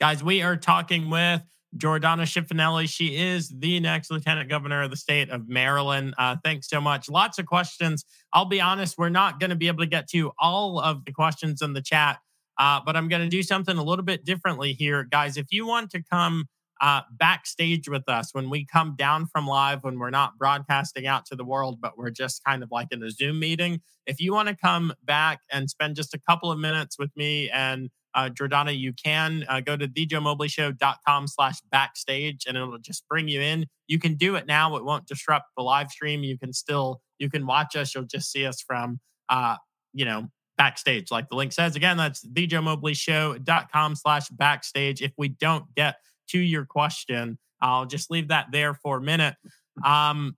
Guys, 0.00 0.22
we 0.22 0.42
are 0.42 0.56
talking 0.56 1.10
with 1.10 1.42
Jordana 1.76 2.22
Schifanelli. 2.22 2.88
She 2.88 3.16
is 3.16 3.48
the 3.48 3.78
next 3.80 4.10
lieutenant 4.10 4.48
governor 4.48 4.82
of 4.82 4.90
the 4.90 4.96
state 4.96 5.30
of 5.30 5.48
Maryland. 5.48 6.14
Uh, 6.18 6.36
thanks 6.42 6.68
so 6.68 6.80
much. 6.80 7.08
Lots 7.08 7.38
of 7.38 7.46
questions. 7.46 8.04
I'll 8.32 8.46
be 8.46 8.60
honest, 8.60 8.96
we're 8.98 9.08
not 9.10 9.38
going 9.38 9.50
to 9.50 9.56
be 9.56 9.68
able 9.68 9.84
to 9.84 9.88
get 9.88 10.08
to 10.10 10.32
all 10.38 10.80
of 10.80 11.04
the 11.04 11.12
questions 11.12 11.62
in 11.62 11.72
the 11.72 11.82
chat, 11.82 12.18
uh, 12.58 12.80
but 12.84 12.96
I'm 12.96 13.08
going 13.08 13.22
to 13.22 13.28
do 13.28 13.42
something 13.42 13.76
a 13.76 13.82
little 13.82 14.04
bit 14.04 14.24
differently 14.24 14.72
here. 14.72 15.04
Guys, 15.04 15.36
if 15.36 15.46
you 15.50 15.66
want 15.66 15.90
to 15.90 16.02
come 16.02 16.46
uh, 16.80 17.02
backstage 17.10 17.88
with 17.88 18.08
us 18.08 18.32
when 18.32 18.50
we 18.50 18.64
come 18.64 18.94
down 18.96 19.26
from 19.26 19.46
live, 19.46 19.82
when 19.82 19.98
we're 19.98 20.10
not 20.10 20.38
broadcasting 20.38 21.06
out 21.06 21.26
to 21.26 21.36
the 21.36 21.44
world, 21.44 21.80
but 21.80 21.98
we're 21.98 22.10
just 22.10 22.42
kind 22.44 22.62
of 22.62 22.70
like 22.70 22.88
in 22.90 23.02
a 23.02 23.10
Zoom 23.10 23.38
meeting, 23.40 23.80
if 24.06 24.20
you 24.20 24.32
want 24.32 24.48
to 24.48 24.54
come 24.54 24.92
back 25.04 25.40
and 25.50 25.68
spend 25.68 25.96
just 25.96 26.14
a 26.14 26.20
couple 26.20 26.50
of 26.50 26.58
minutes 26.58 26.98
with 26.98 27.10
me 27.16 27.50
and 27.50 27.90
uh, 28.14 28.28
Jordana, 28.30 28.76
you 28.76 28.92
can 28.92 29.44
uh, 29.48 29.60
go 29.60 29.76
to 29.76 29.86
thejoemobleyshow.com 29.86 31.26
slash 31.28 31.60
backstage 31.70 32.46
and 32.46 32.56
it'll 32.56 32.78
just 32.78 33.06
bring 33.08 33.28
you 33.28 33.40
in. 33.40 33.66
You 33.86 33.98
can 33.98 34.14
do 34.14 34.34
it 34.34 34.46
now. 34.46 34.76
It 34.76 34.84
won't 34.84 35.06
disrupt 35.06 35.46
the 35.56 35.62
live 35.62 35.90
stream. 35.90 36.24
You 36.24 36.38
can 36.38 36.52
still, 36.52 37.00
you 37.18 37.30
can 37.30 37.46
watch 37.46 37.76
us. 37.76 37.94
You'll 37.94 38.04
just 38.04 38.32
see 38.32 38.46
us 38.46 38.60
from, 38.62 38.98
uh, 39.28 39.56
you 39.92 40.04
know, 40.04 40.28
backstage. 40.58 41.10
Like 41.10 41.30
the 41.30 41.36
link 41.36 41.52
says, 41.52 41.76
again, 41.76 41.96
that's 41.96 42.22
thejoemobleyshow.com 42.26 43.94
slash 43.94 44.28
backstage. 44.28 45.00
If 45.00 45.12
we 45.16 45.28
don't 45.28 45.64
get 45.74 45.96
to 46.28 46.38
your 46.38 46.66
question, 46.66 47.38
I'll 47.62 47.86
just 47.86 48.10
leave 48.10 48.28
that 48.28 48.48
there 48.52 48.74
for 48.74 48.98
a 48.98 49.00
minute. 49.00 49.36
Um, 49.82 50.36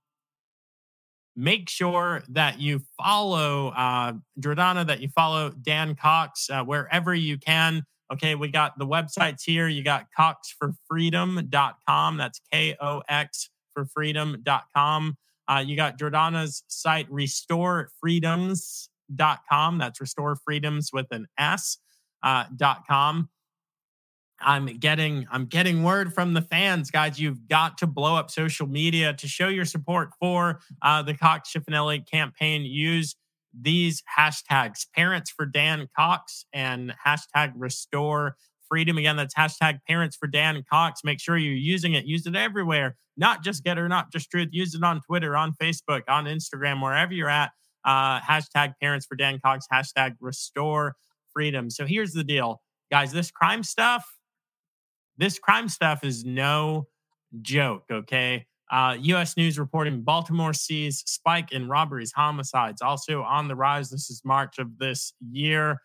make 1.34 1.68
sure 1.68 2.22
that 2.28 2.60
you 2.60 2.82
follow 3.02 3.68
uh, 3.68 4.12
Jordana, 4.38 4.86
that 4.86 5.00
you 5.00 5.08
follow 5.08 5.50
Dan 5.50 5.96
Cox 5.96 6.48
uh, 6.50 6.62
wherever 6.62 7.12
you 7.14 7.38
can. 7.38 7.84
Okay, 8.12 8.34
we 8.34 8.48
got 8.48 8.78
the 8.78 8.86
websites 8.86 9.42
here. 9.44 9.68
You 9.68 9.82
got 9.84 10.06
coxforfreedom.com. 10.18 12.16
That's 12.16 12.40
K 12.52 12.76
O 12.80 13.02
X 13.08 13.50
for 13.72 13.84
freedom.com. 13.86 15.16
Uh, 15.48 15.64
you 15.66 15.76
got 15.76 15.98
Jordana's 15.98 16.64
site, 16.68 17.06
restorefreedoms.com. 19.10 19.78
That's 19.78 20.00
restore 20.00 20.36
freedoms 20.36 20.90
with 20.92 21.06
an 21.10 21.26
S. 21.38 21.78
Uh, 22.22 22.44
dot 22.54 22.86
com. 22.86 23.30
I'm 24.40 24.66
getting 24.78 25.26
I'm 25.30 25.46
getting 25.46 25.82
word 25.82 26.12
from 26.12 26.34
the 26.34 26.42
fans, 26.42 26.90
guys. 26.90 27.18
You've 27.18 27.48
got 27.48 27.78
to 27.78 27.86
blow 27.86 28.16
up 28.16 28.30
social 28.30 28.66
media 28.66 29.14
to 29.14 29.28
show 29.28 29.48
your 29.48 29.64
support 29.64 30.10
for 30.18 30.60
uh, 30.82 31.02
the 31.02 31.14
Cox 31.14 31.50
Schifanelli 31.52 32.06
campaign. 32.06 32.62
Use 32.62 33.16
these 33.58 34.02
hashtags: 34.18 34.86
Parents 34.94 35.30
for 35.30 35.46
Dan 35.46 35.88
Cox 35.96 36.44
and 36.52 36.94
hashtag 37.06 37.52
Restore 37.56 38.36
Freedom. 38.68 38.98
Again, 38.98 39.16
that's 39.16 39.34
hashtag 39.34 39.78
Parents 39.86 40.16
for 40.16 40.26
Dan 40.26 40.62
Cox. 40.70 41.00
Make 41.04 41.20
sure 41.20 41.36
you're 41.36 41.54
using 41.54 41.94
it. 41.94 42.04
Use 42.04 42.26
it 42.26 42.36
everywhere, 42.36 42.96
not 43.16 43.42
just 43.42 43.64
GETTR, 43.64 43.88
not 43.88 44.12
just 44.12 44.30
Truth. 44.30 44.48
Use 44.52 44.74
it 44.74 44.82
on 44.82 45.00
Twitter, 45.00 45.36
on 45.36 45.52
Facebook, 45.52 46.02
on 46.08 46.26
Instagram, 46.26 46.82
wherever 46.82 47.12
you're 47.12 47.30
at. 47.30 47.50
Uh, 47.84 48.20
hashtag 48.20 48.74
Parents 48.80 49.06
for 49.06 49.16
Dan 49.16 49.38
Cox. 49.44 49.66
Hashtag 49.72 50.16
Restore 50.20 50.96
Freedom. 51.32 51.70
So 51.70 51.86
here's 51.86 52.12
the 52.12 52.24
deal, 52.24 52.60
guys. 52.90 53.12
This 53.12 53.30
crime 53.30 53.62
stuff 53.62 54.04
this 55.20 55.38
crime 55.38 55.68
stuff 55.68 56.02
is 56.02 56.24
no 56.24 56.88
joke, 57.42 57.84
okay? 57.92 58.46
Uh, 58.72 58.96
U.S. 59.00 59.36
News 59.36 59.58
reporting 59.58 60.00
Baltimore 60.00 60.54
sees 60.54 61.02
spike 61.06 61.52
in 61.52 61.68
robberies, 61.68 62.12
homicides, 62.16 62.80
also 62.80 63.22
on 63.22 63.46
the 63.46 63.54
rise. 63.54 63.90
This 63.90 64.08
is 64.08 64.22
March 64.24 64.58
of 64.58 64.78
this 64.78 65.12
year. 65.30 65.82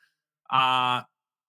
Uh, 0.49 1.01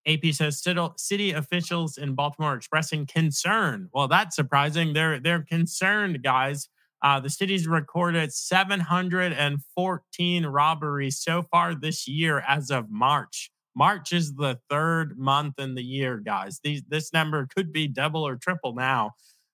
AP 0.05 0.25
says 0.33 0.65
city 0.97 1.31
officials 1.31 1.97
in 1.97 2.15
Baltimore 2.15 2.55
expressing 2.55 3.07
concern. 3.07 3.89
Well, 3.93 4.09
that's 4.09 4.35
surprising. 4.35 4.93
They're 4.93 5.21
they're 5.21 5.43
concerned, 5.43 6.25
guys. 6.25 6.69
Uh, 7.03 7.21
the 7.21 7.31
city's 7.31 7.69
recorded 7.69 8.33
714 8.33 10.47
robberies 10.47 11.21
so 11.21 11.43
far 11.43 11.75
this 11.75 12.09
year 12.09 12.43
as 12.47 12.71
of 12.71 12.91
March. 12.91 13.51
March 13.77 14.13
is 14.13 14.35
the 14.35 14.59
third 14.71 15.19
month 15.19 15.59
in 15.59 15.75
the 15.75 15.83
year, 15.83 16.19
guys. 16.19 16.61
These, 16.65 16.83
this 16.89 17.13
number 17.13 17.47
could 17.55 17.73
be 17.73 17.87
double 17.87 18.27
or 18.27 18.37
triple 18.37 18.75
now. 18.75 19.13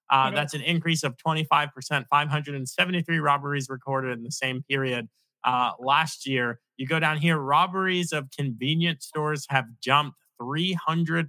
Uh, 0.09 0.31
that's 0.31 0.55
an 0.55 0.61
increase 0.61 1.03
of 1.03 1.17
25%, 1.17 1.71
573 2.11 3.19
robberies 3.19 3.69
recorded 3.71 4.17
in 4.17 4.23
the 4.23 4.31
same 4.31 4.63
period 4.69 5.09
uh, 5.43 5.71
last 5.81 6.27
year. 6.27 6.61
You 6.77 6.87
go 6.87 7.01
down 7.01 7.17
here, 7.17 7.39
robberies 7.39 8.13
of 8.13 8.29
convenience 8.37 9.07
stores 9.07 9.47
have 9.49 9.65
jumped 9.83 10.17
300% 10.41 11.29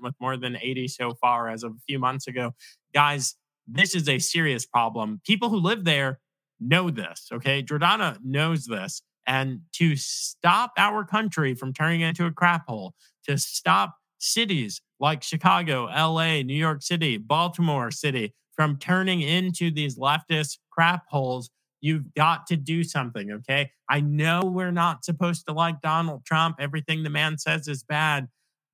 with 0.00 0.14
more 0.20 0.36
than 0.36 0.56
80 0.56 0.88
so 0.88 1.14
far 1.20 1.48
as 1.48 1.62
of 1.62 1.72
a 1.72 1.80
few 1.86 1.98
months 1.98 2.26
ago. 2.26 2.52
Guys, 2.94 3.36
this 3.66 3.94
is 3.94 4.08
a 4.08 4.18
serious 4.18 4.66
problem. 4.66 5.20
People 5.24 5.48
who 5.48 5.56
live 5.56 5.84
there 5.84 6.20
know 6.60 6.90
this, 6.90 7.28
okay? 7.32 7.62
Jordana 7.62 8.18
knows 8.22 8.66
this. 8.66 9.02
And 9.26 9.60
to 9.72 9.96
stop 9.96 10.72
our 10.76 11.04
country 11.04 11.54
from 11.54 11.72
turning 11.72 12.02
into 12.02 12.26
a 12.26 12.30
crap 12.32 12.66
hole, 12.68 12.94
to 13.26 13.38
stop 13.38 13.96
cities 14.18 14.82
like 15.00 15.22
Chicago, 15.22 15.84
LA, 15.84 16.42
New 16.42 16.54
York 16.54 16.82
City, 16.82 17.16
Baltimore 17.16 17.90
City 17.90 18.34
from 18.54 18.76
turning 18.76 19.20
into 19.20 19.70
these 19.70 19.98
leftist 19.98 20.58
crap 20.70 21.04
holes, 21.08 21.50
you've 21.80 22.14
got 22.14 22.46
to 22.46 22.56
do 22.56 22.84
something. 22.84 23.30
Okay. 23.32 23.70
I 23.88 24.00
know 24.00 24.42
we're 24.44 24.72
not 24.72 25.04
supposed 25.04 25.46
to 25.46 25.54
like 25.54 25.80
Donald 25.80 26.24
Trump. 26.24 26.56
Everything 26.60 27.02
the 27.02 27.10
man 27.10 27.38
says 27.38 27.68
is 27.68 27.82
bad, 27.82 28.28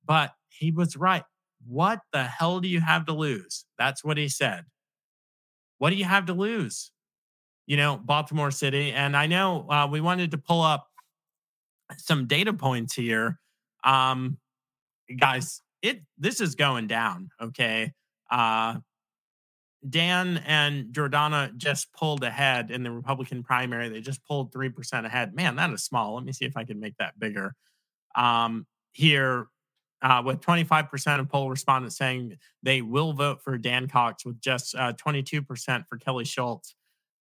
but 0.05 0.31
he 0.49 0.71
was 0.71 0.95
right. 0.95 1.23
What 1.65 1.99
the 2.13 2.23
hell 2.23 2.59
do 2.59 2.67
you 2.67 2.79
have 2.81 3.05
to 3.05 3.13
lose? 3.13 3.65
That's 3.77 4.03
what 4.03 4.17
he 4.17 4.29
said. 4.29 4.65
What 5.81 5.89
do 5.89 5.95
you 5.95 6.05
have 6.05 6.27
to 6.27 6.33
lose? 6.33 6.91
you 7.71 7.77
know, 7.77 7.95
Baltimore 7.95 8.51
City. 8.51 8.91
And 8.91 9.15
I 9.15 9.27
know 9.27 9.65
uh, 9.69 9.87
we 9.89 10.01
wanted 10.01 10.31
to 10.31 10.37
pull 10.37 10.61
up 10.61 10.89
some 11.95 12.27
data 12.27 12.51
points 12.51 12.93
here. 12.93 13.39
Um, 13.85 14.37
guys, 15.17 15.61
it 15.81 16.01
this 16.17 16.41
is 16.41 16.55
going 16.55 16.87
down. 16.87 17.29
Okay. 17.41 17.93
Uh, 18.29 18.79
Dan 19.87 20.43
and 20.45 20.93
Jordana 20.93 21.55
just 21.55 21.93
pulled 21.93 22.25
ahead 22.25 22.71
in 22.71 22.83
the 22.83 22.91
Republican 22.91 23.41
primary. 23.41 23.87
They 23.87 24.01
just 24.01 24.25
pulled 24.25 24.53
3% 24.53 25.05
ahead. 25.05 25.33
Man, 25.33 25.55
that 25.55 25.71
is 25.71 25.83
small. 25.83 26.15
Let 26.15 26.25
me 26.25 26.33
see 26.33 26.43
if 26.43 26.57
I 26.57 26.65
can 26.65 26.79
make 26.81 26.97
that 26.99 27.17
bigger. 27.17 27.55
Um, 28.15 28.67
here, 28.91 29.47
uh, 30.01 30.21
with 30.25 30.41
25% 30.41 31.19
of 31.19 31.29
poll 31.29 31.49
respondents 31.49 31.97
saying 31.97 32.37
they 32.63 32.81
will 32.81 33.13
vote 33.13 33.41
for 33.43 33.57
Dan 33.57 33.87
Cox, 33.87 34.25
with 34.25 34.39
just 34.41 34.75
uh, 34.75 34.93
22% 34.93 35.87
for 35.87 35.97
Kelly 35.97 36.25
Schulz. 36.25 36.75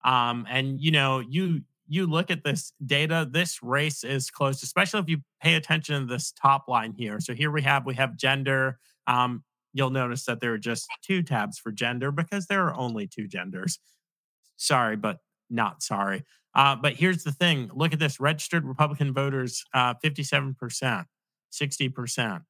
Um, 0.04 0.46
and 0.48 0.80
you 0.80 0.90
know, 0.90 1.20
you 1.20 1.60
you 1.86 2.06
look 2.06 2.30
at 2.30 2.44
this 2.44 2.72
data, 2.86 3.28
this 3.30 3.62
race 3.62 4.04
is 4.04 4.30
close, 4.30 4.62
especially 4.62 5.00
if 5.00 5.08
you 5.08 5.18
pay 5.42 5.56
attention 5.56 6.00
to 6.00 6.06
this 6.06 6.32
top 6.32 6.68
line 6.68 6.92
here. 6.92 7.18
So 7.18 7.34
here 7.34 7.50
we 7.50 7.62
have 7.62 7.84
we 7.84 7.94
have 7.96 8.16
gender. 8.16 8.78
Um, 9.06 9.44
you'll 9.72 9.90
notice 9.90 10.24
that 10.24 10.40
there 10.40 10.52
are 10.52 10.58
just 10.58 10.86
two 11.02 11.22
tabs 11.22 11.58
for 11.58 11.72
gender 11.72 12.12
because 12.12 12.46
there 12.46 12.64
are 12.66 12.74
only 12.74 13.06
two 13.06 13.26
genders. 13.26 13.78
Sorry, 14.56 14.96
but 14.96 15.18
not 15.50 15.82
sorry. 15.82 16.24
Uh, 16.54 16.76
but 16.76 16.94
here's 16.94 17.24
the 17.24 17.32
thing: 17.32 17.70
look 17.74 17.92
at 17.92 17.98
this: 17.98 18.20
registered 18.20 18.64
Republican 18.64 19.12
voters, 19.12 19.64
uh, 19.74 19.94
fifty-seven 20.00 20.54
percent, 20.54 21.06
sixty 21.50 21.88
percent 21.90 22.42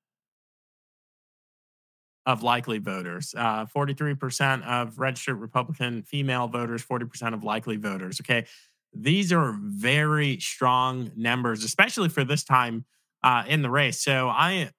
of 2.27 2.43
likely 2.43 2.79
voters, 2.79 3.35
uh, 3.37 3.67
43% 3.67 4.63
of 4.65 4.99
registered 4.99 5.41
Republican 5.41 6.03
female 6.03 6.49
voters, 6.49 6.85
40% 6.85 7.35
of 7.35 7.45
likely 7.45 7.77
voters. 7.77 8.21
Okay. 8.21 8.47
These 8.93 9.33
are 9.33 9.57
very 9.61 10.39
strong 10.39 11.11
numbers, 11.17 11.65
especially 11.65 12.09
for 12.09 12.25
this 12.25 12.45
time 12.45 12.85
uh, 13.23 13.45
in 13.47 13.63
the 13.63 13.71
race. 13.71 14.03
So 14.03 14.29
I, 14.29 14.71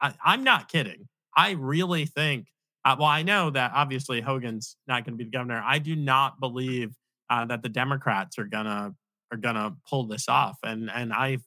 I, 0.00 0.14
am 0.24 0.44
not 0.44 0.70
kidding. 0.70 1.08
I 1.36 1.52
really 1.52 2.06
think, 2.06 2.46
uh, 2.84 2.96
well, 2.98 3.08
I 3.08 3.22
know 3.22 3.50
that 3.50 3.72
obviously 3.74 4.20
Hogan's 4.20 4.76
not 4.86 5.04
going 5.04 5.14
to 5.14 5.18
be 5.18 5.24
the 5.24 5.30
governor. 5.30 5.62
I 5.64 5.78
do 5.78 5.96
not 5.96 6.38
believe 6.38 6.94
uh, 7.30 7.44
that 7.46 7.62
the 7.62 7.68
Democrats 7.68 8.38
are 8.38 8.44
gonna 8.44 8.92
are 9.30 9.38
gonna 9.38 9.76
pull 9.88 10.04
this 10.04 10.28
off, 10.28 10.58
and 10.64 10.90
and 10.90 11.12
I 11.12 11.38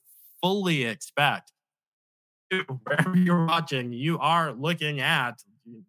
fully 0.42 0.86
expect 0.86 1.52
wherever 2.62 3.16
you're 3.16 3.46
watching, 3.46 3.94
you 3.94 4.20
are 4.20 4.54
looking 4.54 5.00
at 5.00 5.36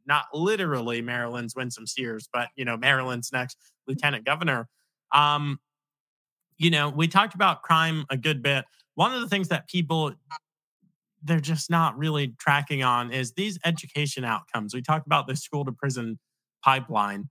not 0.07 0.27
literally 0.33 1.03
Maryland's 1.03 1.55
Winsome 1.57 1.87
Sears, 1.87 2.29
but 2.33 2.49
you 2.57 2.65
know 2.65 2.77
Maryland's 2.77 3.33
next 3.33 3.59
lieutenant 3.87 4.25
governor. 4.25 4.69
Um, 5.13 5.59
you 6.57 6.71
know, 6.71 6.89
we 6.89 7.09
talked 7.09 7.35
about 7.35 7.63
crime 7.63 8.05
a 8.11 8.17
good 8.17 8.43
bit. 8.43 8.65
One 8.95 9.13
of 9.13 9.21
the 9.21 9.29
things 9.29 9.49
that 9.49 9.69
people 9.69 10.13
they're 11.25 11.41
just 11.41 11.71
not 11.71 11.97
really 11.97 12.35
tracking 12.39 12.83
on 12.83 13.11
is 13.11 13.33
these 13.33 13.59
education 13.65 14.25
outcomes. 14.25 14.75
We 14.75 14.83
talked 14.83 15.07
about 15.07 15.27
the 15.27 15.35
school 15.35 15.65
to 15.65 15.73
prison 15.73 16.19
pipeline. 16.63 17.31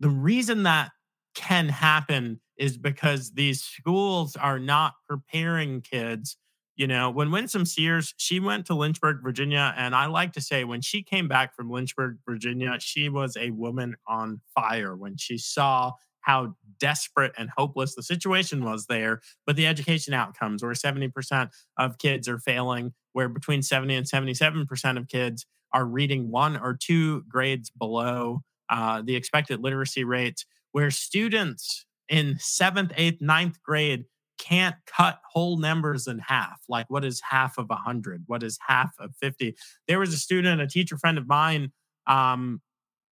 The 0.00 0.10
reason 0.10 0.64
that 0.64 0.90
can 1.36 1.68
happen 1.68 2.40
is 2.56 2.76
because 2.76 3.32
these 3.32 3.62
schools 3.62 4.34
are 4.34 4.58
not 4.58 4.94
preparing 5.08 5.80
kids 5.80 6.36
you 6.80 6.86
know, 6.86 7.10
when 7.10 7.30
Winsome 7.30 7.66
Sears, 7.66 8.14
she 8.16 8.40
went 8.40 8.64
to 8.64 8.74
Lynchburg, 8.74 9.22
Virginia. 9.22 9.74
And 9.76 9.94
I 9.94 10.06
like 10.06 10.32
to 10.32 10.40
say, 10.40 10.64
when 10.64 10.80
she 10.80 11.02
came 11.02 11.28
back 11.28 11.54
from 11.54 11.70
Lynchburg, 11.70 12.16
Virginia, 12.24 12.78
she 12.80 13.10
was 13.10 13.36
a 13.36 13.50
woman 13.50 13.96
on 14.08 14.40
fire 14.54 14.96
when 14.96 15.18
she 15.18 15.36
saw 15.36 15.92
how 16.20 16.54
desperate 16.78 17.32
and 17.36 17.50
hopeless 17.54 17.94
the 17.94 18.02
situation 18.02 18.64
was 18.64 18.86
there. 18.86 19.20
But 19.46 19.56
the 19.56 19.66
education 19.66 20.14
outcomes, 20.14 20.62
where 20.62 20.72
70% 20.72 21.50
of 21.76 21.98
kids 21.98 22.26
are 22.28 22.38
failing, 22.38 22.94
where 23.12 23.28
between 23.28 23.60
70 23.60 23.94
and 23.96 24.06
77% 24.06 24.96
of 24.96 25.06
kids 25.06 25.44
are 25.74 25.84
reading 25.84 26.30
one 26.30 26.56
or 26.56 26.78
two 26.80 27.24
grades 27.28 27.68
below 27.68 28.40
uh, 28.70 29.02
the 29.02 29.16
expected 29.16 29.62
literacy 29.62 30.04
rates, 30.04 30.46
where 30.72 30.90
students 30.90 31.84
in 32.08 32.36
seventh, 32.38 32.92
eighth, 32.96 33.20
ninth 33.20 33.62
grade 33.62 34.06
can't 34.40 34.76
cut 34.86 35.20
whole 35.30 35.58
numbers 35.58 36.06
in 36.06 36.18
half. 36.18 36.60
Like, 36.68 36.88
what 36.88 37.04
is 37.04 37.20
half 37.28 37.58
of 37.58 37.68
100? 37.68 38.24
What 38.26 38.42
is 38.42 38.58
half 38.66 38.92
of 38.98 39.14
50? 39.20 39.54
There 39.86 39.98
was 39.98 40.14
a 40.14 40.18
student, 40.18 40.60
a 40.60 40.66
teacher 40.66 40.96
friend 40.96 41.18
of 41.18 41.28
mine, 41.28 41.72
um, 42.06 42.60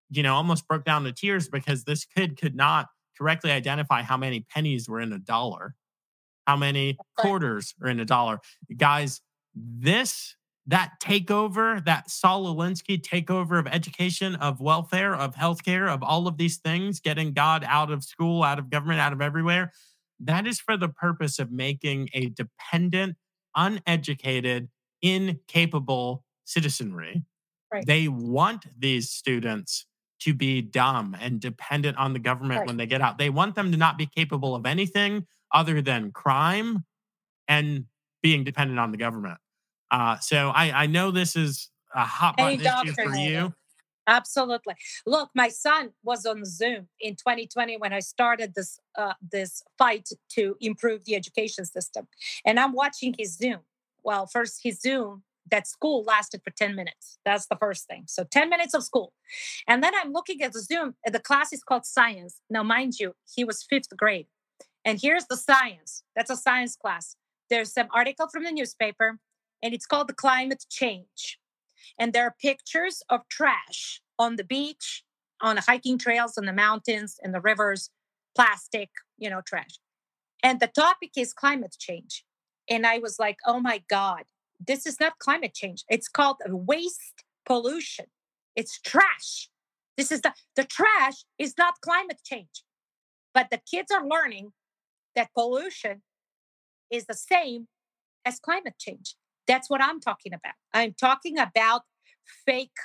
you 0.09 0.23
know, 0.23 0.35
almost 0.35 0.69
broke 0.69 0.85
down 0.85 1.03
to 1.05 1.13
tears 1.13 1.49
because 1.49 1.85
this 1.85 2.05
kid 2.05 2.39
could 2.41 2.55
not 2.55 2.87
correctly 3.19 3.51
identify 3.51 4.03
how 4.03 4.17
many 4.17 4.47
pennies 4.49 4.89
were 4.89 5.01
in 5.01 5.13
a 5.13 5.19
dollar, 5.19 5.75
how 6.47 6.57
many 6.57 6.97
quarters 7.19 7.75
are 7.83 7.89
in 7.89 7.99
a 7.99 8.05
dollar. 8.05 8.39
Guys, 8.77 9.21
this 9.55 10.37
that 10.69 10.95
takeover, 11.01 11.85
that 11.85 12.11
Saul 12.11 12.53
Alinsky 12.53 13.01
takeover 13.01 13.59
of 13.59 13.69
education, 13.69 14.35
of 14.37 14.61
welfare, 14.61 15.15
of 15.15 15.37
healthcare, 15.37 15.89
of 15.89 16.03
all 16.03 16.27
of 16.27 16.39
these 16.39 16.57
things, 16.57 16.99
getting 16.99 17.33
God 17.33 17.65
out 17.67 17.93
of 17.93 18.03
school, 18.03 18.43
out 18.43 18.59
of 18.59 18.69
government, 18.69 19.01
out 19.01 19.13
of 19.13 19.21
everywhere 19.21 19.73
that 20.21 20.47
is 20.47 20.61
for 20.61 20.77
the 20.77 20.89
purpose 20.89 21.39
of 21.39 21.51
making 21.51 22.09
a 22.15 22.27
dependent, 22.27 23.17
uneducated, 23.55 24.69
incapable 25.03 26.25
citizenry. 26.45 27.23
Right. 27.73 27.85
They 27.87 28.09
want 28.09 28.67
these 28.79 29.11
students 29.11 29.87
to 30.21 30.33
be 30.33 30.63
dumb 30.63 31.17
and 31.21 31.41
dependent 31.41 31.99
on 31.99 32.13
the 32.13 32.19
government 32.19 32.61
Right. 32.61 32.67
when 32.67 32.77
they 32.77 32.87
get 32.87 33.01
out. 33.03 33.19
They 33.19 33.29
want 33.31 33.55
them 33.55 33.71
to 33.73 33.77
not 33.77 33.99
be 33.99 34.07
capable 34.07 34.55
of 34.55 34.65
anything 34.65 35.27
other 35.53 35.83
than 35.83 36.11
crime 36.13 36.85
and 37.49 37.85
being 38.23 38.45
dependent 38.45 38.79
on 38.79 38.93
the 38.93 38.97
government. 38.97 39.39
Uh, 39.91 40.19
so 40.19 40.49
I, 40.51 40.83
I 40.85 40.87
know 40.87 41.11
this 41.11 41.37
is 41.37 41.71
a 41.95 42.05
hot 42.05 42.37
button 42.37 42.61
issue 42.61 42.93
for 42.95 43.15
you. 43.17 43.55
Absolutely. 44.07 44.75
Look, 45.05 45.31
my 45.35 45.49
son 45.49 45.91
was 46.05 46.27
on 46.27 46.45
Zoom 46.45 46.89
in 47.01 47.17
2020 47.17 47.77
when 47.79 47.93
I 47.93 47.99
started 47.99 48.55
this 48.55 48.79
uh, 48.97 49.15
this 49.21 49.63
fight 49.79 50.09
to 50.31 50.57
improve 50.61 51.05
the 51.05 51.17
education 51.17 51.65
system, 51.65 52.07
and 52.45 52.61
I'm 52.61 52.73
watching 52.73 53.15
his 53.19 53.37
Zoom. 53.37 53.61
Well, 54.05 54.27
first 54.27 54.61
his 54.63 54.81
Zoom 54.81 55.25
that 55.51 55.67
school 55.67 56.03
lasted 56.03 56.41
for 56.43 56.51
10 56.51 56.75
minutes. 56.75 57.19
That's 57.25 57.47
the 57.47 57.57
first 57.57 57.87
thing. 57.87 58.05
So 58.07 58.25
10 58.25 58.49
minutes 58.49 58.75
of 58.75 58.83
school, 58.85 59.13
and 59.67 59.83
then 59.83 59.93
I'm 60.01 60.13
looking 60.13 60.41
at 60.43 60.53
the 60.53 60.61
Zoom. 60.61 60.95
The 61.05 61.21
class 61.21 61.53
is 61.53 61.65
called 61.65 61.85
science. 61.85 62.41
Now, 62.49 62.63
mind 62.63 63.01
you, 63.01 63.15
he 63.35 63.43
was 63.45 63.67
fifth 63.69 63.97
grade, 63.97 64.27
and 64.85 65.01
here's 65.03 65.27
the 65.27 65.37
science. 65.37 66.05
That's 66.15 66.31
a 66.31 66.37
science 66.37 66.77
class. 66.77 67.17
There's 67.51 67.73
some 67.73 67.89
article 67.93 68.29
from 68.29 68.45
the 68.45 68.53
newspaper, 68.53 69.19
and 69.63 69.75
it's 69.75 69.87
called 69.87 70.09
the 70.09 70.15
climate 70.15 70.65
change 70.71 71.41
and 71.99 72.13
there 72.13 72.25
are 72.25 72.35
pictures 72.41 73.03
of 73.09 73.23
trash 73.29 74.01
on 74.19 74.37
the 74.37 74.45
beach, 74.45 75.03
on 75.41 75.57
the 75.57 75.63
hiking 75.63 75.99
trails, 75.99 76.39
on 76.39 76.47
the 76.47 76.53
mountains, 76.53 77.19
in 77.23 77.33
the 77.33 77.41
rivers, 77.41 77.91
plastic, 78.35 78.91
you 79.19 79.31
know, 79.31 79.41
trash. 79.47 79.79
And 80.43 80.61
the 80.61 80.69
topic 80.69 81.13
is 81.17 81.33
climate 81.33 81.77
change. 81.79 82.25
And 82.69 82.87
I 82.87 82.99
was 82.99 83.19
like, 83.19 83.39
oh 83.47 83.61
my 83.61 83.83
God, 83.89 84.25
this 84.65 84.87
is 84.87 84.99
not 85.01 85.19
climate 85.19 85.55
change. 85.55 85.85
It's 85.89 86.09
called 86.09 86.37
waste 86.47 87.25
pollution. 87.45 88.07
It's 88.55 88.81
trash. 88.81 89.49
This 89.97 90.11
is 90.13 90.21
the 90.21 90.35
the 90.57 90.65
trash 90.65 91.25
is 91.39 91.55
not 91.59 91.81
climate 91.81 92.21
change. 92.25 92.65
But 93.33 93.51
the 93.51 93.61
kids 93.71 93.91
are 93.91 94.07
learning 94.07 94.53
that 95.15 95.31
pollution 95.35 96.03
is 96.91 97.07
the 97.07 97.15
same 97.15 97.69
as 98.25 98.39
climate 98.39 98.75
change. 98.79 99.17
That's 99.47 99.71
what 99.71 99.83
I'm 99.83 100.01
talking 100.01 100.33
about. 100.33 100.55
I'm 100.73 100.95
talking 100.99 101.39
about 101.39 101.83
fake 102.45 102.77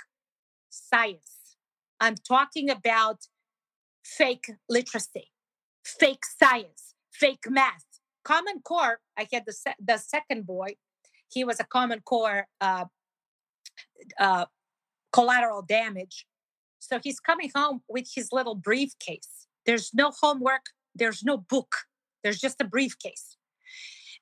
science. 0.70 1.56
I'm 2.00 2.16
talking 2.16 2.70
about 2.70 3.28
fake 4.04 4.52
literacy, 4.70 5.32
fake 5.84 6.24
science, 6.26 6.96
fake 7.12 7.46
math. 7.50 7.86
Common 8.24 8.62
Core, 8.62 9.00
I 9.18 9.28
had 9.32 9.44
the, 9.46 9.54
se- 9.54 9.76
the 9.84 9.98
second 9.98 10.46
boy. 10.46 10.76
He 11.32 11.44
was 11.44 11.60
a 11.60 11.64
Common 11.64 12.02
Core 12.02 12.48
uh, 12.60 12.86
uh, 14.20 14.46
collateral 15.12 15.62
damage. 15.62 16.26
So 16.80 17.00
he's 17.04 17.20
coming 17.20 17.52
home 17.56 17.82
with 17.88 18.08
his 18.14 18.30
little 18.32 18.56
briefcase. 18.56 19.48
There's 19.66 19.94
no 19.94 20.12
homework, 20.22 20.66
there's 20.96 21.24
no 21.24 21.38
book, 21.38 21.76
there's 22.24 22.40
just 22.40 22.60
a 22.60 22.66
briefcase. 22.66 23.38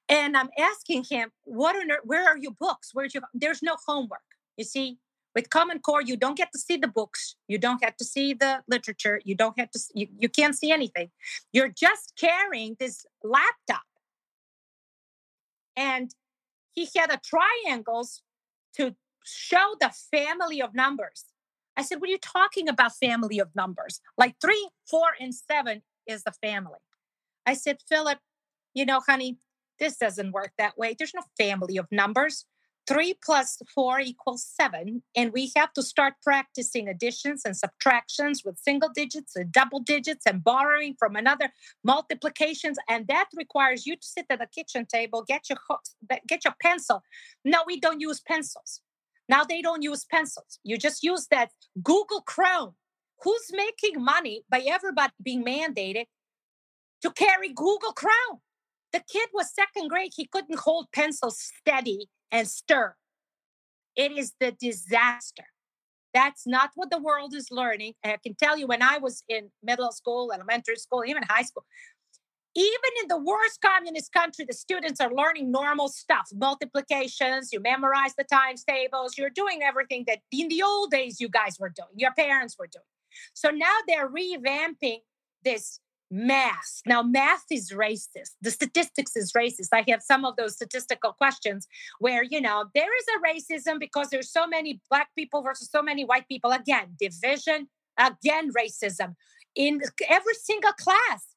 And 0.09 0.35
I'm 0.35 0.49
asking 0.57 1.05
him, 1.09 1.31
"What 1.43 1.75
on 1.75 1.91
earth? 1.91 1.99
Where 2.03 2.27
are 2.27 2.37
your 2.37 2.51
books? 2.59 2.89
Where's 2.93 3.13
your? 3.13 3.23
There's 3.33 3.61
no 3.61 3.77
homework. 3.87 4.21
You 4.57 4.65
see, 4.65 4.97
with 5.35 5.51
Common 5.51 5.79
Core, 5.79 6.01
you 6.01 6.17
don't 6.17 6.35
get 6.35 6.51
to 6.51 6.59
see 6.59 6.77
the 6.77 6.87
books. 6.87 7.35
You 7.47 7.59
don't 7.59 7.79
get 7.79 7.97
to 7.99 8.05
see 8.05 8.33
the 8.33 8.63
literature. 8.67 9.21
You 9.23 9.35
don't 9.35 9.57
have 9.59 9.69
to. 9.71 9.79
You, 9.93 10.07
you 10.17 10.27
can't 10.27 10.57
see 10.57 10.71
anything. 10.71 11.11
You're 11.53 11.69
just 11.69 12.13
carrying 12.19 12.75
this 12.79 13.05
laptop. 13.23 13.83
And 15.75 16.15
he 16.73 16.89
had 16.95 17.11
a 17.11 17.19
triangles 17.23 18.23
to 18.77 18.95
show 19.23 19.75
the 19.79 19.91
family 20.11 20.59
of 20.61 20.73
numbers. 20.73 21.25
I 21.77 21.83
said, 21.83 22.01
"What 22.01 22.09
are 22.09 22.13
you 22.13 22.17
talking 22.17 22.67
about? 22.67 22.95
Family 22.95 23.37
of 23.37 23.49
numbers? 23.55 24.01
Like 24.17 24.37
three, 24.41 24.69
four, 24.89 25.09
and 25.19 25.35
seven 25.35 25.83
is 26.07 26.23
the 26.23 26.31
family." 26.31 26.79
I 27.45 27.53
said, 27.53 27.77
"Philip, 27.87 28.19
you 28.73 28.87
know, 28.87 29.01
honey." 29.07 29.37
This 29.79 29.97
doesn't 29.97 30.31
work 30.31 30.51
that 30.57 30.77
way. 30.77 30.95
There's 30.97 31.13
no 31.13 31.23
family 31.37 31.77
of 31.77 31.87
numbers. 31.91 32.45
Three 32.87 33.13
plus 33.23 33.61
four 33.75 33.99
equals 33.99 34.43
seven. 34.43 35.03
And 35.15 35.31
we 35.31 35.51
have 35.55 35.73
to 35.73 35.83
start 35.83 36.15
practicing 36.23 36.87
additions 36.87 37.43
and 37.45 37.55
subtractions 37.55 38.43
with 38.43 38.57
single 38.57 38.89
digits 38.89 39.35
and 39.35 39.51
double 39.51 39.79
digits 39.79 40.25
and 40.25 40.43
borrowing 40.43 40.95
from 40.97 41.15
another 41.15 41.51
multiplications. 41.83 42.77
And 42.89 43.07
that 43.07 43.27
requires 43.35 43.85
you 43.85 43.95
to 43.95 44.01
sit 44.01 44.25
at 44.31 44.39
the 44.39 44.47
kitchen 44.47 44.87
table, 44.91 45.23
get 45.27 45.49
your 45.49 45.59
get 46.27 46.43
your 46.45 46.55
pencil. 46.59 47.03
No, 47.45 47.59
we 47.67 47.79
don't 47.79 48.01
use 48.01 48.21
pencils. 48.21 48.81
Now 49.27 49.43
they 49.43 49.61
don't 49.61 49.83
use 49.83 50.03
pencils. 50.03 50.59
You 50.63 50.77
just 50.77 51.03
use 51.03 51.27
that 51.29 51.51
Google 51.83 52.21
Chrome. 52.21 52.73
Who's 53.21 53.51
making 53.51 54.03
money 54.03 54.45
by 54.49 54.61
everybody 54.61 55.13
being 55.21 55.45
mandated 55.45 56.05
to 57.03 57.11
carry 57.11 57.49
Google 57.49 57.91
Chrome? 57.91 58.41
The 58.91 59.03
kid 59.11 59.29
was 59.33 59.53
second 59.53 59.89
grade. 59.89 60.11
He 60.15 60.27
couldn't 60.27 60.59
hold 60.59 60.87
pencil 60.93 61.31
steady 61.31 62.07
and 62.31 62.47
stir. 62.47 62.95
It 63.95 64.11
is 64.11 64.33
the 64.39 64.51
disaster. 64.59 65.45
That's 66.13 66.47
not 66.47 66.71
what 66.75 66.89
the 66.89 67.01
world 67.01 67.35
is 67.35 67.47
learning. 67.51 67.93
And 68.03 68.13
I 68.13 68.17
can 68.17 68.35
tell 68.35 68.57
you, 68.57 68.65
when 68.65 68.81
I 68.81 68.97
was 68.97 69.23
in 69.29 69.51
middle 69.61 69.91
school, 69.91 70.31
elementary 70.33 70.77
school, 70.77 71.03
even 71.05 71.23
high 71.23 71.43
school, 71.43 71.65
even 72.55 72.91
in 73.01 73.07
the 73.07 73.17
worst 73.17 73.61
communist 73.63 74.11
country, 74.11 74.45
the 74.45 74.53
students 74.53 74.99
are 74.99 75.13
learning 75.13 75.51
normal 75.51 75.87
stuff 75.87 76.27
multiplications, 76.33 77.53
you 77.53 77.59
memorize 77.59 78.15
the 78.17 78.23
times 78.23 78.63
tables, 78.63 79.17
you're 79.17 79.29
doing 79.29 79.61
everything 79.61 80.03
that 80.07 80.19
in 80.31 80.47
the 80.47 80.63
old 80.63 80.89
days 80.89 81.21
you 81.21 81.29
guys 81.29 81.57
were 81.59 81.69
doing, 81.69 81.89
your 81.95 82.11
parents 82.13 82.55
were 82.57 82.67
doing. 82.67 82.83
So 83.33 83.49
now 83.49 83.75
they're 83.87 84.09
revamping 84.09 84.99
this 85.43 85.79
math. 86.11 86.81
Now, 86.85 87.03
math 87.03 87.45
is 87.51 87.71
racist. 87.71 88.31
The 88.41 88.51
statistics 88.51 89.15
is 89.15 89.31
racist. 89.33 89.69
I 89.73 89.83
have 89.89 90.01
some 90.01 90.25
of 90.25 90.35
those 90.35 90.53
statistical 90.53 91.13
questions 91.13 91.67
where, 91.99 92.23
you 92.23 92.41
know, 92.41 92.65
there 92.73 92.89
is 92.97 93.05
a 93.15 93.19
racism 93.27 93.79
because 93.79 94.09
there's 94.09 94.31
so 94.31 94.47
many 94.47 94.81
black 94.89 95.09
people 95.17 95.41
versus 95.41 95.69
so 95.71 95.81
many 95.81 96.05
white 96.05 96.27
people. 96.27 96.51
Again, 96.51 96.95
division, 96.99 97.67
again, 97.97 98.51
racism 98.53 99.15
in 99.55 99.81
every 100.07 100.33
single 100.35 100.73
class. 100.73 101.35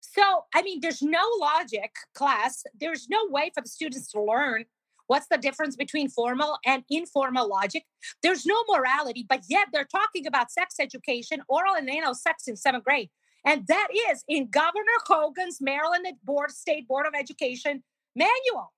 So, 0.00 0.44
I 0.54 0.62
mean, 0.62 0.80
there's 0.80 1.02
no 1.02 1.22
logic 1.40 1.94
class. 2.14 2.64
There's 2.78 3.08
no 3.08 3.28
way 3.28 3.50
for 3.54 3.62
the 3.62 3.68
students 3.68 4.10
to 4.12 4.22
learn 4.22 4.64
what's 5.06 5.26
the 5.28 5.38
difference 5.38 5.76
between 5.76 6.08
formal 6.08 6.58
and 6.64 6.84
informal 6.90 7.48
logic. 7.48 7.84
There's 8.22 8.46
no 8.46 8.56
morality, 8.68 9.24
but 9.28 9.42
yet 9.48 9.68
they're 9.72 9.84
talking 9.84 10.26
about 10.26 10.50
sex 10.50 10.76
education, 10.80 11.42
oral 11.48 11.74
and 11.74 11.88
anal 11.88 12.14
sex 12.14 12.48
in 12.48 12.56
seventh 12.56 12.84
grade. 12.84 13.10
And 13.44 13.66
that 13.66 13.88
is 14.10 14.24
in 14.28 14.48
Governor 14.50 14.98
Hogan's 15.06 15.58
Maryland 15.60 16.06
Board 16.22 16.50
State 16.52 16.86
Board 16.86 17.06
of 17.06 17.14
Education 17.18 17.82
manual. 18.14 18.72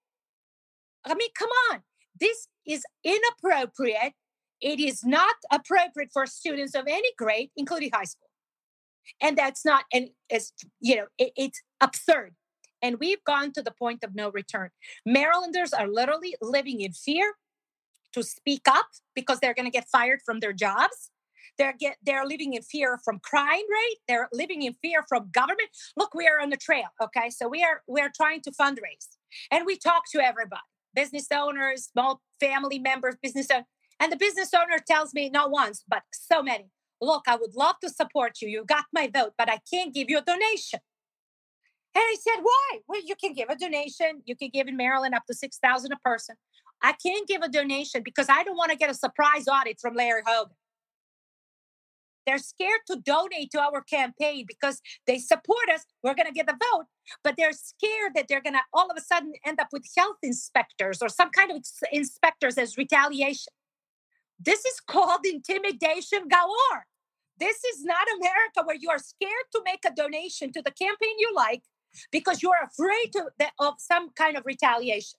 I 1.05 1.15
mean, 1.15 1.29
come 1.39 1.51
on. 1.71 1.83
This 2.19 2.49
is 2.67 2.85
inappropriate. 3.05 4.15
It 4.61 4.81
is 4.81 5.05
not 5.05 5.35
appropriate 5.53 6.11
for 6.12 6.27
students 6.27 6.75
of 6.75 6.87
any 6.89 7.11
grade, 7.19 7.51
including 7.57 7.91
high 7.93 8.05
school. 8.05 8.29
And 9.21 9.37
that's 9.37 9.65
not, 9.67 9.85
and 9.93 10.09
it's, 10.31 10.53
you 10.81 10.97
know, 10.97 11.07
it, 11.19 11.33
it's 11.37 11.61
absurd. 11.81 12.35
And 12.81 12.99
we've 12.99 13.23
gone 13.25 13.53
to 13.53 13.62
the 13.62 13.71
point 13.71 14.03
of 14.05 14.15
no 14.15 14.31
return. 14.31 14.71
Marylanders 15.05 15.73
are 15.73 15.89
literally 15.89 16.37
living 16.41 16.81
in 16.81 16.93
fear 16.93 17.35
to 18.12 18.23
speak 18.23 18.62
up 18.67 18.87
because 19.15 19.41
they're 19.41 19.55
going 19.55 19.67
to 19.67 19.71
get 19.71 19.89
fired 19.91 20.21
from 20.25 20.41
their 20.41 20.53
jobs. 20.53 21.11
They're 21.59 21.75
get 21.79 21.97
they're 22.05 22.27
living 22.27 22.55
in 22.55 22.63
fear 22.63 22.99
from 23.05 23.21
crime 23.21 23.49
rate. 23.71 23.99
They're 24.09 24.29
living 24.33 24.63
in 24.63 24.75
fear 24.75 25.05
from 25.09 25.31
government. 25.33 25.69
Look, 25.97 26.15
we 26.15 26.27
are 26.27 26.41
on 26.41 26.51
the 26.51 26.57
trail. 26.57 26.87
Okay, 27.03 27.31
so 27.31 27.49
we 27.49 27.63
are 27.63 27.83
we 27.87 28.01
are 28.01 28.11
trying 28.15 28.43
to 28.43 28.51
fundraise, 28.51 29.09
and 29.51 29.67
we 29.67 29.77
talk 29.77 30.05
to 30.13 30.21
everybody, 30.21 30.63
business 30.95 31.27
owners, 31.33 31.91
small 31.93 32.23
family 32.41 32.79
members, 32.79 33.17
business 33.23 33.49
owners, 33.53 33.67
and 34.01 34.13
the 34.13 34.17
business 34.17 34.51
owner 34.55 34.79
tells 34.87 35.15
me 35.15 35.31
not 35.31 35.51
once 35.51 35.85
but 35.89 36.03
so 36.13 36.43
many. 36.43 36.71
Look, 37.01 37.25
I 37.27 37.37
would 37.37 37.55
love 37.55 37.77
to 37.83 37.91
support 37.91 38.41
you. 38.41 38.49
You 38.49 38.65
got 38.65 38.85
my 38.93 39.11
vote, 39.13 39.35
but 39.37 39.51
I 39.51 39.59
can't 39.71 39.93
give 39.93 40.09
you 40.09 40.19
a 40.19 40.23
donation. 40.23 40.81
And 41.97 42.03
I 42.03 42.17
said, 42.21 42.43
why? 42.43 42.81
Well, 42.89 43.01
you 43.05 43.15
can 43.15 43.35
give 43.35 43.49
a 43.51 43.57
donation. 43.57 44.23
You 44.25 44.35
can 44.35 44.51
give 44.53 44.67
in 44.67 44.77
Maryland 44.77 45.15
up 45.15 45.25
to 45.27 45.35
six 45.35 45.59
thousand 45.59 45.93
a 45.93 45.97
person. 45.99 46.37
I 46.83 46.93
can't 46.93 47.27
give 47.29 47.43
a 47.43 47.49
donation 47.49 48.03
because 48.05 48.27
I 48.29 48.43
don't 48.43 48.57
want 48.57 48.71
to 48.71 48.77
get 48.77 48.91
a 48.91 48.95
surprise 48.95 49.47
audit 49.49 49.79
from 49.81 49.95
Larry 49.95 50.23
Hogan. 50.27 50.57
They're 52.27 52.39
scared 52.39 52.81
to 52.89 52.97
donate 52.97 53.51
to 53.53 53.61
our 53.61 53.83
campaign 53.83 54.45
because 54.47 54.81
they 55.07 55.18
support 55.18 55.68
us. 55.72 55.85
We're 56.03 56.14
going 56.14 56.27
to 56.27 56.33
get 56.33 56.47
the 56.47 56.59
vote, 56.72 56.87
but 57.22 57.35
they're 57.37 57.53
scared 57.53 58.12
that 58.14 58.27
they're 58.29 58.43
going 58.43 58.55
to 58.55 58.62
all 58.72 58.91
of 58.91 58.97
a 58.97 59.01
sudden 59.01 59.33
end 59.45 59.61
up 59.61 59.68
with 59.72 59.85
health 59.97 60.16
inspectors 60.22 61.03
or 61.03 61.09
some 61.09 61.31
kind 61.31 61.51
of 61.51 61.59
inspectors 61.93 62.59
as 62.59 62.77
retaliation. 62.79 63.53
This 64.41 64.64
is 64.64 64.81
called 64.81 65.20
intimidation 65.25 66.29
galore. 66.29 66.87
This 67.39 67.62
is 67.64 67.85
not 67.85 68.07
America 68.20 68.62
where 68.64 68.77
you 68.79 68.91
are 68.91 68.99
scared 68.99 69.47
to 69.53 69.62
make 69.64 69.85
a 69.87 69.95
donation 69.95 70.53
to 70.53 70.62
the 70.62 70.70
campaign 70.70 71.14
you 71.18 71.33
like 71.35 71.62
because 72.11 72.43
you're 72.43 72.53
afraid 72.62 73.12
to, 73.12 73.31
of 73.59 73.75
some 73.79 74.11
kind 74.11 74.37
of 74.37 74.45
retaliation. 74.47 75.18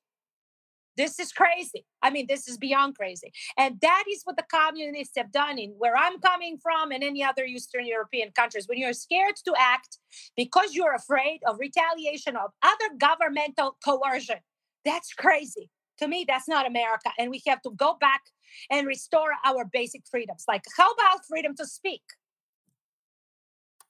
This 0.97 1.19
is 1.19 1.31
crazy. 1.31 1.85
I 2.01 2.09
mean, 2.09 2.25
this 2.27 2.47
is 2.47 2.57
beyond 2.57 2.95
crazy. 2.95 3.31
And 3.57 3.79
that 3.81 4.03
is 4.09 4.21
what 4.23 4.37
the 4.37 4.45
communists 4.49 5.17
have 5.17 5.31
done 5.31 5.57
in 5.57 5.71
where 5.77 5.95
I'm 5.97 6.19
coming 6.19 6.57
from 6.61 6.91
and 6.91 7.03
any 7.03 7.23
other 7.23 7.43
Eastern 7.43 7.85
European 7.85 8.31
countries. 8.31 8.67
When 8.67 8.77
you're 8.77 8.93
scared 8.93 9.35
to 9.45 9.53
act 9.57 9.97
because 10.37 10.73
you're 10.73 10.95
afraid 10.95 11.41
of 11.45 11.57
retaliation 11.59 12.35
of 12.37 12.51
other 12.63 12.95
governmental 12.97 13.77
coercion, 13.83 14.37
that's 14.85 15.13
crazy. 15.13 15.69
To 15.99 16.07
me, 16.07 16.25
that's 16.27 16.47
not 16.47 16.67
America. 16.67 17.11
And 17.17 17.31
we 17.31 17.41
have 17.47 17.61
to 17.63 17.71
go 17.71 17.97
back 17.99 18.21
and 18.69 18.87
restore 18.87 19.31
our 19.45 19.65
basic 19.65 20.03
freedoms. 20.09 20.45
Like, 20.47 20.63
how 20.77 20.91
about 20.91 21.25
freedom 21.27 21.55
to 21.55 21.65
speak? 21.65 22.03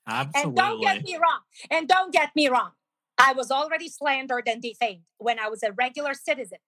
Absolutely. 0.08 0.42
And 0.42 0.56
don't 0.56 0.80
get 0.80 1.02
me 1.02 1.14
wrong. 1.14 1.40
And 1.70 1.88
don't 1.88 2.12
get 2.12 2.30
me 2.36 2.48
wrong. 2.48 2.70
I 3.18 3.32
was 3.32 3.50
already 3.50 3.88
slandered 3.88 4.44
and 4.46 4.62
defamed 4.62 5.02
when 5.18 5.38
I 5.38 5.48
was 5.48 5.62
a 5.62 5.72
regular 5.72 6.14
citizen. 6.14 6.58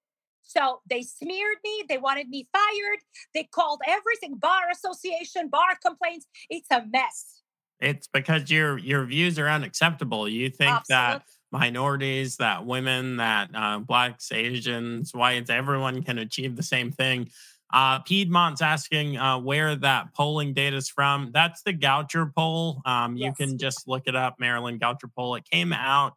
So 0.49 0.80
they 0.88 1.03
smeared 1.03 1.59
me. 1.62 1.84
They 1.88 1.99
wanted 1.99 2.28
me 2.28 2.49
fired. 2.53 2.99
They 3.34 3.44
called 3.44 3.80
everything 3.86 4.36
bar 4.36 4.62
association, 4.72 5.49
bar 5.49 5.76
complaints. 5.84 6.26
It's 6.49 6.68
a 6.70 6.84
mess. 6.90 7.42
It's 7.80 8.09
because 8.09 8.51
your 8.51 8.78
your 8.78 9.05
views 9.05 9.38
are 9.38 9.49
unacceptable. 9.49 10.28
You 10.28 10.49
think 10.51 10.70
Absolutely. 10.70 10.94
that 10.94 11.22
minorities, 11.53 12.38
that 12.38 12.64
women, 12.66 13.18
that 13.18 13.51
uh, 13.55 13.78
blacks, 13.78 14.32
Asians, 14.32 15.14
whites, 15.14 15.51
everyone 15.51 16.03
can 16.03 16.18
achieve 16.18 16.57
the 16.57 16.62
same 16.62 16.90
thing. 16.90 17.28
Uh, 17.72 17.99
Piedmont's 18.01 18.62
asking 18.62 19.18
uh, 19.18 19.38
where 19.38 19.76
that 19.76 20.14
polling 20.14 20.55
data 20.55 20.76
is 20.76 20.88
from. 20.88 21.30
That's 21.32 21.62
the 21.62 21.74
Goucher 21.74 22.34
poll. 22.34 22.80
Um, 22.86 23.16
you 23.18 23.26
Yes. 23.26 23.36
can 23.36 23.59
just 23.59 23.86
look 23.86 24.05
it 24.07 24.16
up, 24.16 24.36
Maryland 24.38 24.80
Goucher 24.80 25.11
poll. 25.14 25.34
It 25.34 25.44
came 25.44 25.74
out. 25.74 26.14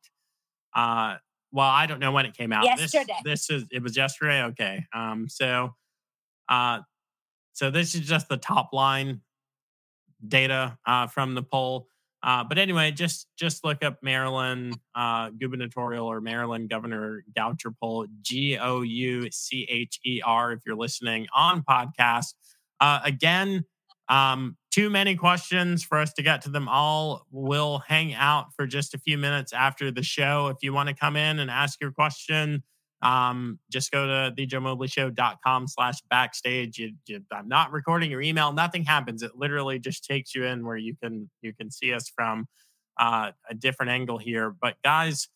Uh, 0.74 1.18
well, 1.52 1.68
I 1.68 1.86
don't 1.86 2.00
know 2.00 2.12
when 2.12 2.26
it 2.26 2.36
came 2.36 2.54
out. 2.54 2.66
Yesterday. 2.66 3.14
This, 3.24 3.48
this 3.48 3.50
is 3.50 3.66
it 3.72 3.84
was 3.84 3.98
yesterday. 3.98 4.44
Okay. 4.44 4.86
Um, 4.94 5.28
so, 5.30 5.76
uh, 6.50 6.80
so 7.54 7.70
this 7.72 7.96
is 7.96 8.02
just 8.02 8.30
the 8.30 8.38
top 8.38 8.74
line 8.74 9.22
data 10.26 10.78
uh, 10.86 11.08
from 11.08 11.36
the 11.36 11.44
poll. 11.44 11.88
Uh, 12.24 12.44
but 12.44 12.60
anyway, 12.60 12.92
just 12.92 13.28
just 13.36 13.64
look 13.64 13.84
up 13.84 13.98
Maryland 14.04 14.78
uh, 14.94 15.30
gubernatorial 15.32 16.06
or 16.06 16.22
Maryland 16.22 16.70
Governor 16.70 17.24
Goucher 17.36 17.74
poll, 17.80 18.06
G 18.22 18.58
O 18.60 18.82
U 18.84 19.28
C 19.32 19.68
H 19.70 20.00
E 20.06 20.22
R, 20.24 20.54
if 20.54 20.60
you're 20.66 20.76
listening 20.76 21.28
on 21.34 21.64
podcast. 21.64 22.34
Uh, 22.80 23.00
again, 23.04 23.66
um, 24.08 24.56
too 24.72 24.90
many 24.90 25.16
questions 25.16 25.84
for 25.84 25.98
us 25.98 26.14
to 26.14 26.24
get 26.24 26.42
to 26.44 26.50
them 26.50 26.68
all. 26.70 27.28
We'll 27.30 27.80
hang 27.80 28.14
out 28.14 28.54
for 28.56 28.66
just 28.66 28.94
a 28.94 28.98
few 28.98 29.18
minutes 29.18 29.54
after 29.54 29.92
the 29.92 30.02
show. 30.02 30.48
If 30.48 30.58
you 30.62 30.74
want 30.74 30.90
to 30.90 30.96
come 30.96 31.18
in 31.18 31.40
and 31.40 31.52
ask 31.52 31.80
your 31.82 31.92
question, 31.92 32.64
um, 33.02 33.60
just 33.70 33.92
go 33.92 34.06
to 34.06 34.34
thejoemobleyshow.com 34.38 35.68
slash 35.68 35.96
backstage. 36.10 36.78
You, 36.78 36.94
you, 37.08 37.22
I'm 37.32 37.48
not 37.48 37.72
recording 37.72 38.12
your 38.12 38.22
email. 38.22 38.54
Nothing 38.54 38.84
happens. 38.84 39.24
It 39.24 39.32
literally 39.36 39.80
just 39.80 40.06
takes 40.06 40.34
you 40.34 40.46
in 40.46 40.66
where 40.66 40.78
you 40.78 40.96
can 41.02 41.30
you 41.42 41.54
can 41.54 41.70
see 41.70 41.94
us 41.94 42.10
from 42.10 42.48
uh, 43.00 43.32
a 43.50 43.56
different 43.56 43.92
angle 43.92 44.20
here. 44.20 44.52
But 44.52 44.76
guys, 44.84 45.28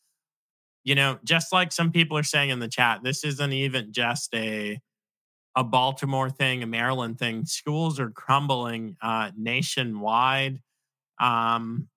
you 0.83 0.95
know, 0.95 1.17
just 1.23 1.51
like 1.51 1.71
some 1.71 1.91
people 1.91 2.17
are 2.17 2.23
saying 2.23 2.51
in 2.51 2.59
the 2.59 2.67
chat, 2.67 3.01
this 3.03 3.23
isn't 3.23 3.51
even 3.51 3.91
just 3.91 4.33
a 4.35 4.79
a 5.55 5.63
Baltimore 5.63 6.29
thing, 6.29 6.63
a 6.63 6.67
Maryland 6.67 7.17
thing. 7.17 7.45
Schools 7.45 7.99
are 7.99 8.09
crumbling 8.09 8.97
uh, 9.01 9.31
nationwide. 9.37 10.61
Um, 11.19 11.87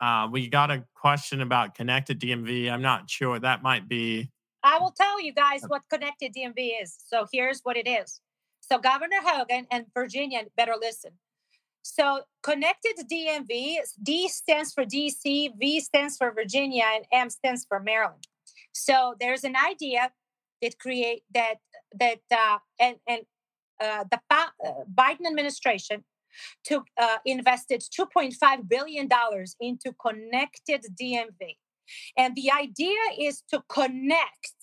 uh, 0.00 0.28
we 0.30 0.48
got 0.48 0.70
a 0.70 0.84
question 0.94 1.42
about 1.42 1.74
connected 1.74 2.18
DMV. 2.20 2.70
I'm 2.70 2.82
not 2.82 3.08
sure. 3.08 3.38
That 3.38 3.62
might 3.62 3.88
be 3.88 4.30
I 4.62 4.78
will 4.78 4.92
tell 4.92 5.20
you 5.20 5.32
guys 5.32 5.62
what 5.66 5.82
connected 5.90 6.34
DMV 6.34 6.82
is. 6.82 6.96
So 7.06 7.26
here's 7.32 7.60
what 7.62 7.76
it 7.76 7.88
is. 7.88 8.20
So 8.60 8.78
Governor 8.78 9.16
Hogan 9.22 9.66
and 9.70 9.86
Virginia 9.92 10.42
better 10.56 10.74
listen. 10.80 11.12
So 11.82 12.22
connected 12.44 12.94
DMV, 13.10 13.78
D 14.02 14.28
stands 14.28 14.72
for 14.72 14.84
DC, 14.84 15.50
V 15.58 15.80
stands 15.80 16.16
for 16.16 16.30
Virginia, 16.30 16.84
and 16.94 17.04
M 17.12 17.28
stands 17.28 17.66
for 17.68 17.80
Maryland. 17.80 18.24
So 18.72 19.14
there's 19.18 19.42
an 19.42 19.56
idea 19.56 20.12
that 20.62 20.78
create 20.78 21.24
that 21.34 21.56
that 21.98 22.20
uh, 22.30 22.58
and 22.80 22.96
and 23.06 23.22
uh, 23.80 24.04
the 24.10 24.20
Ba- 24.28 24.52
uh, 24.64 24.84
Biden 24.92 25.26
administration 25.26 26.04
took 26.64 26.84
uh, 27.00 27.18
invested 27.26 27.82
2.5 27.82 28.68
billion 28.68 29.08
dollars 29.08 29.56
into 29.60 29.92
connected 30.00 30.84
DMV. 31.00 31.56
And 32.16 32.34
the 32.34 32.50
idea 32.50 33.00
is 33.18 33.42
to 33.50 33.62
connect 33.68 34.54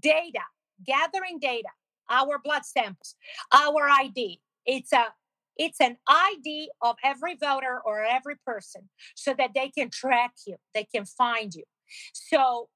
data, 0.00 0.40
gathering 0.84 1.38
data, 1.38 1.68
our 2.10 2.40
blood 2.42 2.64
samples, 2.64 3.14
our 3.52 3.88
ID. 3.88 4.40
It's 4.64 4.92
a 4.92 5.06
it's 5.58 5.80
an 5.80 5.96
ID 6.06 6.70
of 6.82 6.96
every 7.02 7.34
voter 7.34 7.80
or 7.84 8.04
every 8.04 8.36
person 8.44 8.90
so 9.14 9.32
that 9.38 9.52
they 9.54 9.70
can 9.70 9.88
track 9.88 10.32
you, 10.46 10.56
they 10.74 10.84
can 10.84 11.06
find 11.06 11.54
you. 11.54 11.64
So 12.12 12.68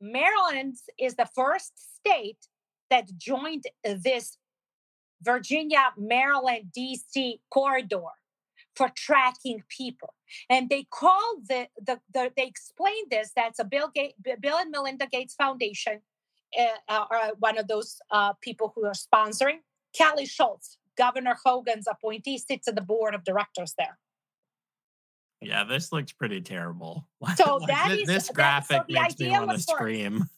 Maryland 0.00 0.76
is 0.98 1.14
the 1.14 1.28
first 1.34 1.72
state 1.96 2.36
that 2.90 3.16
joined 3.16 3.64
this 3.84 4.36
Virginia, 5.22 5.92
Maryland, 5.96 6.72
DC 6.76 7.40
corridor 7.50 8.02
for 8.74 8.90
tracking 8.94 9.62
people. 9.68 10.14
And 10.48 10.68
they 10.68 10.84
call 10.90 11.36
the, 11.48 11.66
the, 11.80 12.00
the 12.12 12.32
they 12.36 12.46
explain 12.46 13.04
this. 13.10 13.32
That's 13.34 13.58
a 13.58 13.64
Bill 13.64 13.90
Gates, 13.94 14.14
Bill 14.40 14.56
and 14.58 14.70
Melinda 14.70 15.06
Gates 15.06 15.34
Foundation, 15.34 16.00
uh, 16.58 16.64
uh, 16.88 17.04
are 17.10 17.32
one 17.38 17.58
of 17.58 17.68
those 17.68 17.98
uh, 18.10 18.32
people 18.40 18.72
who 18.74 18.84
are 18.86 18.92
sponsoring. 18.92 19.58
Kelly 19.94 20.26
Schulz, 20.26 20.78
Governor 20.96 21.36
Hogan's 21.44 21.86
appointee, 21.88 22.38
sits 22.38 22.68
on 22.68 22.74
the 22.76 22.80
board 22.80 23.14
of 23.14 23.24
directors 23.24 23.74
there. 23.76 23.98
Yeah, 25.42 25.64
this 25.64 25.90
looks 25.92 26.12
pretty 26.12 26.40
terrible. 26.40 27.06
So 27.36 27.56
Like, 27.56 27.68
that 27.68 27.88
thi- 27.90 28.02
is- 28.02 28.06
this 28.08 28.28
that- 28.28 28.66
so 28.66 28.78
graphic 28.78 28.82
makes 28.88 29.18
me 29.18 29.30
want 29.30 29.50
to 29.50 29.58
scream. 29.58 30.28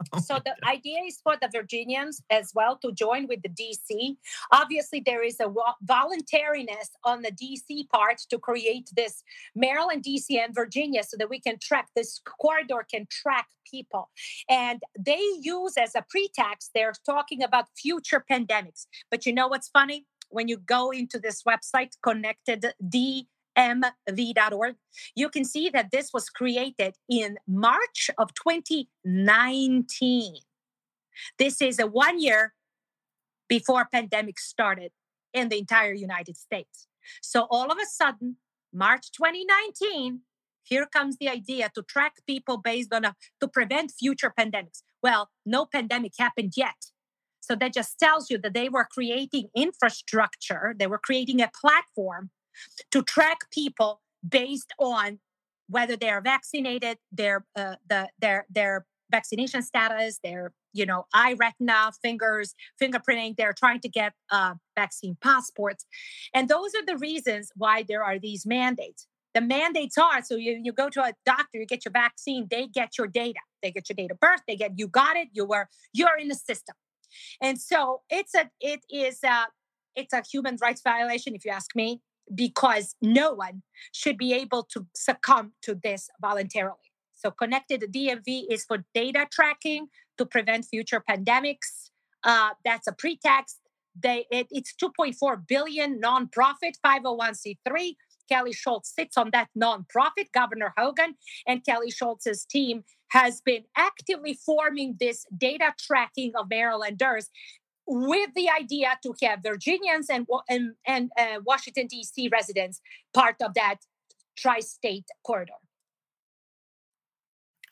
Oh 0.12 0.20
so 0.20 0.34
the 0.34 0.54
God. 0.62 0.70
idea 0.70 1.00
is 1.06 1.20
for 1.22 1.36
the 1.40 1.48
Virginians 1.52 2.22
as 2.30 2.52
well 2.54 2.76
to 2.78 2.92
join 2.92 3.26
with 3.26 3.42
the 3.42 3.48
DC. 3.48 4.16
Obviously, 4.52 5.02
there 5.04 5.22
is 5.22 5.40
a 5.40 5.52
voluntariness 5.82 6.90
on 7.04 7.22
the 7.22 7.32
DC 7.32 7.88
part 7.88 8.18
to 8.30 8.38
create 8.38 8.88
this 8.96 9.22
Maryland, 9.54 10.04
DC, 10.04 10.38
and 10.38 10.54
Virginia 10.54 11.02
so 11.02 11.16
that 11.16 11.30
we 11.30 11.40
can 11.40 11.58
track 11.58 11.88
this 11.96 12.20
corridor 12.40 12.86
can 12.90 13.06
track 13.10 13.46
people. 13.70 14.10
And 14.48 14.82
they 14.98 15.22
use 15.40 15.74
as 15.76 15.94
a 15.94 16.04
pretext, 16.08 16.70
they're 16.74 16.94
talking 17.04 17.42
about 17.42 17.66
future 17.76 18.24
pandemics. 18.30 18.86
But 19.10 19.26
you 19.26 19.32
know 19.32 19.48
what's 19.48 19.68
funny? 19.68 20.06
When 20.28 20.48
you 20.48 20.58
go 20.58 20.90
into 20.90 21.18
this 21.18 21.42
website, 21.42 21.92
connected 22.02 22.72
mv.org, 23.56 24.76
you 25.14 25.28
can 25.28 25.44
see 25.44 25.70
that 25.70 25.90
this 25.90 26.12
was 26.12 26.28
created 26.28 26.94
in 27.08 27.38
March 27.46 28.10
of 28.18 28.34
2019. 28.34 30.34
This 31.38 31.62
is 31.62 31.78
a 31.78 31.86
one 31.86 32.20
year 32.20 32.54
before 33.48 33.86
pandemic 33.90 34.38
started 34.38 34.92
in 35.32 35.48
the 35.48 35.58
entire 35.58 35.92
United 35.92 36.36
States. 36.36 36.86
So 37.22 37.46
all 37.50 37.70
of 37.70 37.78
a 37.78 37.86
sudden, 37.86 38.36
March 38.72 39.10
2019, 39.12 40.20
here 40.62 40.86
comes 40.86 41.16
the 41.18 41.28
idea 41.28 41.70
to 41.74 41.82
track 41.82 42.14
people 42.26 42.58
based 42.58 42.92
on 42.92 43.04
a 43.04 43.14
to 43.40 43.48
prevent 43.48 43.92
future 43.92 44.32
pandemics. 44.36 44.82
Well, 45.02 45.30
no 45.44 45.66
pandemic 45.66 46.12
happened 46.18 46.54
yet. 46.56 46.86
So 47.40 47.54
that 47.54 47.72
just 47.72 47.98
tells 48.00 48.28
you 48.28 48.38
that 48.38 48.54
they 48.54 48.68
were 48.68 48.88
creating 48.90 49.50
infrastructure, 49.54 50.74
they 50.76 50.88
were 50.88 50.98
creating 50.98 51.40
a 51.40 51.50
platform 51.60 52.30
to 52.90 53.02
track 53.02 53.50
people 53.50 54.00
based 54.28 54.72
on 54.78 55.18
whether 55.68 55.96
they 55.96 56.08
are 56.08 56.20
vaccinated, 56.20 56.98
their 57.12 57.44
uh, 57.56 57.76
the 57.88 58.08
their 58.18 58.46
their 58.50 58.86
vaccination 59.10 59.62
status, 59.62 60.18
their 60.22 60.52
you 60.72 60.86
know 60.86 61.06
eye 61.12 61.34
retina, 61.38 61.90
fingers, 62.02 62.54
fingerprinting. 62.80 63.36
They're 63.36 63.52
trying 63.52 63.80
to 63.80 63.88
get 63.88 64.12
uh, 64.30 64.54
vaccine 64.76 65.16
passports, 65.20 65.84
and 66.34 66.48
those 66.48 66.74
are 66.74 66.84
the 66.84 66.98
reasons 66.98 67.50
why 67.56 67.84
there 67.86 68.02
are 68.02 68.18
these 68.18 68.46
mandates. 68.46 69.06
The 69.34 69.40
mandates 69.42 69.98
are 69.98 70.22
so 70.22 70.36
you, 70.36 70.58
you 70.62 70.72
go 70.72 70.88
to 70.88 71.02
a 71.02 71.12
doctor, 71.26 71.58
you 71.58 71.66
get 71.66 71.84
your 71.84 71.92
vaccine, 71.92 72.46
they 72.50 72.66
get 72.66 72.96
your 72.96 73.06
data, 73.06 73.40
they 73.62 73.70
get 73.70 73.88
your 73.88 73.94
date 73.94 74.10
of 74.10 74.18
birth, 74.18 74.40
they 74.48 74.56
get 74.56 74.72
you 74.76 74.88
got 74.88 75.16
it, 75.16 75.28
you 75.32 75.44
were 75.44 75.68
you're 75.92 76.18
in 76.18 76.28
the 76.28 76.34
system, 76.34 76.74
and 77.42 77.60
so 77.60 78.02
it's 78.08 78.34
a 78.34 78.50
it 78.60 78.80
is 78.90 79.22
a 79.24 79.46
it's 79.94 80.12
a 80.12 80.22
human 80.30 80.56
rights 80.60 80.82
violation 80.82 81.34
if 81.34 81.44
you 81.44 81.50
ask 81.50 81.74
me 81.74 82.00
because 82.34 82.94
no 83.00 83.32
one 83.32 83.62
should 83.92 84.18
be 84.18 84.32
able 84.32 84.64
to 84.64 84.86
succumb 84.94 85.52
to 85.62 85.74
this 85.74 86.08
voluntarily. 86.20 86.76
So, 87.14 87.30
connected 87.30 87.84
DMV 87.92 88.44
is 88.50 88.64
for 88.64 88.84
data 88.94 89.26
tracking 89.32 89.88
to 90.18 90.26
prevent 90.26 90.66
future 90.66 91.02
pandemics. 91.08 91.90
Uh, 92.22 92.50
that's 92.64 92.86
a 92.86 92.92
pretext. 92.92 93.58
They, 93.98 94.26
it, 94.30 94.48
it's 94.50 94.74
2.4 94.80 95.46
billion 95.48 96.00
nonprofit 96.00 96.74
501c3 96.84 97.94
Kelly 98.28 98.52
Schulz 98.52 98.92
sits 98.94 99.16
on 99.16 99.30
that 99.32 99.48
nonprofit, 99.58 100.32
Governor 100.32 100.72
Hogan, 100.76 101.14
and 101.46 101.64
Kelly 101.64 101.90
Schulz's 101.90 102.44
team 102.44 102.84
has 103.08 103.40
been 103.40 103.64
actively 103.76 104.34
forming 104.34 104.96
this 104.98 105.26
data 105.36 105.72
tracking 105.80 106.32
of 106.36 106.48
Marylanders 106.50 107.30
with 107.86 108.30
the 108.34 108.48
idea 108.50 108.98
to 109.02 109.14
have 109.22 109.40
Virginians 109.42 110.08
and 110.10 110.26
and, 110.48 110.74
and 110.86 111.10
uh, 111.18 111.40
Washington 111.44 111.86
D.C. 111.86 112.28
residents 112.32 112.80
part 113.14 113.36
of 113.42 113.54
that 113.54 113.76
tri-state 114.36 115.06
corridor. 115.24 115.54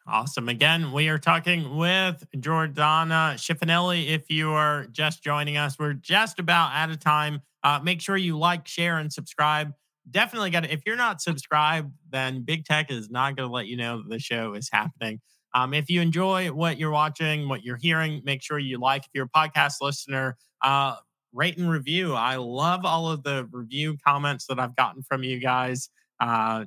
Awesome. 0.07 0.51
Again, 0.51 0.93
we 0.93 1.09
are 1.09 1.19
talking 1.19 1.79
with 1.79 2.27
Jordana 2.37 3.35
Schifanelli. 3.37 4.09
If 4.09 4.31
you 4.31 4.51
are 4.51 4.87
just 4.93 5.25
joining 5.25 5.57
us, 5.57 5.79
we're 5.79 5.95
just 5.95 6.39
about 6.39 6.73
out 6.75 6.91
of 6.91 7.01
time. 7.01 7.41
Uh, 7.63 7.81
make 7.83 8.03
sure 8.03 8.15
you 8.15 8.39
like, 8.39 8.69
share, 8.69 8.99
and 8.99 9.11
subscribe. 9.11 9.73
Definitely 10.11 10.51
got 10.51 10.65
to, 10.65 10.73
if 10.73 10.83
you're 10.85 10.97
not 10.97 11.23
subscribed, 11.23 11.91
then 12.11 12.43
Big 12.43 12.67
Tech 12.67 12.91
is 12.91 13.09
not 13.09 13.37
going 13.37 13.49
to 13.49 13.53
let 13.53 13.67
you 13.67 13.79
know 13.79 14.03
that 14.03 14.11
the 14.11 14.19
show 14.19 14.53
is 14.53 14.69
happening. 14.71 15.23
Um, 15.55 15.73
if 15.73 15.89
you 15.89 16.01
enjoy 16.01 16.49
what 16.53 16.79
you're 16.79 16.91
watching, 16.91 17.49
what 17.49 17.65
you're 17.65 17.77
hearing, 17.77 18.21
make 18.25 18.43
sure 18.43 18.59
you 18.59 18.79
like. 18.79 19.03
If 19.03 19.11
you're 19.15 19.27
a 19.33 19.39
podcast 19.39 19.75
listener, 19.81 20.37
uh, 20.63 20.97
rate 21.33 21.59
and 21.59 21.71
review. 21.71 22.15
I 22.15 22.37
love 22.37 22.85
all 22.85 23.11
of 23.11 23.23
the 23.23 23.49
review 23.51 23.97
comments 24.07 24.47
that 24.47 24.59
I've 24.59 24.77
gotten 24.77 25.03
from 25.03 25.23
you 25.25 25.39
guys. 25.39 25.91
Uh, 26.21 26.65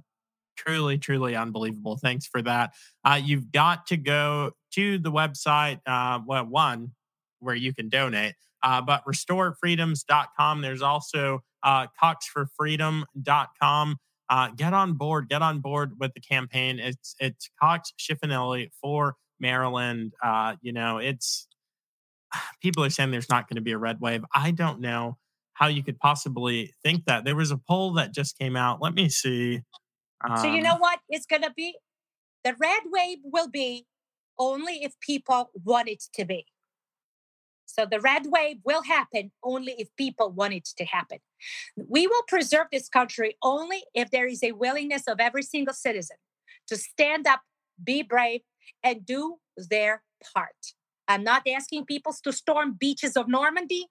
truly, 0.58 0.98
truly 0.98 1.36
unbelievable. 1.36 1.98
Thanks 1.98 2.26
for 2.28 2.42
that. 2.42 2.74
Uh, 3.04 3.20
you've 3.24 3.52
got 3.52 3.88
to 3.88 3.98
go 3.98 4.52
to 4.74 4.98
the 4.98 5.12
website, 5.12 5.80
uh, 5.86 6.20
well, 6.26 6.46
one 6.46 6.92
where 7.40 7.56
you 7.56 7.74
can 7.74 7.88
donate, 7.90 8.36
uh, 8.64 8.82
but 8.82 9.04
restorefreedoms.com. 9.06 10.62
There's 10.62 10.82
also 10.82 11.42
uh, 11.64 11.88
coxforfreedom.com. 12.02 13.98
Uh, 14.30 14.50
get 14.56 14.74
on 14.74 14.94
board, 14.94 15.30
get 15.30 15.42
on 15.42 15.60
board 15.60 15.94
with 16.00 16.14
the 16.14 16.20
campaign. 16.20 16.80
It's 16.80 17.16
it's 17.20 17.50
Cox 17.62 17.94
Schifanelli 18.00 18.70
for 18.82 19.16
Maryland. 19.40 20.14
Uh, 20.24 20.56
you 20.62 20.74
know, 20.74 20.98
it's 20.98 21.48
people 22.62 22.84
are 22.84 22.90
saying 22.90 23.12
there's 23.12 23.30
not 23.30 23.48
going 23.48 23.56
to 23.56 23.62
be 23.62 23.72
a 23.72 23.78
red 23.78 24.00
wave. 24.02 24.24
I 24.34 24.52
don't 24.52 24.82
know 24.82 25.18
how 25.54 25.68
you 25.68 25.84
could 25.84 26.00
possibly 26.00 26.74
think 26.84 27.06
that. 27.06 27.26
There 27.26 27.36
was 27.36 27.52
a 27.52 27.58
poll 27.58 27.94
that 27.94 28.14
just 28.14 28.38
came 28.38 28.56
out. 28.56 28.82
Let 28.82 28.94
me 28.94 29.10
see. 29.10 29.62
Um, 30.28 30.38
so 30.38 30.48
you 30.48 30.62
know 30.62 30.74
um 30.74 30.80
what 30.80 31.00
it's 31.10 31.26
going 31.26 31.44
to 31.44 31.54
be? 31.56 31.76
The 32.44 32.56
red 32.60 32.82
wave 32.86 33.20
will 33.24 33.50
be 33.50 33.86
only 34.38 34.84
if 34.84 34.94
people 35.00 35.50
want 35.64 35.90
it 35.90 36.04
to 36.14 36.26
be. 36.26 36.46
So 37.68 37.86
the 37.86 38.00
red 38.00 38.28
wave 38.28 38.58
will 38.64 38.82
happen 38.82 39.32
only 39.44 39.76
if 39.78 39.90
people 39.98 40.32
want 40.32 40.54
it 40.54 40.66
to 40.78 40.86
happen. 40.86 41.20
We 41.76 42.08
will 42.08 42.24
preserve 42.28 42.68
this 42.72 42.90
country 42.90 43.38
only 43.44 43.84
if 43.94 44.10
there 44.10 44.26
is 44.26 44.42
a 44.42 44.54
willingness 44.54 45.08
of 45.08 45.20
every 45.20 45.44
single 45.44 45.74
citizen 45.74 46.18
to 46.68 46.78
stand 46.78 47.28
up, 47.28 47.42
be 47.84 48.02
brave, 48.02 48.42
and 48.84 49.06
do 49.06 49.38
their 49.56 50.02
part. 50.34 50.74
I'm 51.08 51.24
not 51.24 51.44
asking 51.48 51.86
people 51.86 52.14
to 52.24 52.34
storm 52.34 52.76
beaches 52.80 53.16
of 53.16 53.28
Normandy, 53.28 53.88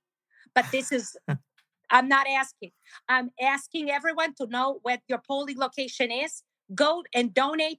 but 0.54 0.66
this 0.72 0.90
is 0.90 1.16
I'm 1.90 2.08
not 2.08 2.26
asking. 2.28 2.72
I'm 3.08 3.30
asking 3.40 3.90
everyone 3.90 4.34
to 4.36 4.46
know 4.46 4.80
what 4.82 5.00
your 5.08 5.20
polling 5.24 5.58
location 5.58 6.10
is. 6.10 6.42
Go 6.74 7.04
and 7.14 7.32
donate 7.32 7.78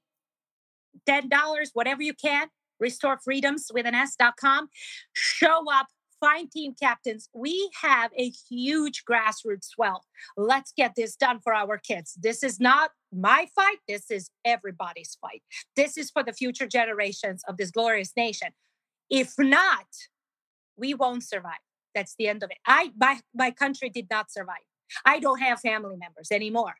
$10, 1.07 1.29
whatever 1.73 2.01
you 2.01 2.13
can. 2.13 2.47
Restore 2.79 3.19
freedoms 3.23 3.67
with 3.73 3.85
an 3.85 3.95
S.com. 3.95 4.69
Show 5.13 5.63
up, 5.71 5.87
find 6.19 6.51
team 6.51 6.73
captains. 6.79 7.29
We 7.33 7.69
have 7.81 8.11
a 8.17 8.31
huge 8.49 9.03
grassroots 9.09 9.65
swell. 9.65 10.03
Let's 10.35 10.73
get 10.75 10.93
this 10.95 11.15
done 11.15 11.39
for 11.43 11.53
our 11.53 11.77
kids. 11.77 12.17
This 12.21 12.43
is 12.43 12.59
not 12.59 12.91
my 13.11 13.47
fight. 13.55 13.77
This 13.87 14.09
is 14.11 14.29
everybody's 14.45 15.17
fight. 15.21 15.43
This 15.75 15.97
is 15.97 16.09
for 16.09 16.23
the 16.23 16.33
future 16.33 16.67
generations 16.67 17.43
of 17.47 17.57
this 17.57 17.71
glorious 17.71 18.11
nation. 18.15 18.49
If 19.09 19.33
not, 19.37 19.87
we 20.75 20.93
won't 20.93 21.23
survive. 21.23 21.59
That's 21.95 22.15
the 22.17 22.27
end 22.27 22.43
of 22.43 22.51
it. 22.51 22.57
I 22.65 22.91
my 22.97 23.19
my 23.33 23.51
country 23.51 23.89
did 23.89 24.07
not 24.09 24.31
survive. 24.31 24.65
I 25.05 25.19
don't 25.19 25.39
have 25.39 25.59
family 25.59 25.95
members 25.97 26.29
anymore. 26.31 26.75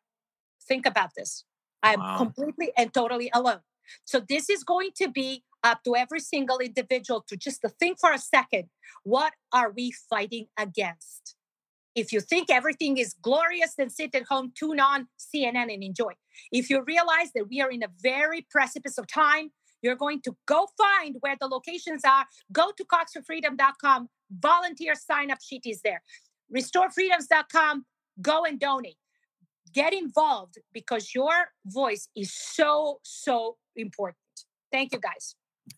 Think 0.67 0.85
about 0.85 1.11
this. 1.17 1.43
I'm 1.81 1.99
wow. 1.99 2.17
completely 2.17 2.71
and 2.77 2.93
totally 2.93 3.31
alone. 3.33 3.61
So 4.05 4.21
this 4.27 4.49
is 4.49 4.63
going 4.63 4.91
to 4.97 5.09
be 5.09 5.43
up 5.63 5.83
to 5.83 5.95
every 5.95 6.19
single 6.19 6.59
individual 6.59 7.23
to 7.27 7.37
just 7.37 7.61
to 7.61 7.69
think 7.69 7.99
for 7.99 8.11
a 8.11 8.19
second, 8.19 8.65
what 9.03 9.33
are 9.51 9.71
we 9.71 9.91
fighting 10.09 10.47
against? 10.57 11.35
If 11.95 12.13
you 12.13 12.21
think 12.21 12.51
everything 12.51 12.97
is 12.97 13.15
glorious, 13.21 13.73
then 13.75 13.89
sit 13.89 14.13
at 14.13 14.27
home, 14.29 14.53
tune 14.55 14.79
on 14.79 15.07
CNN 15.17 15.73
and 15.73 15.83
enjoy. 15.83 16.13
If 16.51 16.69
you 16.69 16.83
realize 16.83 17.31
that 17.33 17.49
we 17.49 17.59
are 17.59 17.71
in 17.71 17.81
a 17.81 17.87
very 18.03 18.45
precipice 18.51 18.99
of 18.99 19.07
time, 19.07 19.49
you're 19.81 19.95
going 19.95 20.21
to 20.21 20.35
go 20.45 20.67
find 20.77 21.15
where 21.21 21.35
the 21.39 21.47
locations 21.47 22.03
are. 22.05 22.25
Go 22.51 22.71
to 22.77 22.85
coxforfreedom.com. 22.85 24.09
Volunteer 24.31 24.93
sign 24.95 25.31
up 25.31 25.39
sheet 25.41 25.63
is 25.65 25.81
there. 25.81 26.03
Restorefreedoms.com. 26.55 27.85
Go 28.21 28.45
and 28.45 28.59
donate. 28.59 28.97
Get 29.73 29.93
involved 29.93 30.59
because 30.73 31.13
your 31.15 31.49
voice 31.65 32.09
is 32.15 32.33
so, 32.33 32.99
so 33.03 33.57
important. 33.81 34.17
Thank 34.71 34.91
you, 34.93 34.99
guys. 34.99 35.35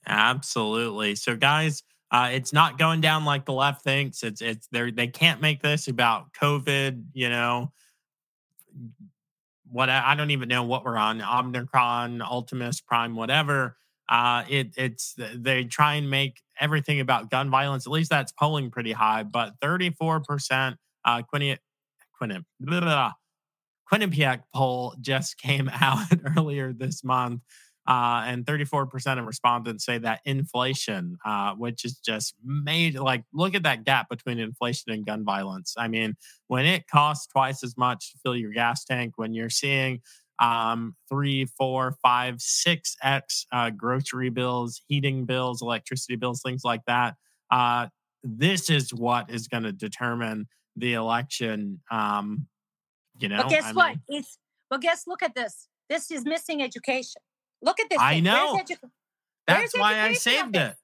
Absolutely. 0.08 1.16
So, 1.16 1.36
guys, 1.36 1.84
uh, 2.12 2.30
it's 2.32 2.54
not 2.54 2.78
going 2.78 3.02
down 3.02 3.26
like 3.26 3.46
the 3.46 3.54
left 3.54 3.84
thinks. 3.84 4.24
It's 4.24 4.42
it's 4.42 4.68
they 4.72 4.92
they 4.92 5.08
can't 5.08 5.42
make 5.42 5.62
this 5.62 5.88
about 5.88 6.34
COVID. 6.34 7.04
You 7.14 7.30
know, 7.30 7.72
what 9.70 9.90
I 9.90 10.16
don't 10.16 10.32
even 10.32 10.50
know 10.50 10.64
what 10.64 10.84
we're 10.84 10.98
on 10.98 11.22
Omicron, 11.22 12.22
Ultimus 12.22 12.82
Prime, 12.82 13.16
whatever. 13.16 13.78
Uh, 14.10 14.44
it, 14.50 14.74
it's 14.76 15.16
they 15.36 15.66
try 15.66 15.94
and 15.94 16.10
make 16.10 16.42
everything 16.60 17.00
about 17.00 17.30
gun 17.30 17.50
violence. 17.52 17.86
At 17.86 17.92
least 17.92 18.10
that's 18.10 18.32
polling 18.32 18.72
pretty 18.72 18.92
high, 18.92 19.22
but 19.22 19.54
34% 19.62 20.76
uh, 21.06 21.22
Quinnipiac, 21.32 21.60
Quinnipiac 23.92 24.42
poll 24.54 24.96
just 25.00 25.38
came 25.38 25.70
out 25.82 26.08
earlier 26.36 26.74
this 26.74 27.04
month. 27.04 27.42
Uh, 27.90 28.22
and 28.28 28.46
34% 28.46 29.18
of 29.18 29.26
respondents 29.26 29.84
say 29.84 29.98
that 29.98 30.22
inflation, 30.24 31.18
uh, 31.26 31.56
which 31.56 31.84
is 31.84 31.98
just 31.98 32.36
made 32.46 32.94
like, 32.94 33.24
look 33.34 33.56
at 33.56 33.64
that 33.64 33.84
gap 33.84 34.08
between 34.10 34.38
inflation 34.38 34.92
and 34.92 35.08
gun 35.08 35.26
violence. 35.26 35.74
I 35.76 35.88
mean, 35.88 36.16
when 36.50 36.68
it 36.68 36.88
costs 36.88 37.26
twice 37.26 37.64
as 37.64 37.76
much 37.78 38.12
to 38.12 38.20
fill 38.20 38.36
your 38.36 38.52
gas 38.52 38.86
tank, 38.86 39.14
when 39.16 39.34
you're 39.34 39.50
seeing 39.50 40.02
um, 40.38 40.96
three, 41.10 41.46
four, 41.46 41.96
five, 42.04 42.40
six 42.40 42.96
X 43.02 43.48
uh, 43.52 43.72
grocery 43.72 44.30
bills, 44.30 44.84
heating 44.88 45.26
bills, 45.26 45.64
electricity 45.64 46.16
bills, 46.16 46.44
things 46.46 46.62
like 46.64 46.82
that. 46.86 47.16
Uh, 47.50 47.88
this 48.24 48.70
is 48.70 48.94
what 48.94 49.32
is 49.32 49.48
going 49.48 49.64
to 49.64 49.72
determine 49.72 50.48
the 50.76 50.94
election. 50.94 51.82
Um, 51.90 52.46
you 53.18 53.30
know, 53.30 53.38
but 53.38 53.50
guess 53.50 53.66
I 53.66 53.72
what? 53.72 53.90
Mean, 54.08 54.20
it's 54.20 54.38
well, 54.70 54.80
guess 54.80 55.08
look 55.08 55.24
at 55.24 55.34
this. 55.34 55.68
This 55.90 56.12
is 56.12 56.24
missing 56.24 56.62
education. 56.62 57.22
Look 57.62 57.80
at 57.80 57.90
this. 57.90 58.00
I 58.00 58.20
know. 58.20 58.60
Edu- 58.62 58.78
That's 59.48 59.78
why 59.78 60.00
I 60.02 60.14
saved 60.14 60.56
it. 60.56 60.76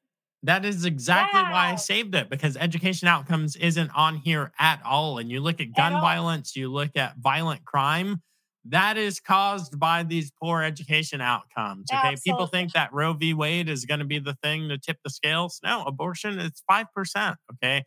That 0.44 0.64
is 0.64 0.86
exactly 0.86 1.42
wow. 1.42 1.52
why 1.52 1.72
I 1.72 1.76
saved 1.76 2.14
it 2.14 2.30
because 2.30 2.56
education 2.56 3.08
outcomes 3.08 3.56
isn't 3.56 3.90
on 3.96 4.18
here 4.18 4.52
at 4.60 4.80
all. 4.86 5.18
And 5.18 5.30
you 5.32 5.40
look 5.40 5.60
at 5.60 5.74
gun 5.76 5.94
at 5.94 6.02
violence, 6.02 6.56
you 6.56 6.72
look 6.72 6.96
at 6.96 7.18
violent 7.18 7.66
crime 7.66 8.22
that 8.66 8.98
is 8.98 9.20
caused 9.20 9.80
by 9.80 10.04
these 10.04 10.32
poor 10.32 10.64
education 10.64 11.22
outcomes. 11.22 11.92
Okay. 11.92 12.10
Absolutely. 12.10 12.32
People 12.32 12.48
think 12.48 12.74
that 12.74 12.92
Roe 12.92 13.14
v. 13.14 13.34
Wade 13.34 13.70
is 13.70 13.86
going 13.86 14.00
to 14.00 14.06
be 14.06 14.20
the 14.20 14.36
thing 14.42 14.70
to 14.70 14.78
tip 14.78 14.98
the 15.04 15.10
scales. 15.10 15.60
No, 15.64 15.84
abortion 15.84 16.40
is 16.40 16.64
5%. 16.70 17.36
Okay. 17.54 17.84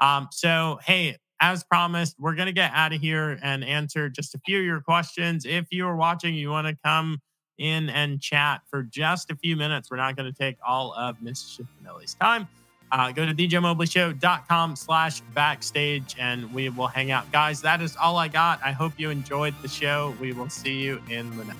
Um, 0.00 0.28
so, 0.32 0.78
hey, 0.84 1.16
as 1.40 1.62
promised, 1.64 2.16
we're 2.18 2.34
going 2.34 2.46
to 2.46 2.52
get 2.52 2.72
out 2.72 2.94
of 2.94 3.00
here 3.00 3.38
and 3.42 3.62
answer 3.62 4.08
just 4.08 4.34
a 4.34 4.40
few 4.46 4.60
of 4.60 4.64
your 4.64 4.80
questions. 4.80 5.44
If 5.44 5.66
you 5.70 5.86
are 5.86 5.96
watching, 5.96 6.34
you 6.34 6.48
want 6.48 6.68
to 6.68 6.76
come 6.82 7.18
in 7.58 7.90
and 7.90 8.20
chat 8.20 8.62
for 8.66 8.82
just 8.82 9.30
a 9.30 9.36
few 9.36 9.56
minutes. 9.56 9.90
We're 9.90 9.96
not 9.96 10.16
going 10.16 10.30
to 10.32 10.38
take 10.38 10.56
all 10.66 10.92
of 10.94 11.20
Miss 11.22 11.42
Schifanelli's 11.42 12.14
time. 12.14 12.48
Uh, 12.92 13.10
go 13.10 13.26
to 13.26 13.34
djmobleyshow.com 13.34 14.76
slash 14.76 15.20
backstage 15.34 16.14
and 16.18 16.52
we 16.54 16.68
will 16.68 16.86
hang 16.86 17.10
out. 17.10 17.30
Guys, 17.32 17.60
that 17.62 17.80
is 17.82 17.96
all 17.96 18.16
I 18.16 18.28
got. 18.28 18.60
I 18.64 18.72
hope 18.72 18.92
you 18.98 19.10
enjoyed 19.10 19.54
the 19.62 19.68
show. 19.68 20.14
We 20.20 20.32
will 20.32 20.48
see 20.48 20.80
you 20.80 21.02
in 21.10 21.36
the 21.36 21.44
next. 21.44 21.58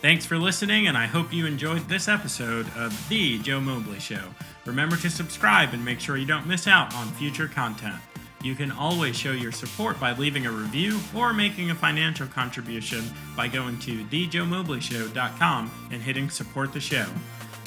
Thanks 0.00 0.24
for 0.24 0.38
listening, 0.38 0.86
and 0.86 0.96
I 0.96 1.06
hope 1.06 1.32
you 1.32 1.44
enjoyed 1.44 1.88
this 1.88 2.06
episode 2.06 2.66
of 2.76 3.08
The 3.08 3.40
Joe 3.40 3.60
Mobley 3.60 3.98
Show. 3.98 4.22
Remember 4.64 4.96
to 4.98 5.10
subscribe 5.10 5.74
and 5.74 5.84
make 5.84 5.98
sure 5.98 6.16
you 6.16 6.26
don't 6.26 6.46
miss 6.46 6.68
out 6.68 6.94
on 6.94 7.08
future 7.14 7.48
content. 7.48 7.96
You 8.40 8.54
can 8.54 8.70
always 8.70 9.16
show 9.16 9.32
your 9.32 9.50
support 9.50 9.98
by 9.98 10.12
leaving 10.12 10.46
a 10.46 10.52
review 10.52 11.00
or 11.16 11.32
making 11.32 11.70
a 11.70 11.74
financial 11.74 12.28
contribution 12.28 13.02
by 13.36 13.48
going 13.48 13.78
to 13.80 14.04
thejoemobleyshow.com 14.04 15.88
and 15.90 16.02
hitting 16.02 16.30
support 16.30 16.72
the 16.72 16.80
show. 16.80 17.06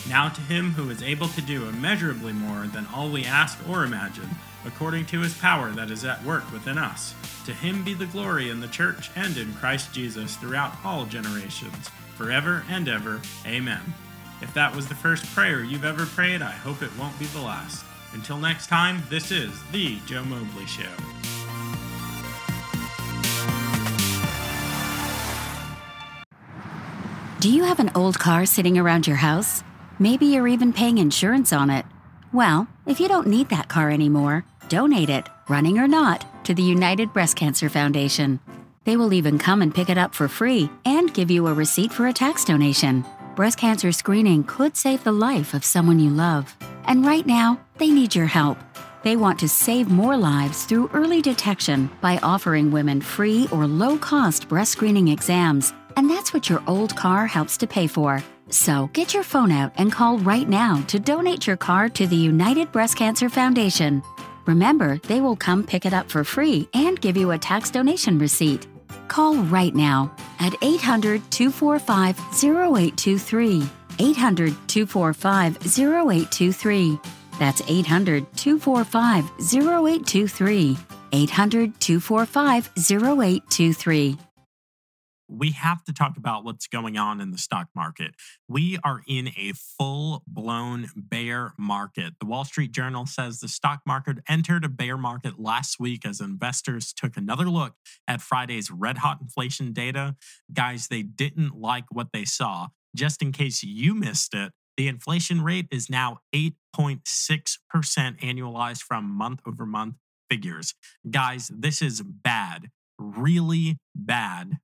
Now 0.07 0.30
to 0.30 0.41
him 0.41 0.72
who 0.72 0.89
is 0.89 1.03
able 1.03 1.28
to 1.30 1.41
do 1.41 1.67
immeasurably 1.67 2.32
more 2.32 2.67
than 2.67 2.88
all 2.93 3.09
we 3.09 3.26
ask 3.26 3.59
or 3.67 3.84
imagine, 3.84 4.30
according 4.65 5.07
to 5.07 5.19
his 5.19 5.38
power 5.38 5.72
that 5.72 5.91
is 5.91 6.05
at 6.05 6.24
work 6.24 6.49
within 6.53 6.78
us. 6.78 7.13
To 7.45 7.53
him 7.53 7.84
be 7.84 7.93
the 7.93 8.05
glory 8.05 8.49
in 8.49 8.61
the 8.61 8.67
church 8.67 9.11
and 9.15 9.36
in 9.36 9.53
Christ 9.55 9.93
Jesus 9.93 10.38
throughout 10.38 10.74
all 10.86 11.05
generations, 11.05 11.89
forever 12.15 12.63
and 12.69 12.88
ever. 12.88 13.19
Amen. 13.45 13.82
If 14.41 14.53
that 14.53 14.76
was 14.76 14.88
the 14.88 14.95
first 14.95 15.26
prayer 15.36 15.63
you've 15.63 15.86
ever 15.86 16.05
prayed, 16.05 16.41
I 16.41 16.51
hope 16.51 16.82
it 16.82 16.97
won't 16.97 17.19
be 17.19 17.26
the 17.26 17.41
last. 17.41 17.86
Until 18.14 18.38
next 18.38 18.68
time, 18.68 19.01
this 19.09 19.32
is 19.32 19.51
The 19.72 19.97
Joe 20.05 20.24
Mobley 20.26 20.66
Show. 20.66 20.84
Do 27.39 27.49
you 27.49 27.64
have 27.64 27.80
an 27.80 27.91
old 27.95 28.20
car 28.20 28.45
sitting 28.45 28.78
around 28.78 29.07
your 29.07 29.16
house? 29.16 29.64
Maybe 29.97 30.28
you're 30.28 30.47
even 30.47 30.74
paying 30.74 30.97
insurance 30.97 31.53
on 31.53 31.70
it. 31.70 31.86
Well, 32.34 32.68
if 32.86 32.99
you 32.99 33.07
don't 33.07 33.28
need 33.28 33.49
that 33.49 33.68
car 33.68 33.89
anymore, 33.89 34.45
donate 34.68 35.09
it, 35.09 35.28
running 35.47 35.80
or 35.80 35.88
not, 35.88 36.26
to 36.45 36.53
the 36.53 36.62
United 36.62 37.14
Breast 37.14 37.36
Cancer 37.36 37.70
Foundation. 37.70 38.39
They 38.84 38.97
will 38.97 39.14
even 39.14 39.38
come 39.39 39.62
and 39.62 39.74
pick 39.74 39.89
it 39.89 39.97
up 39.97 40.14
for 40.14 40.28
free 40.28 40.70
and 40.86 41.14
give 41.14 41.32
you 41.32 41.47
a 41.47 41.53
receipt 41.53 41.91
for 41.91 42.07
a 42.07 42.14
tax 42.14 42.45
donation. 42.45 43.05
Breast 43.36 43.57
cancer 43.57 43.91
screening 43.91 44.43
could 44.43 44.76
save 44.76 45.03
the 45.03 45.12
life 45.12 45.53
of 45.53 45.64
someone 45.64 45.99
you 45.99 46.09
love. 46.09 46.55
And 46.92 47.06
right 47.06 47.26
now, 47.26 47.58
they 47.78 47.89
need 47.89 48.14
your 48.14 48.26
help. 48.26 48.58
They 49.02 49.16
want 49.16 49.39
to 49.39 49.48
save 49.48 49.88
more 49.88 50.18
lives 50.18 50.66
through 50.66 50.89
early 50.94 51.22
detection 51.22 51.89
by 52.02 52.18
offering 52.18 52.70
women 52.70 53.00
free 53.00 53.48
or 53.50 53.66
low 53.66 53.98
cost 53.98 54.50
breast 54.50 54.74
screening 54.74 55.08
exams. 55.08 55.74
And 55.96 56.10
that's 56.10 56.34
what 56.34 56.50
your 56.50 56.62
old 56.68 56.94
car 56.98 57.28
helps 57.28 57.56
to 57.60 57.66
pay 57.66 57.88
for. 57.88 58.22
So 58.50 58.89
get 58.92 59.14
your 59.14 59.24
phone 59.24 59.54
out 59.54 59.72
and 59.78 59.89
call 59.89 60.18
right 60.18 60.50
now 60.50 60.84
to 60.88 61.00
donate 61.00 61.48
your 61.48 61.56
car 61.56 61.88
to 61.88 62.06
the 62.06 62.18
United 62.18 62.74
Breast 62.74 62.98
Cancer 62.98 63.30
Foundation. 63.30 64.04
Remember, 64.46 64.98
they 65.08 65.22
will 65.22 65.38
come 65.38 65.64
pick 65.64 65.86
it 65.86 65.94
up 65.94 66.12
for 66.12 66.26
free 66.26 66.68
and 66.74 67.00
give 67.00 67.16
you 67.16 67.32
a 67.32 67.38
tax 67.38 67.72
donation 67.72 68.20
receipt. 68.20 68.68
Call 69.08 69.36
right 69.36 69.74
now 69.74 70.14
at 70.42 70.56
800 70.62 71.22
245 71.32 72.20
0823. 72.44 73.80
800 74.02 74.56
245 74.68 75.58
0823. 75.58 76.99
That's 77.39 77.62
800 77.68 78.26
245 78.36 79.32
0823. 79.39 80.78
800 81.14 81.80
245 81.80 82.70
0823 82.78 84.18
we 85.32 85.52
have 85.52 85.84
to 85.86 85.93
talk 85.93 86.18
about 86.18 86.43
what's 86.43 86.68
going 86.68 86.97
on 86.97 87.22
in 87.22 87.32
the 87.32 87.38
stock 87.38 87.68
market. 87.74 88.14
We 88.49 88.78
are 88.84 89.02
in 89.08 89.30
a 89.38 89.54
full 89.54 90.24
blown 90.28 90.88
bear 90.95 91.54
market. 91.58 92.14
The 92.20 92.26
Wall 92.26 92.43
Street 92.43 92.72
Journal 92.74 93.06
says 93.06 93.39
the 93.39 93.47
stock 93.47 93.82
market 93.88 94.18
entered 94.28 94.66
a 94.66 94.70
bear 94.70 94.97
market 94.97 95.39
last 95.39 95.80
week 95.80 96.06
as 96.06 96.20
investors 96.20 96.91
took 96.93 97.16
another 97.16 97.49
look 97.49 97.76
at 98.08 98.22
Friday's 98.22 98.70
red 98.70 98.97
hot 98.97 99.20
inflation 99.22 99.72
data. 99.72 100.16
Guys, 100.54 100.88
they 100.88 101.02
didn't 101.02 101.56
like 101.56 101.86
what 101.91 102.08
they 102.12 102.26
saw. 102.26 102.68
Just 102.96 103.22
in 103.22 103.32
case 103.32 103.64
you 103.64 103.94
missed 103.94 104.34
it, 104.34 104.52
the 104.78 104.88
inflation 104.88 105.42
rate 105.42 105.68
is 105.72 105.89
now 105.89 106.20
8.6% 106.34 107.00
annualized 107.76 108.82
from 108.82 109.06
month 109.10 109.42
over 109.46 109.66
month 109.66 109.96
figures. 110.30 110.74
Guys, 111.10 111.52
this 111.54 111.82
is 111.82 112.02
bad, 112.02 112.70
really 112.98 113.78
bad. 113.96 114.60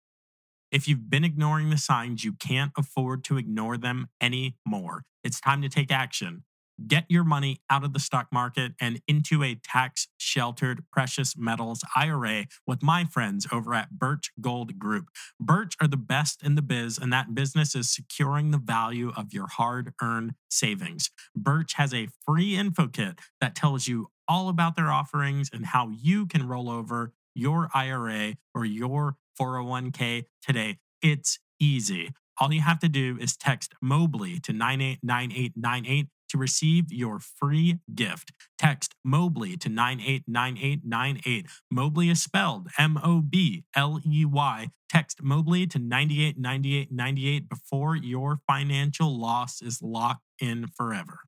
If 0.72 0.88
you've 0.88 1.10
been 1.10 1.24
ignoring 1.24 1.70
the 1.70 1.78
signs, 1.78 2.24
you 2.24 2.34
can't 2.34 2.72
afford 2.78 3.24
to 3.26 3.38
ignore 3.38 3.78
them 3.78 4.08
anymore. 4.22 5.04
It's 5.24 5.40
time 5.40 5.62
to 5.62 5.70
take 5.70 5.92
action. 5.92 6.44
Get 6.86 7.06
your 7.10 7.24
money 7.24 7.62
out 7.70 7.84
of 7.84 7.94
the 7.94 8.00
stock 8.00 8.28
market 8.32 8.74
and 8.80 9.02
into 9.08 9.44
a 9.44 9.56
tax 9.56 10.08
sheltered 10.18 10.84
precious 10.92 11.36
metals 11.36 11.84
IRA 11.96 12.46
with 12.68 12.84
my 12.84 13.06
friends 13.06 13.48
over 13.52 13.74
at 13.74 13.92
Birch 13.92 14.32
Gold 14.40 14.78
Group. 14.78 15.08
Birch 15.40 15.76
are 15.82 15.88
the 15.88 15.98
best 15.98 16.44
in 16.44 16.56
the 16.56 16.62
biz, 16.62 17.00
and 17.00 17.12
that 17.12 17.34
business 17.34 17.74
is 17.74 17.90
securing 17.90 18.52
the 18.52 18.60
value 18.60 19.12
of 19.18 19.34
your 19.34 19.48
hard 19.48 19.94
earned 20.02 20.34
savings. 20.50 21.10
Birch 21.36 21.74
has 21.74 21.94
a 21.94 22.10
free 22.26 22.56
info 22.56 22.88
kit 22.88 23.20
that 23.42 23.56
tells 23.56 23.88
you 23.88 24.12
all 24.28 24.50
about 24.50 24.76
their 24.76 24.92
offerings 24.92 25.50
and 25.52 25.68
how 25.68 25.90
you 25.90 26.28
can 26.28 26.48
roll 26.48 26.70
over 26.70 27.14
your 27.34 27.70
IRA 27.74 28.36
or 28.54 28.66
your 28.66 29.16
401k 29.40 30.26
today. 30.42 30.78
It's 31.02 31.40
easy. 31.60 32.12
All 32.40 32.54
you 32.54 32.62
have 32.62 32.80
to 32.80 32.90
do 32.90 33.18
is 33.20 33.36
text 33.36 33.74
Mobley 33.82 34.40
to 34.42 34.54
989898 34.54 36.08
to 36.30 36.38
receive 36.38 36.92
your 36.92 37.20
free 37.20 37.80
gift. 37.94 38.32
Text 38.58 38.96
Mobley 39.04 39.58
to 39.58 39.70
989898. 39.70 41.46
Mobley 41.72 42.10
is 42.10 42.22
spelled 42.22 42.68
M 42.78 43.00
O 43.04 43.22
B 43.22 43.64
L 43.76 44.00
E 44.06 44.26
Y. 44.26 44.70
Text 44.90 45.22
Mobley 45.22 45.68
to 45.68 45.80
989898 45.80 47.50
before 47.50 47.96
your 47.96 48.40
financial 48.48 49.20
loss 49.20 49.62
is 49.62 49.82
locked 49.82 50.24
in 50.40 50.68
forever. 50.76 51.20